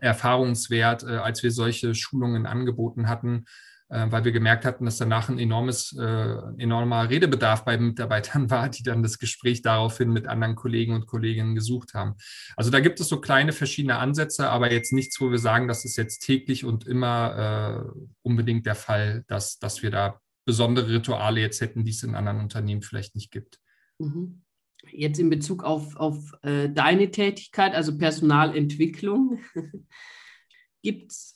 Erfahrungswert, 0.00 1.04
äh, 1.04 1.18
als 1.18 1.44
wir 1.44 1.52
solche 1.52 1.94
Schulungen 1.94 2.46
angeboten 2.46 3.08
hatten, 3.08 3.44
weil 3.88 4.24
wir 4.24 4.32
gemerkt 4.32 4.64
hatten, 4.64 4.84
dass 4.84 4.98
danach 4.98 5.28
ein 5.28 5.38
enormes, 5.38 5.96
äh, 5.98 6.36
enormer 6.58 7.08
Redebedarf 7.08 7.64
bei 7.64 7.78
Mitarbeitern 7.78 8.50
war, 8.50 8.68
die 8.68 8.82
dann 8.82 9.02
das 9.02 9.18
Gespräch 9.18 9.62
daraufhin 9.62 10.12
mit 10.12 10.26
anderen 10.26 10.56
Kollegen 10.56 10.94
und 10.94 11.06
Kolleginnen 11.06 11.54
gesucht 11.54 11.94
haben. 11.94 12.16
Also 12.56 12.70
da 12.70 12.80
gibt 12.80 13.00
es 13.00 13.08
so 13.08 13.20
kleine 13.20 13.52
verschiedene 13.52 13.96
Ansätze, 13.96 14.50
aber 14.50 14.70
jetzt 14.72 14.92
nichts, 14.92 15.20
wo 15.20 15.30
wir 15.30 15.38
sagen, 15.38 15.68
das 15.68 15.84
ist 15.84 15.96
jetzt 15.96 16.20
täglich 16.20 16.64
und 16.64 16.86
immer 16.86 17.84
äh, 17.96 18.00
unbedingt 18.22 18.66
der 18.66 18.74
Fall, 18.74 19.24
dass, 19.26 19.58
dass 19.58 19.82
wir 19.82 19.90
da 19.90 20.20
besondere 20.44 20.88
Rituale 20.88 21.40
jetzt 21.40 21.60
hätten, 21.60 21.84
die 21.84 21.90
es 21.90 22.02
in 22.02 22.14
anderen 22.14 22.40
Unternehmen 22.40 22.82
vielleicht 22.82 23.14
nicht 23.14 23.30
gibt. 23.30 23.58
Mhm. 23.98 24.42
Jetzt 24.90 25.18
in 25.18 25.28
Bezug 25.28 25.64
auf, 25.64 25.96
auf 25.96 26.32
äh, 26.42 26.70
deine 26.70 27.10
Tätigkeit, 27.10 27.74
also 27.74 27.98
Personalentwicklung. 27.98 29.40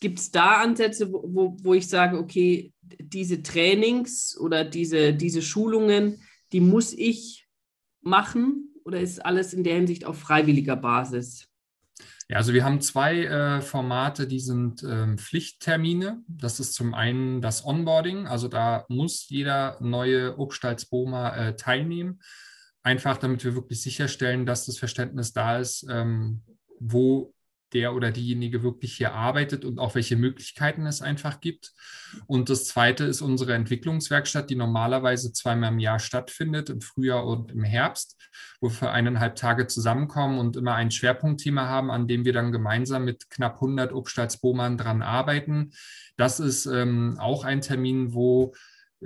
Gibt 0.01 0.19
es 0.19 0.31
da 0.31 0.63
Ansätze, 0.63 1.13
wo, 1.13 1.57
wo, 1.63 1.75
ich 1.75 1.89
sage, 1.89 2.19
okay, 2.19 2.73
diese 2.83 3.43
Trainings 3.43 4.37
oder 4.39 4.65
diese, 4.65 5.15
diese 5.15 5.43
Schulungen, 5.43 6.23
die 6.53 6.61
muss 6.61 6.93
ich 6.93 7.49
machen 8.03 8.75
oder 8.85 9.01
ist 9.01 9.25
alles 9.25 9.55
in 9.55 9.65
der 9.65 9.77
Hinsicht 9.77 10.05
auf 10.05 10.19
freiwilliger 10.19 10.77
Basis? 10.77 11.49
Ja, 12.29 12.39
also 12.39 12.55
wir 12.55 12.65
haben 12.65 12.81
zwei 12.81 13.25
äh, 13.25 13.61
Formate, 13.61 14.27
die 14.27 14.41
sind 14.41 14.83
ähm, 14.85 15.19
Pflichttermine. 15.19 16.23
Das 16.29 16.61
ist 16.61 16.75
zum 16.75 16.95
einen 16.95 17.43
das 17.43 17.65
Onboarding, 17.65 18.27
also 18.27 18.49
da 18.49 18.87
muss 18.89 19.29
jeder 19.29 19.77
neue 19.81 20.39
Obstalsboma 20.39 21.37
äh, 21.37 21.57
teilnehmen. 21.57 22.21
Einfach 22.83 23.19
damit 23.19 23.45
wir 23.45 23.55
wirklich 23.55 23.83
sicherstellen, 23.83 24.47
dass 24.47 24.67
das 24.67 24.79
Verständnis 24.79 25.33
da 25.33 25.59
ist, 25.59 25.87
ähm, 25.91 26.43
wo 26.81 27.35
der 27.73 27.95
oder 27.95 28.11
diejenige 28.11 28.63
wirklich 28.63 28.95
hier 28.95 29.13
arbeitet 29.13 29.65
und 29.65 29.79
auch 29.79 29.95
welche 29.95 30.17
Möglichkeiten 30.17 30.87
es 30.87 31.03
einfach 31.03 31.41
gibt. 31.41 31.73
Und 32.27 32.51
das 32.51 32.67
Zweite 32.67 33.05
ist 33.05 33.23
unsere 33.23 33.55
Entwicklungswerkstatt, 33.55 34.51
die 34.51 34.57
normalerweise 34.57 35.33
zweimal 35.33 35.73
im 35.73 35.79
Jahr 35.79 35.99
stattfindet, 35.99 36.71
im 36.71 36.81
Frühjahr 36.81 37.27
und 37.27 37.51
im 37.53 37.65
Herbst, 37.65 38.19
wo 38.61 38.71
wir 38.71 38.93
eineinhalb 38.93 39.37
Tage 39.37 39.67
zusammenkommen 39.67 40.39
und 40.39 40.57
immer 40.57 40.75
ein 40.75 40.91
Schwerpunktthema 40.91 41.67
haben, 41.69 41.91
an 41.91 42.07
dem 42.07 42.25
wir 42.25 42.33
dann 42.33 42.53
gemeinsam 42.53 43.05
mit 43.05 43.31
knapp 43.31 43.55
100 43.55 43.93
Obstalsbohmern 43.93 44.77
dran 44.77 45.03
arbeiten. 45.03 45.73
Das 46.17 46.41
ist 46.41 46.67
ähm, 46.67 47.17
auch 47.19 47.45
ein 47.45 47.61
Termin, 47.61 48.13
wo 48.13 48.55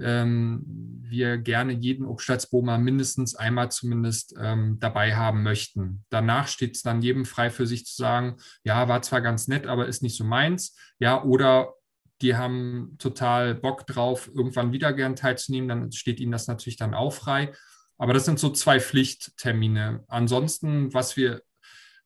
ähm, 0.00 0.64
wir 1.08 1.38
gerne 1.38 1.72
jeden 1.72 2.04
Obstalsbohmer 2.04 2.78
mindestens 2.78 3.34
einmal 3.34 3.70
zumindest 3.70 4.34
ähm, 4.40 4.78
dabei 4.80 5.14
haben 5.16 5.42
möchten. 5.42 6.04
Danach 6.10 6.48
steht 6.48 6.76
es 6.76 6.82
dann 6.82 7.02
jedem 7.02 7.24
frei 7.24 7.50
für 7.50 7.66
sich 7.66 7.86
zu 7.86 7.94
sagen, 7.94 8.36
ja, 8.64 8.88
war 8.88 9.02
zwar 9.02 9.20
ganz 9.20 9.48
nett, 9.48 9.66
aber 9.66 9.86
ist 9.86 10.02
nicht 10.02 10.16
so 10.16 10.24
meins. 10.24 10.76
Ja, 10.98 11.22
oder 11.22 11.74
die 12.22 12.36
haben 12.36 12.96
total 12.98 13.54
Bock 13.54 13.86
drauf, 13.86 14.30
irgendwann 14.34 14.72
wieder 14.72 14.92
gern 14.92 15.16
teilzunehmen, 15.16 15.68
dann 15.68 15.92
steht 15.92 16.20
ihnen 16.20 16.32
das 16.32 16.48
natürlich 16.48 16.76
dann 16.78 16.94
auch 16.94 17.12
frei. 17.12 17.52
Aber 17.98 18.12
das 18.12 18.24
sind 18.24 18.38
so 18.38 18.50
zwei 18.50 18.80
Pflichttermine. 18.80 20.04
Ansonsten, 20.08 20.92
was 20.92 21.16
wir 21.16 21.42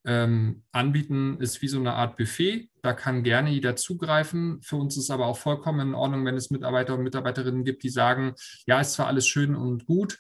ähm, 0.05 0.63
anbieten, 0.73 1.37
ist 1.41 1.61
wie 1.63 1.69
so 1.69 1.79
eine 1.79 1.95
Art 1.95 2.17
Buffet. 2.17 2.71
Da 2.83 2.93
kann 2.93 3.23
gerne 3.23 3.51
jeder 3.51 3.77
zugreifen. 3.77 4.61
Für 4.63 4.77
uns 4.77 4.97
ist 4.97 5.11
aber 5.11 5.27
auch 5.27 5.37
vollkommen 5.37 5.89
in 5.89 5.95
Ordnung, 5.95 6.25
wenn 6.25 6.37
es 6.37 6.51
Mitarbeiter 6.51 6.95
und 6.95 7.03
Mitarbeiterinnen 7.03 7.65
gibt, 7.65 7.83
die 7.83 7.91
sagen, 7.91 8.35
ja, 8.67 8.81
ist 8.81 8.95
zwar 8.95 9.07
alles 9.07 9.27
schön 9.27 9.55
und 9.55 9.87
gut, 9.87 10.19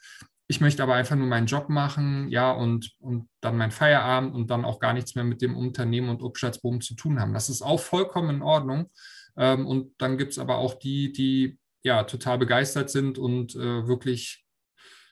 ich 0.50 0.60
möchte 0.60 0.82
aber 0.82 0.94
einfach 0.94 1.14
nur 1.14 1.28
meinen 1.28 1.46
Job 1.46 1.68
machen, 1.68 2.28
ja, 2.28 2.50
und, 2.50 2.90
und 2.98 3.28
dann 3.40 3.56
mein 3.56 3.70
Feierabend 3.70 4.34
und 4.34 4.50
dann 4.50 4.64
auch 4.64 4.80
gar 4.80 4.92
nichts 4.92 5.14
mehr 5.14 5.22
mit 5.22 5.42
dem 5.42 5.56
Unternehmen 5.56 6.08
und 6.08 6.22
Obstschalzbogen 6.22 6.80
zu 6.80 6.94
tun 6.96 7.20
haben. 7.20 7.32
Das 7.32 7.48
ist 7.48 7.62
auch 7.62 7.78
vollkommen 7.78 8.36
in 8.36 8.42
Ordnung. 8.42 8.90
Ähm, 9.36 9.64
und 9.64 9.92
dann 9.98 10.18
gibt 10.18 10.32
es 10.32 10.40
aber 10.40 10.58
auch 10.58 10.74
die, 10.74 11.12
die 11.12 11.60
ja 11.84 12.02
total 12.02 12.38
begeistert 12.38 12.90
sind 12.90 13.16
und 13.16 13.54
äh, 13.54 13.86
wirklich 13.86 14.44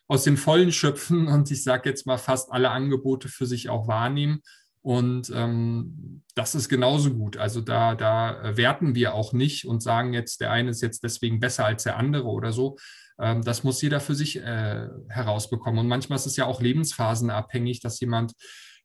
aus 0.09 0.25
den 0.25 0.37
Vollen 0.37 0.73
schöpfen 0.73 1.29
und 1.29 1.51
ich 1.51 1.63
sage 1.63 1.89
jetzt 1.89 2.07
mal 2.07 2.19
fast 2.19 2.51
alle 2.51 2.71
Angebote 2.71 3.29
für 3.29 3.47
sich 3.47 3.69
auch 3.69 3.87
wahrnehmen. 3.87 4.41
Und 4.81 5.31
ähm, 5.35 6.23
das 6.35 6.55
ist 6.55 6.69
genauso 6.69 7.13
gut. 7.13 7.37
Also 7.37 7.61
da, 7.61 7.95
da 7.95 8.57
werten 8.57 8.95
wir 8.95 9.15
auch 9.15 9.35
nicht 9.35 9.67
und 9.67 9.83
sagen 9.83 10.15
jetzt, 10.15 10.41
der 10.41 10.51
eine 10.51 10.71
ist 10.71 10.81
jetzt 10.81 11.05
deswegen 11.05 11.41
besser 11.41 11.67
als 11.67 11.83
der 11.83 11.99
andere 11.99 12.29
oder 12.29 12.53
so. 12.53 12.77
Ähm, 13.21 13.43
das 13.43 13.65
muss 13.65 13.83
jeder 13.83 14.01
für 14.01 14.15
sich 14.15 14.37
äh, 14.37 14.89
herausbekommen. 15.09 15.81
Und 15.81 15.89
manchmal 15.89 16.17
ist 16.17 16.27
es 16.27 16.37
ja 16.37 16.47
auch 16.47 16.63
lebensphasenabhängig, 16.63 17.81
dass 17.81 18.01
jemand 18.01 18.33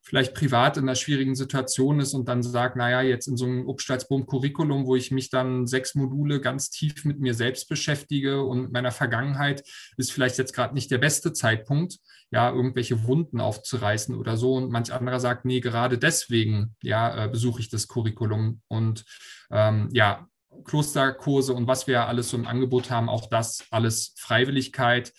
vielleicht 0.04 0.36
privat 0.36 0.76
in 0.78 0.84
einer 0.84 0.96
schwierigen 0.96 1.34
Situation 1.34 2.02
ist 2.02 2.14
und 2.14 2.28
dann 2.28 2.44
sagt, 2.44 2.76
naja, 2.76 3.02
jetzt 3.02 3.28
in 3.28 3.38
so 3.38 3.46
einem 3.46 3.68
Obstalsboom-Curriculum, 3.68 4.86
wo 4.86 4.98
ich 4.98 5.12
mich 5.12 5.30
dann 5.30 5.66
sechs 5.66 5.96
Module 5.96 6.42
ganz 6.42 6.70
tief 6.70 7.06
mit 7.06 7.22
mir 7.22 7.34
selbst 7.34 7.70
beschäftige 7.70 8.44
und 8.44 8.74
meiner 8.74 8.92
Vergangenheit, 8.92 9.64
ist 9.96 10.12
vielleicht 10.12 10.38
jetzt 10.38 10.54
gerade 10.54 10.74
nicht 10.74 10.92
der 10.92 10.98
beste 10.98 11.32
Zeitpunkt, 11.32 12.00
ja, 12.32 12.50
irgendwelche 12.52 13.08
Wunden 13.08 13.40
aufzureißen 13.40 14.16
oder 14.16 14.36
so. 14.36 14.56
Und 14.56 14.72
manch 14.72 14.92
anderer 14.92 15.22
sagt, 15.22 15.46
nee, 15.46 15.62
gerade 15.62 15.98
deswegen, 15.98 16.76
ja, 16.84 17.26
äh, 17.26 17.30
besuche 17.30 17.62
ich 17.62 17.70
das 17.70 17.88
Curriculum. 17.88 18.62
Und 18.68 19.06
ähm, 19.52 19.88
ja, 19.94 20.28
Klosterkurse 20.66 21.54
und 21.54 21.68
was 21.68 21.88
wir 21.88 22.08
alles 22.08 22.30
so 22.30 22.38
im 22.38 22.46
Angebot 22.46 22.90
haben, 22.92 23.10
auch 23.10 23.30
das 23.30 23.64
alles 23.72 24.14
Freiwilligkeit. 24.18 25.14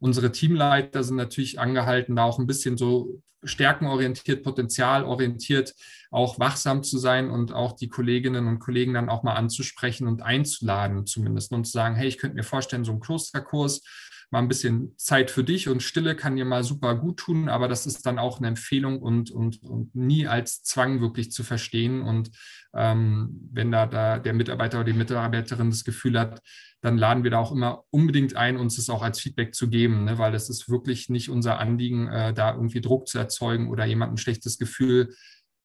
Unsere 0.00 0.32
Teamleiter 0.32 1.04
sind 1.04 1.16
natürlich 1.16 1.60
angehalten, 1.60 2.16
da 2.16 2.24
auch 2.24 2.38
ein 2.38 2.46
bisschen 2.46 2.76
so 2.76 3.22
stärkenorientiert, 3.42 4.42
potenzialorientiert 4.42 5.74
auch 6.10 6.38
wachsam 6.38 6.82
zu 6.82 6.98
sein 6.98 7.30
und 7.30 7.52
auch 7.52 7.72
die 7.72 7.88
Kolleginnen 7.88 8.46
und 8.46 8.58
Kollegen 8.58 8.94
dann 8.94 9.08
auch 9.08 9.22
mal 9.22 9.34
anzusprechen 9.34 10.08
und 10.08 10.22
einzuladen 10.22 11.06
zumindest 11.06 11.52
und 11.52 11.64
zu 11.64 11.72
sagen, 11.72 11.94
hey, 11.94 12.08
ich 12.08 12.18
könnte 12.18 12.36
mir 12.36 12.42
vorstellen, 12.42 12.84
so 12.84 12.92
ein 12.92 13.00
Klosterkurs, 13.00 13.82
mal 14.30 14.38
ein 14.38 14.48
bisschen 14.48 14.96
Zeit 14.96 15.30
für 15.30 15.42
dich 15.42 15.68
und 15.68 15.82
Stille 15.82 16.14
kann 16.14 16.36
dir 16.36 16.44
mal 16.44 16.62
super 16.62 16.94
gut 16.94 17.18
tun, 17.18 17.48
aber 17.48 17.66
das 17.66 17.86
ist 17.86 18.06
dann 18.06 18.18
auch 18.18 18.38
eine 18.38 18.48
Empfehlung 18.48 19.02
und, 19.02 19.30
und, 19.30 19.62
und 19.62 19.94
nie 19.94 20.26
als 20.26 20.62
Zwang 20.62 21.00
wirklich 21.00 21.32
zu 21.32 21.42
verstehen. 21.42 22.02
Und 22.02 22.30
ähm, 22.72 23.48
wenn 23.52 23.72
da, 23.72 23.86
da 23.86 24.18
der 24.18 24.32
Mitarbeiter 24.32 24.78
oder 24.78 24.92
die 24.92 24.98
Mitarbeiterin 24.98 25.70
das 25.70 25.84
Gefühl 25.84 26.18
hat, 26.18 26.40
dann 26.80 26.96
laden 26.96 27.24
wir 27.24 27.32
da 27.32 27.38
auch 27.38 27.52
immer 27.52 27.84
unbedingt 27.90 28.36
ein, 28.36 28.56
uns 28.56 28.76
das 28.76 28.88
auch 28.88 29.02
als 29.02 29.20
Feedback 29.20 29.54
zu 29.54 29.68
geben, 29.68 30.04
ne? 30.04 30.18
weil 30.18 30.34
es 30.34 30.48
ist 30.48 30.70
wirklich 30.70 31.08
nicht 31.08 31.28
unser 31.28 31.58
Anliegen, 31.58 32.08
äh, 32.08 32.32
da 32.32 32.54
irgendwie 32.54 32.80
Druck 32.80 33.08
zu 33.08 33.18
erzeugen 33.18 33.68
oder 33.68 33.84
jemand 33.84 34.12
ein 34.12 34.18
schlechtes 34.18 34.58
Gefühl, 34.58 35.14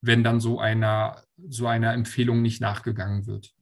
wenn 0.01 0.23
dann 0.23 0.39
so 0.39 0.59
einer, 0.59 1.23
so 1.47 1.67
einer 1.67 1.93
Empfehlung 1.93 2.41
nicht 2.41 2.61
nachgegangen 2.61 3.27
wird. 3.27 3.53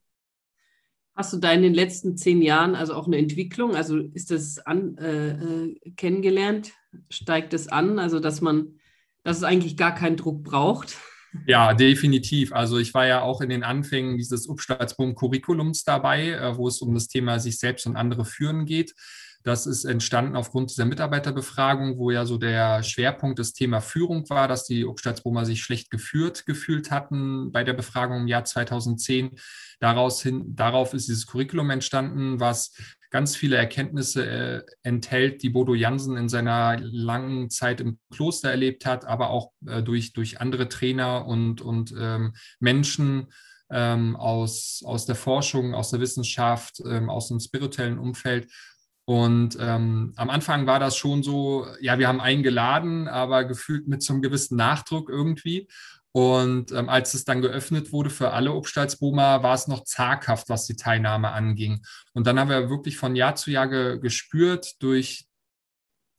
Hast 1.15 1.31
du 1.31 1.37
da 1.37 1.51
in 1.51 1.61
den 1.61 1.73
letzten 1.73 2.17
zehn 2.17 2.41
Jahren 2.41 2.75
also 2.75 2.95
auch 2.95 3.05
eine 3.05 3.17
Entwicklung? 3.17 3.75
Also 3.75 3.97
ist 3.97 4.31
das 4.31 4.59
an, 4.59 4.97
äh, 4.97 5.29
äh 5.29 5.91
kennengelernt? 5.95 6.71
Steigt 7.09 7.53
es 7.53 7.67
an? 7.67 7.99
Also 7.99 8.19
dass 8.19 8.41
man, 8.41 8.79
dass 9.23 9.37
es 9.37 9.43
eigentlich 9.43 9.77
gar 9.77 9.93
keinen 9.93 10.17
Druck 10.17 10.43
braucht? 10.43 10.97
Ja, 11.45 11.73
definitiv. 11.73 12.53
Also 12.53 12.77
ich 12.77 12.93
war 12.93 13.07
ja 13.07 13.21
auch 13.21 13.41
in 13.41 13.49
den 13.49 13.63
Anfängen 13.63 14.17
dieses 14.17 14.47
Upstalsboom-Curriculums 14.47 15.83
dabei, 15.83 16.29
äh, 16.29 16.57
wo 16.57 16.67
es 16.67 16.81
um 16.81 16.93
das 16.93 17.07
Thema 17.07 17.39
sich 17.39 17.59
selbst 17.59 17.85
und 17.85 17.95
andere 17.95 18.25
führen 18.25 18.65
geht. 18.65 18.93
Das 19.43 19.67
ist 19.67 19.83
entstanden 19.83 20.35
aufgrund 20.35 20.71
dieser 20.71 20.85
Mitarbeiterbefragung, 20.85 21.97
wo 21.97 22.11
ja 22.11 22.25
so 22.25 22.37
der 22.37 22.81
Schwerpunkt 22.81 23.39
des 23.39 23.53
Thema 23.53 23.81
Führung 23.81 24.29
war, 24.29 24.47
dass 24.47 24.65
die 24.65 24.85
Obstalsbrumer 24.85 25.45
sich 25.45 25.61
schlecht 25.61 25.91
geführt 25.91 26.45
gefühlt 26.45 26.91
hatten 26.91 27.51
bei 27.51 27.63
der 27.63 27.73
Befragung 27.73 28.21
im 28.21 28.27
Jahr 28.27 28.45
2010. 28.45 29.31
Daraus 29.79 30.21
hin, 30.21 30.55
darauf 30.55 30.93
ist 30.93 31.09
dieses 31.09 31.27
Curriculum 31.27 31.69
entstanden, 31.71 32.39
was 32.39 32.73
ganz 33.09 33.35
viele 33.35 33.57
Erkenntnisse 33.57 34.25
äh, 34.25 34.63
enthält, 34.81 35.43
die 35.43 35.49
Bodo 35.49 35.75
Jansen 35.75 36.17
in 36.17 36.29
seiner 36.29 36.79
langen 36.79 37.49
Zeit 37.49 37.79
im 37.79 37.99
Kloster 38.11 38.49
erlebt 38.49 38.85
hat, 38.85 39.05
aber 39.05 39.29
auch 39.29 39.51
äh, 39.67 39.83
durch, 39.83 40.13
durch 40.13 40.41
andere 40.41 40.67
Trainer 40.67 41.27
und, 41.27 41.61
und 41.61 41.93
ähm, 41.95 42.33
Menschen 42.59 43.27
ähm, 43.69 44.15
aus, 44.15 44.81
aus 44.85 45.05
der 45.05 45.15
Forschung, 45.15 45.75
aus 45.75 45.91
der 45.91 45.99
Wissenschaft, 45.99 46.81
ähm, 46.85 47.09
aus 47.09 47.27
dem 47.27 47.39
spirituellen 47.39 47.99
Umfeld. 47.99 48.47
Und 49.05 49.57
ähm, 49.59 50.13
am 50.15 50.29
Anfang 50.29 50.65
war 50.65 50.79
das 50.79 50.95
schon 50.95 51.23
so, 51.23 51.67
ja, 51.81 51.99
wir 51.99 52.07
haben 52.07 52.21
eingeladen, 52.21 53.07
aber 53.07 53.43
gefühlt 53.43 53.87
mit 53.87 54.01
so 54.01 54.13
einem 54.13 54.21
gewissen 54.21 54.55
Nachdruck 54.55 55.09
irgendwie. 55.09 55.67
Und 56.13 56.71
ähm, 56.71 56.89
als 56.89 57.15
es 57.15 57.25
dann 57.25 57.41
geöffnet 57.41 57.91
wurde 57.91 58.11
für 58.11 58.31
alle 58.31 58.53
Obstalsboomer, 58.53 59.41
war 59.41 59.55
es 59.55 59.67
noch 59.67 59.83
zaghaft, 59.83 60.47
was 60.47 60.67
die 60.67 60.75
Teilnahme 60.75 61.31
anging. 61.31 61.81
Und 62.13 62.27
dann 62.27 62.39
haben 62.39 62.49
wir 62.49 62.69
wirklich 62.69 62.97
von 62.97 63.15
Jahr 63.15 63.35
zu 63.35 63.49
Jahr 63.49 63.67
ge 63.67 63.99
gespürt 63.99 64.81
durch 64.81 65.25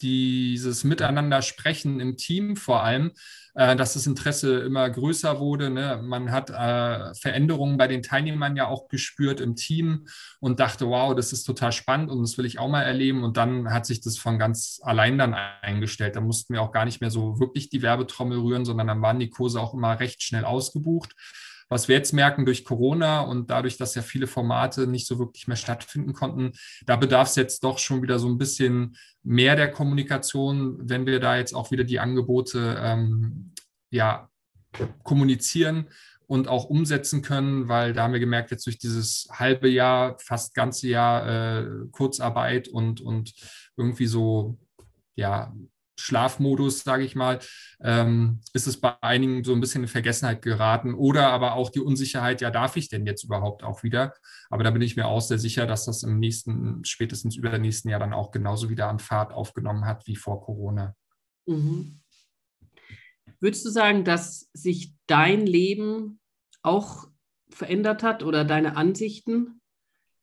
dieses 0.04 0.84
Miteinander 0.84 1.40
sprechen 1.40 1.98
im 1.98 2.18
Team 2.18 2.56
vor 2.56 2.84
allem, 2.84 3.12
äh, 3.54 3.74
dass 3.74 3.94
das 3.94 4.06
Interesse 4.06 4.58
immer 4.60 4.88
größer 4.90 5.40
wurde. 5.40 5.70
Ne? 5.70 5.98
Man 6.04 6.30
hat 6.30 6.50
äh, 6.50 7.14
Veränderungen 7.14 7.78
bei 7.78 7.88
den 7.88 8.02
Teilnehmern 8.02 8.54
ja 8.54 8.68
auch 8.68 8.88
gespürt 8.88 9.40
im 9.40 9.56
Team 9.56 10.06
und 10.40 10.60
dachte, 10.60 10.88
wow, 10.88 11.14
das 11.14 11.32
ist 11.32 11.44
total 11.44 11.72
spannend 11.72 12.10
und 12.10 12.20
das 12.20 12.36
will 12.36 12.44
ich 12.44 12.58
auch 12.58 12.68
mal 12.68 12.82
erleben. 12.82 13.24
Und 13.24 13.38
dann 13.38 13.72
hat 13.72 13.86
sich 13.86 14.02
das 14.02 14.18
von 14.18 14.38
ganz 14.38 14.78
allein 14.82 15.16
dann 15.16 15.34
eingestellt. 15.34 16.16
Da 16.16 16.20
mussten 16.20 16.52
wir 16.52 16.60
auch 16.60 16.72
gar 16.72 16.84
nicht 16.84 17.00
mehr 17.00 17.10
so 17.10 17.40
wirklich 17.40 17.70
die 17.70 17.80
Werbetrommel 17.80 18.38
rühren, 18.38 18.66
sondern 18.66 18.88
dann 18.88 19.02
waren 19.02 19.18
die 19.18 19.30
Kurse 19.30 19.58
auch 19.58 19.72
immer 19.72 19.98
recht 19.98 20.22
schnell 20.22 20.44
ausgebucht. 20.44 21.14
Was 21.74 21.88
wir 21.88 21.96
jetzt 21.96 22.12
merken 22.12 22.44
durch 22.44 22.64
Corona 22.64 23.22
und 23.22 23.50
dadurch, 23.50 23.76
dass 23.76 23.96
ja 23.96 24.02
viele 24.02 24.28
Formate 24.28 24.86
nicht 24.86 25.08
so 25.08 25.18
wirklich 25.18 25.48
mehr 25.48 25.56
stattfinden 25.56 26.12
konnten, 26.12 26.52
da 26.86 26.94
bedarf 26.94 27.26
es 27.26 27.34
jetzt 27.34 27.64
doch 27.64 27.78
schon 27.78 28.00
wieder 28.00 28.20
so 28.20 28.28
ein 28.28 28.38
bisschen 28.38 28.96
mehr 29.24 29.56
der 29.56 29.72
Kommunikation, 29.72 30.88
wenn 30.88 31.04
wir 31.04 31.18
da 31.18 31.36
jetzt 31.36 31.52
auch 31.52 31.72
wieder 31.72 31.82
die 31.82 31.98
Angebote 31.98 32.76
ähm, 32.80 33.50
ja, 33.90 34.28
kommunizieren 35.02 35.88
und 36.28 36.46
auch 36.46 36.66
umsetzen 36.66 37.22
können, 37.22 37.68
weil 37.68 37.92
da 37.92 38.04
haben 38.04 38.12
wir 38.12 38.20
gemerkt, 38.20 38.52
jetzt 38.52 38.66
durch 38.66 38.78
dieses 38.78 39.26
halbe 39.32 39.68
Jahr, 39.68 40.16
fast 40.20 40.54
ganze 40.54 40.86
Jahr 40.86 41.26
äh, 41.58 41.66
Kurzarbeit 41.90 42.68
und, 42.68 43.00
und 43.00 43.34
irgendwie 43.76 44.06
so 44.06 44.60
ja, 45.16 45.52
Schlafmodus, 45.96 46.82
sage 46.82 47.04
ich 47.04 47.14
mal, 47.14 47.38
ähm, 47.80 48.40
ist 48.52 48.66
es 48.66 48.80
bei 48.80 48.94
einigen 49.00 49.44
so 49.44 49.52
ein 49.52 49.60
bisschen 49.60 49.82
in 49.82 49.88
Vergessenheit 49.88 50.42
geraten 50.42 50.94
oder 50.94 51.28
aber 51.28 51.54
auch 51.54 51.70
die 51.70 51.80
Unsicherheit, 51.80 52.40
ja, 52.40 52.50
darf 52.50 52.76
ich 52.76 52.88
denn 52.88 53.06
jetzt 53.06 53.24
überhaupt 53.24 53.62
auch 53.62 53.82
wieder? 53.82 54.14
Aber 54.50 54.64
da 54.64 54.70
bin 54.70 54.82
ich 54.82 54.96
mir 54.96 55.06
auch 55.06 55.20
sehr 55.20 55.38
sicher, 55.38 55.66
dass 55.66 55.84
das 55.84 56.02
im 56.02 56.18
nächsten, 56.18 56.84
spätestens 56.84 57.36
übernächsten 57.36 57.90
Jahr 57.90 58.00
dann 58.00 58.12
auch 58.12 58.30
genauso 58.30 58.70
wieder 58.70 58.88
an 58.88 58.98
Fahrt 58.98 59.32
aufgenommen 59.32 59.86
hat 59.86 60.06
wie 60.06 60.16
vor 60.16 60.42
Corona. 60.42 60.94
Mhm. 61.46 62.00
Würdest 63.40 63.64
du 63.64 63.70
sagen, 63.70 64.04
dass 64.04 64.48
sich 64.52 64.94
dein 65.06 65.46
Leben 65.46 66.20
auch 66.62 67.08
verändert 67.50 68.02
hat 68.02 68.22
oder 68.22 68.44
deine 68.44 68.76
Ansichten, 68.76 69.60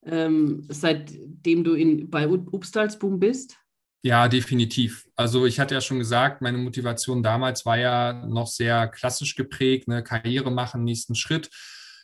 ähm, 0.03 0.65
seitdem 0.69 1.63
du 1.63 1.73
in, 1.73 2.10
bei 2.10 2.27
Upstalsboom 2.27 3.19
bist? 3.19 3.61
Ja, 4.03 4.27
definitiv. 4.27 5.05
Also 5.15 5.45
ich 5.45 5.59
hatte 5.59 5.75
ja 5.75 5.81
schon 5.81 5.99
gesagt, 5.99 6.41
meine 6.41 6.57
Motivation 6.57 7.21
damals 7.21 7.67
war 7.67 7.77
ja 7.77 8.13
noch 8.13 8.47
sehr 8.47 8.87
klassisch 8.87 9.35
geprägt, 9.35 9.87
eine 9.87 10.03
Karriere 10.03 10.49
machen, 10.49 10.83
nächsten 10.83 11.13
Schritt. 11.13 11.51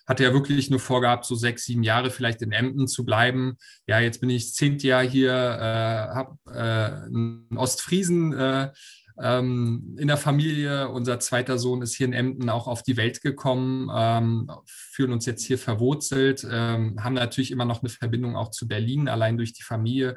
Hatte 0.06 0.24
ja 0.24 0.32
wirklich 0.32 0.70
nur 0.70 0.80
vorgehabt, 0.80 1.26
so 1.26 1.34
sechs, 1.34 1.66
sieben 1.66 1.84
Jahre 1.84 2.12
vielleicht 2.12 2.42
in 2.44 2.52
Emden 2.52 2.88
zu 2.88 3.04
bleiben. 3.04 3.58
Ja, 3.88 4.00
jetzt 4.00 4.22
bin 4.22 4.30
ich 4.30 4.54
zehnt 4.54 4.84
Jahr 4.84 5.04
hier, 5.04 5.32
äh, 5.32 6.16
habe 6.16 6.38
äh, 6.46 7.08
einen 7.08 7.58
Ostfriesen 7.58 8.32
äh, 8.32 8.72
ähm, 9.20 9.98
in 10.00 10.08
der 10.08 10.18
Familie. 10.18 10.90
Unser 10.90 11.20
zweiter 11.20 11.58
Sohn 11.58 11.82
ist 11.82 11.96
hier 11.96 12.06
in 12.06 12.14
Emden 12.14 12.50
auch 12.52 12.68
auf 12.68 12.84
die 12.84 12.96
Welt 12.96 13.22
gekommen, 13.22 13.90
ähm, 13.94 14.52
fühlen 14.66 15.12
uns 15.12 15.26
jetzt 15.26 15.44
hier 15.44 15.58
verwurzelt, 15.58 16.48
ähm, 16.50 17.04
haben 17.04 17.16
natürlich 17.16 17.50
immer 17.50 17.66
noch 17.66 17.82
eine 17.82 17.90
Verbindung 17.90 18.36
auch 18.36 18.52
zu 18.52 18.68
Berlin, 18.68 19.10
allein 19.10 19.38
durch 19.38 19.54
die 19.54 19.64
Familie 19.64 20.16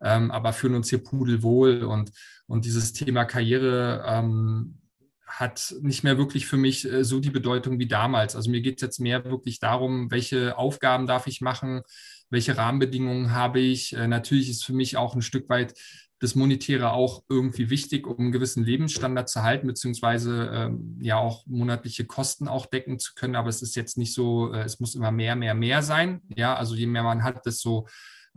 ähm, 0.00 0.30
aber 0.30 0.52
fühlen 0.52 0.74
uns 0.74 0.90
hier 0.90 1.02
pudelwohl 1.02 1.84
und, 1.84 2.12
und 2.46 2.64
dieses 2.64 2.92
Thema 2.92 3.24
Karriere 3.24 4.04
ähm, 4.06 4.78
hat 5.26 5.74
nicht 5.82 6.04
mehr 6.04 6.18
wirklich 6.18 6.46
für 6.46 6.56
mich 6.56 6.90
äh, 6.90 7.04
so 7.04 7.20
die 7.20 7.30
Bedeutung 7.30 7.78
wie 7.78 7.86
damals. 7.88 8.34
Also 8.34 8.50
mir 8.50 8.60
geht 8.60 8.76
es 8.76 8.82
jetzt 8.82 8.98
mehr 8.98 9.24
wirklich 9.24 9.60
darum, 9.60 10.10
welche 10.10 10.56
Aufgaben 10.56 11.06
darf 11.06 11.26
ich 11.26 11.40
machen, 11.40 11.82
welche 12.30 12.56
Rahmenbedingungen 12.56 13.32
habe 13.32 13.60
ich. 13.60 13.92
Äh, 13.94 14.08
natürlich 14.08 14.48
ist 14.50 14.64
für 14.64 14.72
mich 14.72 14.96
auch 14.96 15.14
ein 15.14 15.22
Stück 15.22 15.48
weit 15.48 15.74
das 16.20 16.34
Monetäre 16.34 16.92
auch 16.92 17.22
irgendwie 17.28 17.70
wichtig, 17.70 18.06
um 18.06 18.18
einen 18.18 18.32
gewissen 18.32 18.64
Lebensstandard 18.64 19.28
zu 19.28 19.42
halten, 19.42 19.68
beziehungsweise 19.68 20.50
ähm, 20.52 20.98
ja 21.00 21.16
auch 21.16 21.46
monatliche 21.46 22.06
Kosten 22.06 22.48
auch 22.48 22.66
decken 22.66 22.98
zu 22.98 23.12
können. 23.14 23.36
Aber 23.36 23.48
es 23.48 23.62
ist 23.62 23.76
jetzt 23.76 23.98
nicht 23.98 24.14
so, 24.14 24.52
äh, 24.52 24.62
es 24.62 24.80
muss 24.80 24.94
immer 24.94 25.12
mehr, 25.12 25.36
mehr, 25.36 25.54
mehr 25.54 25.82
sein. 25.82 26.22
Ja, 26.34 26.56
also 26.56 26.74
je 26.74 26.86
mehr 26.86 27.04
man 27.04 27.22
hat, 27.22 27.46
desto, 27.46 27.86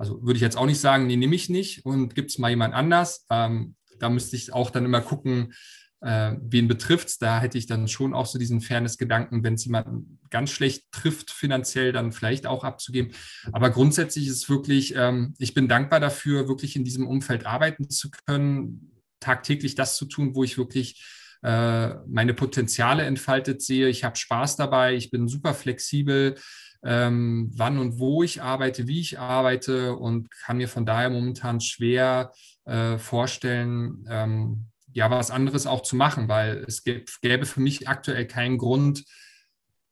also 0.02 0.20
würde 0.24 0.38
ich 0.38 0.42
jetzt 0.42 0.58
auch 0.58 0.66
nicht 0.66 0.80
sagen, 0.80 1.06
nee, 1.06 1.16
nehme 1.16 1.36
ich 1.36 1.48
nicht 1.48 1.86
und 1.86 2.16
gibt 2.16 2.32
es 2.32 2.40
mal 2.40 2.50
jemand 2.50 2.74
anders. 2.74 3.28
Ähm, 3.30 3.76
da 4.00 4.10
müsste 4.10 4.36
ich 4.36 4.52
auch 4.52 4.72
dann 4.72 4.84
immer 4.84 5.00
gucken, 5.00 5.54
äh, 6.02 6.34
wen 6.42 6.68
betrifft 6.68 7.10
es. 7.10 7.18
Da 7.20 7.40
hätte 7.40 7.60
ich 7.60 7.68
dann 7.68 7.88
schon 7.88 8.16
auch 8.16 8.26
so 8.26 8.40
diesen 8.40 8.62
Fairness-Gedanken, 8.62 9.44
wenn 9.44 9.54
es 9.54 9.66
jemanden 9.66 10.20
ganz 10.32 10.50
schlecht 10.50 10.92
trifft, 10.92 11.30
finanziell 11.30 11.92
dann 11.92 12.14
vielleicht 12.14 12.48
auch 12.48 12.64
abzugeben. 12.64 13.12
Aber 13.52 13.70
grundsätzlich 13.70 14.26
ist 14.26 14.38
es 14.38 14.50
wirklich, 14.50 14.96
ähm, 14.96 15.36
ich 15.38 15.54
bin 15.54 15.68
dankbar 15.68 16.00
dafür, 16.00 16.48
wirklich 16.48 16.76
in 16.76 16.84
diesem 16.84 17.08
Umfeld 17.08 17.46
arbeiten 17.46 17.88
zu 17.92 18.10
können, 18.26 19.04
tagtäglich 19.20 19.76
das 19.76 19.98
zu 19.98 20.06
tun, 20.06 20.34
wo 20.34 20.44
ich 20.44 20.58
wirklich 20.58 21.06
äh, 21.44 21.94
meine 22.08 22.34
Potenziale 22.34 23.04
entfaltet 23.04 23.62
sehe. 23.62 23.88
Ich 23.88 24.04
habe 24.04 24.16
Spaß 24.16 24.56
dabei, 24.56 24.96
ich 24.96 25.12
bin 25.12 25.28
super 25.28 25.54
flexibel. 25.54 26.40
Ähm, 26.84 27.52
wann 27.56 27.78
und 27.78 28.00
wo 28.00 28.24
ich 28.24 28.42
arbeite, 28.42 28.88
wie 28.88 29.00
ich 29.00 29.20
arbeite 29.20 29.96
und 29.96 30.32
kann 30.32 30.58
mir 30.58 30.68
von 30.68 30.86
daher 30.86 31.10
momentan 31.10 31.62
schwer 31.62 32.32
äh, 32.66 32.98
vorstellen, 32.98 34.06
ähm, 34.10 34.66
ja, 34.94 35.10
was 35.10 35.32
anderes 35.32 35.68
auch 35.68 35.84
zu 35.84 35.96
machen, 35.96 36.28
weil 36.28 36.66
es 36.68 36.84
gäbe 36.84 37.46
für 37.46 37.62
mich 37.62 37.88
aktuell 37.88 38.26
keinen 38.26 38.58
Grund, 38.58 39.06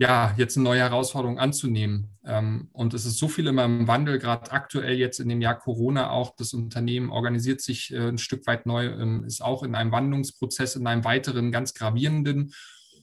ja, 0.02 0.34
jetzt 0.38 0.56
eine 0.56 0.64
neue 0.64 0.80
Herausforderung 0.80 1.40
anzunehmen. 1.40 2.18
Ähm, 2.26 2.70
und 2.72 2.94
es 2.94 3.06
ist 3.06 3.18
so 3.18 3.28
viel 3.28 3.48
immer 3.48 3.66
im 3.66 3.88
Wandel, 3.88 4.18
gerade 4.18 4.52
aktuell 4.52 4.98
jetzt 4.98 5.20
in 5.20 5.28
dem 5.28 5.42
Jahr 5.42 5.60
Corona 5.60 6.10
auch. 6.10 6.36
Das 6.38 6.54
Unternehmen 6.54 7.10
organisiert 7.10 7.60
sich 7.60 7.94
äh, 7.94 8.08
ein 8.08 8.18
Stück 8.18 8.48
weit 8.48 8.66
neu, 8.66 8.86
ähm, 8.86 9.26
ist 9.26 9.42
auch 9.42 9.62
in 9.62 9.76
einem 9.76 9.92
Wandlungsprozess, 9.92 10.78
in 10.78 10.88
einem 10.88 11.04
weiteren 11.04 11.52
ganz 11.52 11.74
gravierenden. 11.74 12.54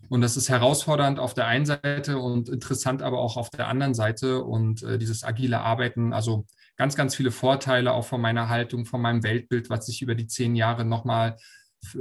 Und 0.08 0.20
das 0.20 0.36
ist 0.36 0.48
herausfordernd 0.48 1.18
auf 1.18 1.34
der 1.34 1.46
einen 1.46 1.66
Seite 1.66 2.18
und 2.18 2.48
interessant 2.48 3.02
aber 3.02 3.18
auch 3.18 3.36
auf 3.36 3.50
der 3.50 3.68
anderen 3.68 3.94
Seite. 3.94 4.44
Und 4.44 4.82
äh, 4.82 4.98
dieses 4.98 5.24
agile 5.24 5.60
Arbeiten, 5.60 6.12
also 6.12 6.46
ganz, 6.76 6.96
ganz 6.96 7.14
viele 7.14 7.30
Vorteile 7.30 7.92
auch 7.92 8.04
von 8.04 8.20
meiner 8.20 8.48
Haltung, 8.48 8.86
von 8.86 9.00
meinem 9.00 9.22
Weltbild, 9.22 9.70
was 9.70 9.86
sich 9.86 10.02
über 10.02 10.14
die 10.14 10.26
zehn 10.26 10.54
Jahre 10.54 10.84
nochmal 10.84 11.36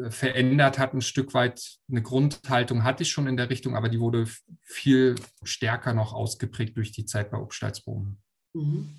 verändert 0.09 0.79
hat, 0.79 0.93
ein 0.93 1.01
Stück 1.01 1.33
weit. 1.33 1.77
Eine 1.89 2.01
Grundhaltung 2.01 2.83
hatte 2.83 3.03
ich 3.03 3.11
schon 3.11 3.27
in 3.27 3.37
der 3.37 3.49
Richtung, 3.49 3.75
aber 3.75 3.89
die 3.89 3.99
wurde 3.99 4.25
viel 4.63 5.15
stärker 5.43 5.93
noch 5.93 6.13
ausgeprägt 6.13 6.77
durch 6.77 6.91
die 6.91 7.05
Zeit 7.05 7.29
bei 7.29 7.37
Obstalsbogen. 7.37 8.17
Mhm. 8.53 8.89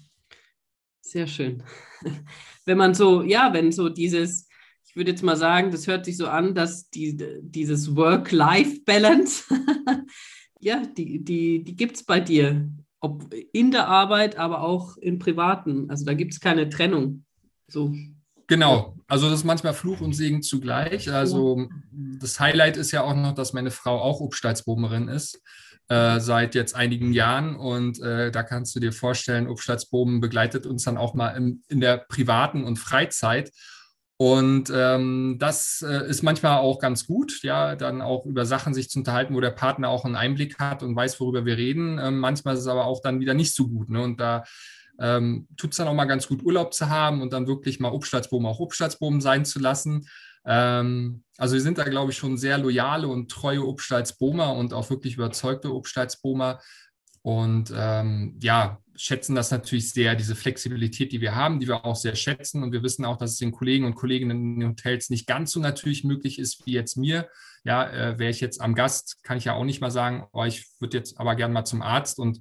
Sehr 1.00 1.26
schön. 1.26 1.62
Wenn 2.64 2.78
man 2.78 2.94
so, 2.94 3.22
ja, 3.22 3.52
wenn 3.52 3.70
so 3.70 3.88
dieses, 3.88 4.48
ich 4.96 4.98
würde 4.98 5.10
jetzt 5.10 5.22
mal 5.22 5.36
sagen, 5.36 5.72
das 5.72 5.86
hört 5.86 6.06
sich 6.06 6.16
so 6.16 6.26
an, 6.26 6.54
dass 6.54 6.88
die, 6.88 7.18
dieses 7.42 7.96
Work-Life-Balance, 7.96 9.44
ja, 10.60 10.84
die, 10.96 11.22
die, 11.22 11.62
die 11.62 11.76
gibt 11.76 11.96
es 11.96 12.04
bei 12.04 12.18
dir. 12.18 12.70
Ob 13.00 13.30
in 13.52 13.72
der 13.72 13.88
Arbeit, 13.88 14.38
aber 14.38 14.62
auch 14.62 14.96
im 14.96 15.18
Privaten. 15.18 15.90
Also 15.90 16.06
da 16.06 16.14
gibt 16.14 16.32
es 16.32 16.40
keine 16.40 16.70
Trennung. 16.70 17.26
So. 17.68 17.94
Genau, 18.46 18.96
also 19.06 19.28
das 19.28 19.40
ist 19.40 19.44
manchmal 19.44 19.74
Fluch 19.74 20.00
und 20.00 20.14
Segen 20.14 20.40
zugleich. 20.40 21.12
Also 21.12 21.68
das 21.92 22.40
Highlight 22.40 22.78
ist 22.78 22.90
ja 22.90 23.02
auch 23.02 23.14
noch, 23.14 23.34
dass 23.34 23.52
meine 23.52 23.70
Frau 23.70 24.00
auch 24.00 24.20
Obstalsbomerin 24.20 25.08
ist. 25.08 25.42
Äh, 25.88 26.20
seit 26.20 26.54
jetzt 26.54 26.74
einigen 26.74 27.12
Jahren. 27.12 27.54
Und 27.54 28.00
äh, 28.00 28.30
da 28.30 28.42
kannst 28.42 28.74
du 28.74 28.80
dir 28.80 28.94
vorstellen, 28.94 29.46
Obstalsbomen 29.46 30.22
begleitet 30.22 30.64
uns 30.64 30.84
dann 30.84 30.96
auch 30.96 31.12
mal 31.12 31.36
in, 31.36 31.62
in 31.68 31.80
der 31.80 31.98
privaten 31.98 32.64
und 32.64 32.78
Freizeit. 32.78 33.52
Und 34.18 34.72
ähm, 34.74 35.36
das 35.38 35.84
äh, 35.86 36.08
ist 36.08 36.22
manchmal 36.22 36.58
auch 36.58 36.78
ganz 36.78 37.06
gut, 37.06 37.42
ja, 37.42 37.76
dann 37.76 38.00
auch 38.00 38.24
über 38.24 38.46
Sachen 38.46 38.72
sich 38.72 38.88
zu 38.88 39.00
unterhalten, 39.00 39.34
wo 39.34 39.40
der 39.40 39.50
Partner 39.50 39.90
auch 39.90 40.06
einen 40.06 40.16
Einblick 40.16 40.58
hat 40.58 40.82
und 40.82 40.96
weiß, 40.96 41.20
worüber 41.20 41.44
wir 41.44 41.58
reden. 41.58 41.98
Ähm, 41.98 42.18
manchmal 42.18 42.54
ist 42.54 42.60
es 42.60 42.66
aber 42.66 42.86
auch 42.86 43.02
dann 43.02 43.20
wieder 43.20 43.34
nicht 43.34 43.54
so 43.54 43.68
gut. 43.68 43.90
Ne? 43.90 44.02
Und 44.02 44.18
da 44.18 44.44
ähm, 44.98 45.46
tut 45.58 45.72
es 45.72 45.76
dann 45.76 45.88
auch 45.88 45.94
mal 45.94 46.06
ganz 46.06 46.28
gut, 46.28 46.42
Urlaub 46.42 46.72
zu 46.72 46.88
haben 46.88 47.20
und 47.20 47.34
dann 47.34 47.46
wirklich 47.46 47.78
mal 47.78 47.92
Obststaatsboom 47.92 48.46
auch 48.46 48.60
Obststaatsboom 48.60 49.20
sein 49.20 49.44
zu 49.44 49.58
lassen. 49.58 50.06
Ähm, 50.46 51.24
also 51.36 51.54
wir 51.54 51.60
sind 51.60 51.76
da, 51.76 51.84
glaube 51.84 52.12
ich, 52.12 52.16
schon 52.16 52.38
sehr 52.38 52.56
loyale 52.56 53.08
und 53.08 53.30
treue 53.30 53.66
Obstalsbomer 53.66 54.54
und 54.54 54.72
auch 54.72 54.88
wirklich 54.88 55.14
überzeugte 55.14 55.74
Obstalsbomer. 55.74 56.60
Und 57.26 57.74
ähm, 57.76 58.38
ja, 58.40 58.78
schätzen 58.94 59.34
das 59.34 59.50
natürlich 59.50 59.92
sehr, 59.92 60.14
diese 60.14 60.36
Flexibilität, 60.36 61.10
die 61.10 61.20
wir 61.20 61.34
haben, 61.34 61.58
die 61.58 61.66
wir 61.66 61.84
auch 61.84 61.96
sehr 61.96 62.14
schätzen. 62.14 62.62
Und 62.62 62.70
wir 62.70 62.84
wissen 62.84 63.04
auch, 63.04 63.16
dass 63.16 63.32
es 63.32 63.38
den 63.38 63.50
Kollegen 63.50 63.84
und 63.84 63.96
Kolleginnen 63.96 64.54
in 64.54 64.60
den 64.60 64.68
Hotels 64.68 65.10
nicht 65.10 65.26
ganz 65.26 65.50
so 65.50 65.58
natürlich 65.58 66.04
möglich 66.04 66.38
ist 66.38 66.64
wie 66.66 66.74
jetzt 66.74 66.96
mir. 66.96 67.28
Ja, 67.64 67.90
äh, 67.90 68.16
wäre 68.20 68.30
ich 68.30 68.40
jetzt 68.40 68.60
am 68.60 68.76
Gast, 68.76 69.24
kann 69.24 69.38
ich 69.38 69.44
ja 69.46 69.54
auch 69.54 69.64
nicht 69.64 69.80
mal 69.80 69.90
sagen, 69.90 70.28
oh, 70.32 70.44
ich 70.44 70.68
würde 70.78 70.98
jetzt 70.98 71.18
aber 71.18 71.34
gerne 71.34 71.52
mal 71.52 71.64
zum 71.64 71.82
Arzt 71.82 72.20
und 72.20 72.38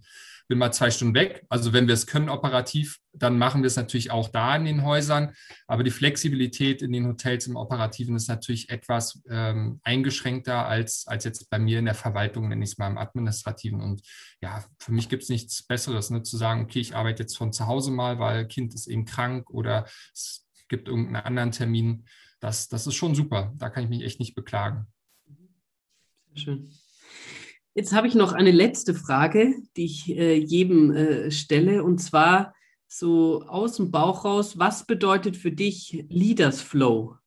bin 0.48 0.58
mal 0.58 0.72
zwei 0.72 0.91
Stunden 0.91 1.16
weg. 1.16 1.46
Also 1.50 1.74
wenn 1.74 1.88
wir 1.88 1.93
es 1.93 2.08
können 2.08 2.30
operativ, 2.30 3.00
dann 3.14 3.38
machen 3.38 3.64
wir 3.64 3.68
es 3.68 3.76
natürlich 3.76 4.12
auch 4.12 4.30
da 4.30 4.56
in 4.56 4.66
den 4.66 4.84
Häusern. 4.84 5.34
Aber 5.68 5.84
die 5.84 5.91
Flexibilität 5.91 6.82
in 6.82 6.91
den 6.91 7.08
Hotels 7.08 7.48
im 7.48 7.56
Operativen 7.56 8.16
ist 8.16 8.28
natürlich 8.28 8.70
etwas 8.70 9.22
ähm, 9.30 9.80
eingeschränkter 9.84 10.66
als, 10.68 11.08
als 11.08 11.24
jetzt 11.24 11.50
bei 11.50 11.60
mir 11.60 11.80
in 11.80 11.86
der 11.86 11.96
Verwaltung, 11.96 12.48
nenne 12.50 12.64
ich 12.64 12.72
es 12.72 12.78
mal 12.78 12.89
im 12.89 12.98
Administrativen. 12.98 13.82
Und 13.82 14.02
ja, 14.41 14.64
für 14.80 14.91
mich 14.91 15.10
gibt 15.10 15.24
es 15.24 15.30
nichts 15.30 15.64
Besseres, 15.64 16.10
ne, 16.10 16.22
zu 16.24 16.38
sagen, 16.38 16.64
okay, 16.64 16.80
ich 16.80 16.96
arbeite 16.96 17.24
jetzt 17.24 17.38
von 17.38 17.54
zu 17.54 17.68
Hause 17.68 17.91
mal, 17.91 18.20
weil 18.20 18.48
Kind 18.48 18.74
ist 18.74 18.88
eben 18.88 19.06
krank 19.06 19.50
oder 19.50 19.86
es 20.14 20.48
gibt 20.68 20.88
irgendeinen 20.88 21.26
anderen 21.26 21.52
Termin. 21.52 22.06
Das, 22.39 22.68
das 22.68 22.86
ist 22.86 22.96
schon 22.96 23.16
super. 23.16 23.54
Da 23.58 23.70
kann 23.70 23.84
ich 23.84 23.89
mich 23.89 24.04
echt 24.04 24.20
nicht 24.20 24.36
beklagen. 24.36 24.88
Sehr 26.34 26.38
schön. 26.38 26.70
Jetzt 27.78 27.92
habe 27.92 28.08
ich 28.08 28.16
noch 28.16 28.32
eine 28.32 28.52
letzte 28.52 28.94
Frage, 28.94 29.54
die 29.76 29.84
ich 29.84 30.10
äh, 30.10 30.34
jedem 30.34 30.96
äh, 30.96 31.30
stelle, 31.30 31.84
und 31.84 31.98
zwar 31.98 32.56
so 32.88 33.44
aus 33.48 33.76
dem 33.76 33.92
Bauch 33.92 34.24
raus, 34.24 34.58
was 34.58 34.88
bedeutet 34.88 35.36
für 35.36 35.52
dich 35.52 36.06
Leaders 36.08 36.62
Flow? 36.62 37.18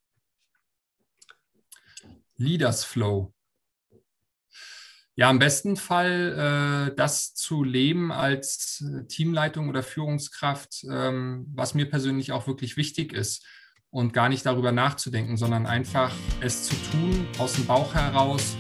Leaders 2.39 2.83
Flow. 2.83 3.35
Ja, 5.17 5.31
im 5.31 5.39
besten 5.39 5.77
Fall 5.77 6.89
äh, 6.89 6.97
das 6.97 7.35
zu 7.35 7.63
leben 7.63 8.11
als 8.11 8.83
Teamleitung 9.09 9.69
oder 9.69 9.83
Führungskraft, 9.83 10.83
ähm, 10.91 11.47
was 11.55 11.75
mir 11.75 11.91
persönlich 11.91 12.33
auch 12.33 12.47
wirklich 12.47 12.79
wichtig 12.79 13.13
ist 13.13 13.45
und 13.91 14.15
gar 14.15 14.31
nicht 14.31 14.47
darüber 14.47 14.73
nachzudenken, 14.73 15.37
sondern 15.37 15.67
einfach 15.67 16.15
es 16.41 16.63
zu 16.63 16.75
tun 16.91 17.27
aus 17.39 17.53
dem 17.53 17.67
Bauch 17.67 17.93
heraus 17.93 18.57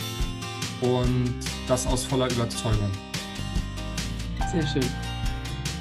und 0.80 1.34
das 1.66 1.86
aus 1.86 2.04
voller 2.04 2.30
Überzeugung. 2.30 2.90
Sehr 4.52 4.66
schön. 4.66 4.84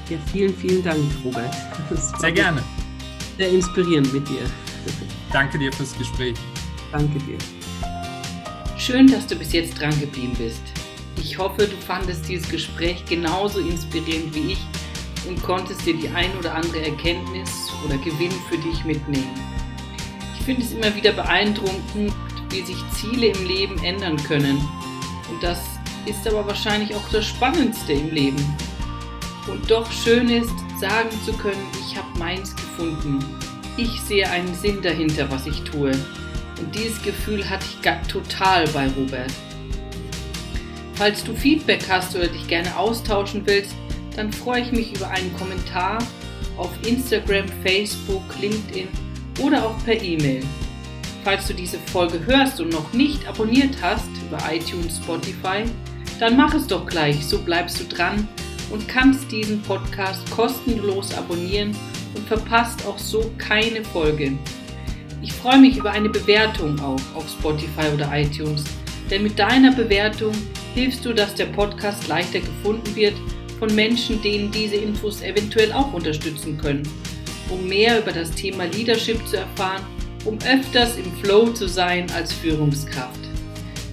Ja, 0.10 0.18
vielen, 0.32 0.56
vielen 0.56 0.84
Dank, 0.84 1.00
Robert. 1.24 1.54
Sehr 2.20 2.32
gerne. 2.32 2.64
Sehr 3.38 3.50
inspirierend 3.50 4.12
mit 4.14 4.28
dir. 4.28 4.42
Danke 5.32 5.60
dir 5.60 5.72
fürs 5.72 5.98
Gespräch. 5.98 6.36
Danke 6.92 7.20
dir. 7.20 7.38
Schön, 8.78 9.08
dass 9.08 9.28
du 9.28 9.36
bis 9.36 9.52
jetzt 9.54 9.80
dran 9.80 9.98
geblieben 10.00 10.34
bist. 10.38 10.62
Ich 11.18 11.38
hoffe, 11.38 11.68
du 11.68 11.76
fandest 11.78 12.28
dieses 12.30 12.48
Gespräch 12.48 13.04
genauso 13.06 13.60
inspirierend 13.60 14.34
wie 14.34 14.54
ich 14.54 14.60
und 15.28 15.42
konntest 15.42 15.86
dir 15.86 15.96
die 15.96 16.10
ein 16.10 16.32
oder 16.38 16.56
andere 16.56 16.86
Erkenntnis 16.86 17.50
oder 17.86 17.98
Gewinn 17.98 18.32
für 18.50 18.58
dich 18.58 18.86
mitnehmen. 18.86 19.34
Ich 20.38 20.46
finde 20.46 20.62
es 20.62 20.72
immer 20.72 20.96
wieder 20.96 21.12
beeindruckend, 21.12 22.14
wie 22.50 22.62
sich 22.62 22.78
Ziele 22.94 23.28
im 23.28 23.46
Leben 23.46 23.84
ändern 23.84 24.16
können 24.24 24.58
und 25.30 25.42
das 25.42 25.60
ist 26.06 26.28
aber 26.28 26.46
wahrscheinlich 26.48 26.96
auch 26.96 27.10
das 27.12 27.26
Spannendste 27.26 27.94
im 27.94 28.10
Leben. 28.12 28.56
Und 29.48 29.70
doch 29.70 29.90
schön 29.92 30.30
ist, 30.30 30.54
sagen 30.80 31.10
zu 31.26 31.34
können, 31.34 31.68
ich 31.82 31.98
habe 31.98 32.08
meins 32.18 32.56
gefunden. 32.56 33.20
Ich 33.78 34.02
sehe 34.02 34.30
einen 34.30 34.54
Sinn 34.56 34.82
dahinter, 34.82 35.30
was 35.30 35.46
ich 35.46 35.62
tue. 35.64 35.92
Und 36.60 36.76
dieses 36.76 37.02
Gefühl 37.02 37.48
hatte 37.48 37.66
ich 37.66 38.12
total 38.12 38.68
bei 38.70 38.88
Robert. 38.98 39.32
Falls 40.96 41.24
du 41.24 41.36
Feedback 41.36 41.84
hast 41.88 42.16
oder 42.16 42.28
dich 42.28 42.48
gerne 42.48 42.76
austauschen 42.76 43.44
willst, 43.46 43.76
dann 44.16 44.34
freue 44.34 44.62
ich 44.62 44.72
mich 44.72 44.96
über 44.96 45.10
einen 45.10 45.32
Kommentar 45.38 46.00
auf 46.58 46.72
Instagram, 46.86 47.46
Facebook, 47.64 48.24
LinkedIn 48.42 48.88
oder 49.40 49.64
auch 49.64 49.78
per 49.86 50.02
E-Mail. 50.02 50.44
Falls 51.28 51.46
du 51.46 51.54
diese 51.54 51.78
Folge 51.92 52.26
hörst 52.26 52.62
und 52.62 52.72
noch 52.72 52.94
nicht 52.94 53.28
abonniert 53.28 53.76
hast 53.82 54.08
über 54.26 54.38
iTunes, 54.50 54.96
Spotify, 54.96 55.66
dann 56.22 56.38
mach 56.38 56.54
es 56.54 56.66
doch 56.68 56.86
gleich, 56.86 57.26
so 57.26 57.40
bleibst 57.40 57.82
du 57.82 57.84
dran 57.84 58.30
und 58.72 58.88
kannst 58.88 59.30
diesen 59.30 59.62
Podcast 59.62 60.22
kostenlos 60.32 61.14
abonnieren 61.14 61.76
und 62.16 62.26
verpasst 62.30 62.86
auch 62.88 62.98
so 62.98 63.30
keine 63.38 63.84
Folge. 63.84 64.38
Ich 65.22 65.34
freue 65.34 65.60
mich 65.60 65.76
über 65.76 65.92
eine 65.92 66.08
Bewertung 66.08 66.80
auch 66.80 67.02
auf 67.14 67.28
Spotify 67.30 67.94
oder 67.94 68.10
iTunes, 68.18 68.64
denn 69.12 69.24
mit 69.24 69.38
deiner 69.38 69.74
Bewertung 69.74 70.32
hilfst 70.76 71.04
du, 71.04 71.12
dass 71.12 71.36
der 71.36 71.48
Podcast 71.48 72.08
leichter 72.08 72.40
gefunden 72.40 72.96
wird 72.96 73.16
von 73.60 73.76
Menschen, 73.76 74.22
denen 74.22 74.50
diese 74.50 74.78
Infos 74.78 75.22
eventuell 75.22 75.74
auch 75.74 75.92
unterstützen 75.92 76.58
können. 76.58 76.84
Um 77.50 77.68
mehr 77.68 78.00
über 78.00 78.14
das 78.14 78.32
Thema 78.32 78.64
Leadership 78.64 79.28
zu 79.28 79.36
erfahren, 79.36 79.84
um 80.26 80.38
öfters 80.48 80.98
im 80.98 81.12
Flow 81.24 81.48
zu 81.52 81.68
sein 81.68 82.08
als 82.16 82.34
Führungskraft. 82.34 83.20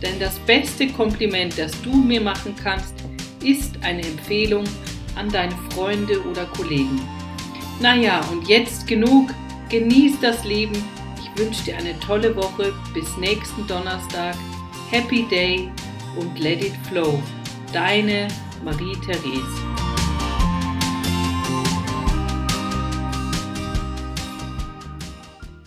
Denn 0.03 0.19
das 0.21 0.39
beste 0.41 0.89
Kompliment, 0.89 1.59
das 1.59 1.73
du 1.83 1.95
mir 1.95 2.21
machen 2.21 2.55
kannst, 2.63 2.95
ist 3.43 3.75
eine 3.83 4.03
Empfehlung 4.03 4.65
an 5.17 5.31
deine 5.31 5.55
Freunde 5.71 6.21
oder 6.23 6.45
Kollegen. 6.47 7.01
Naja, 7.81 8.21
und 8.31 8.49
jetzt 8.49 8.87
genug. 8.87 9.31
Genieß 9.69 10.21
das 10.21 10.45
Leben. 10.45 10.77
Ich 11.19 11.41
wünsche 11.41 11.65
dir 11.65 11.77
eine 11.77 11.99
tolle 12.01 12.37
Woche. 12.37 12.73
Bis 12.93 13.17
nächsten 13.17 13.67
Donnerstag. 13.67 14.37
Happy 14.91 15.27
Day 15.31 15.71
und 16.17 16.39
let 16.39 16.63
it 16.63 16.75
flow. 16.89 17.21
Deine 17.73 18.29
Marie-Therese. 18.65 19.84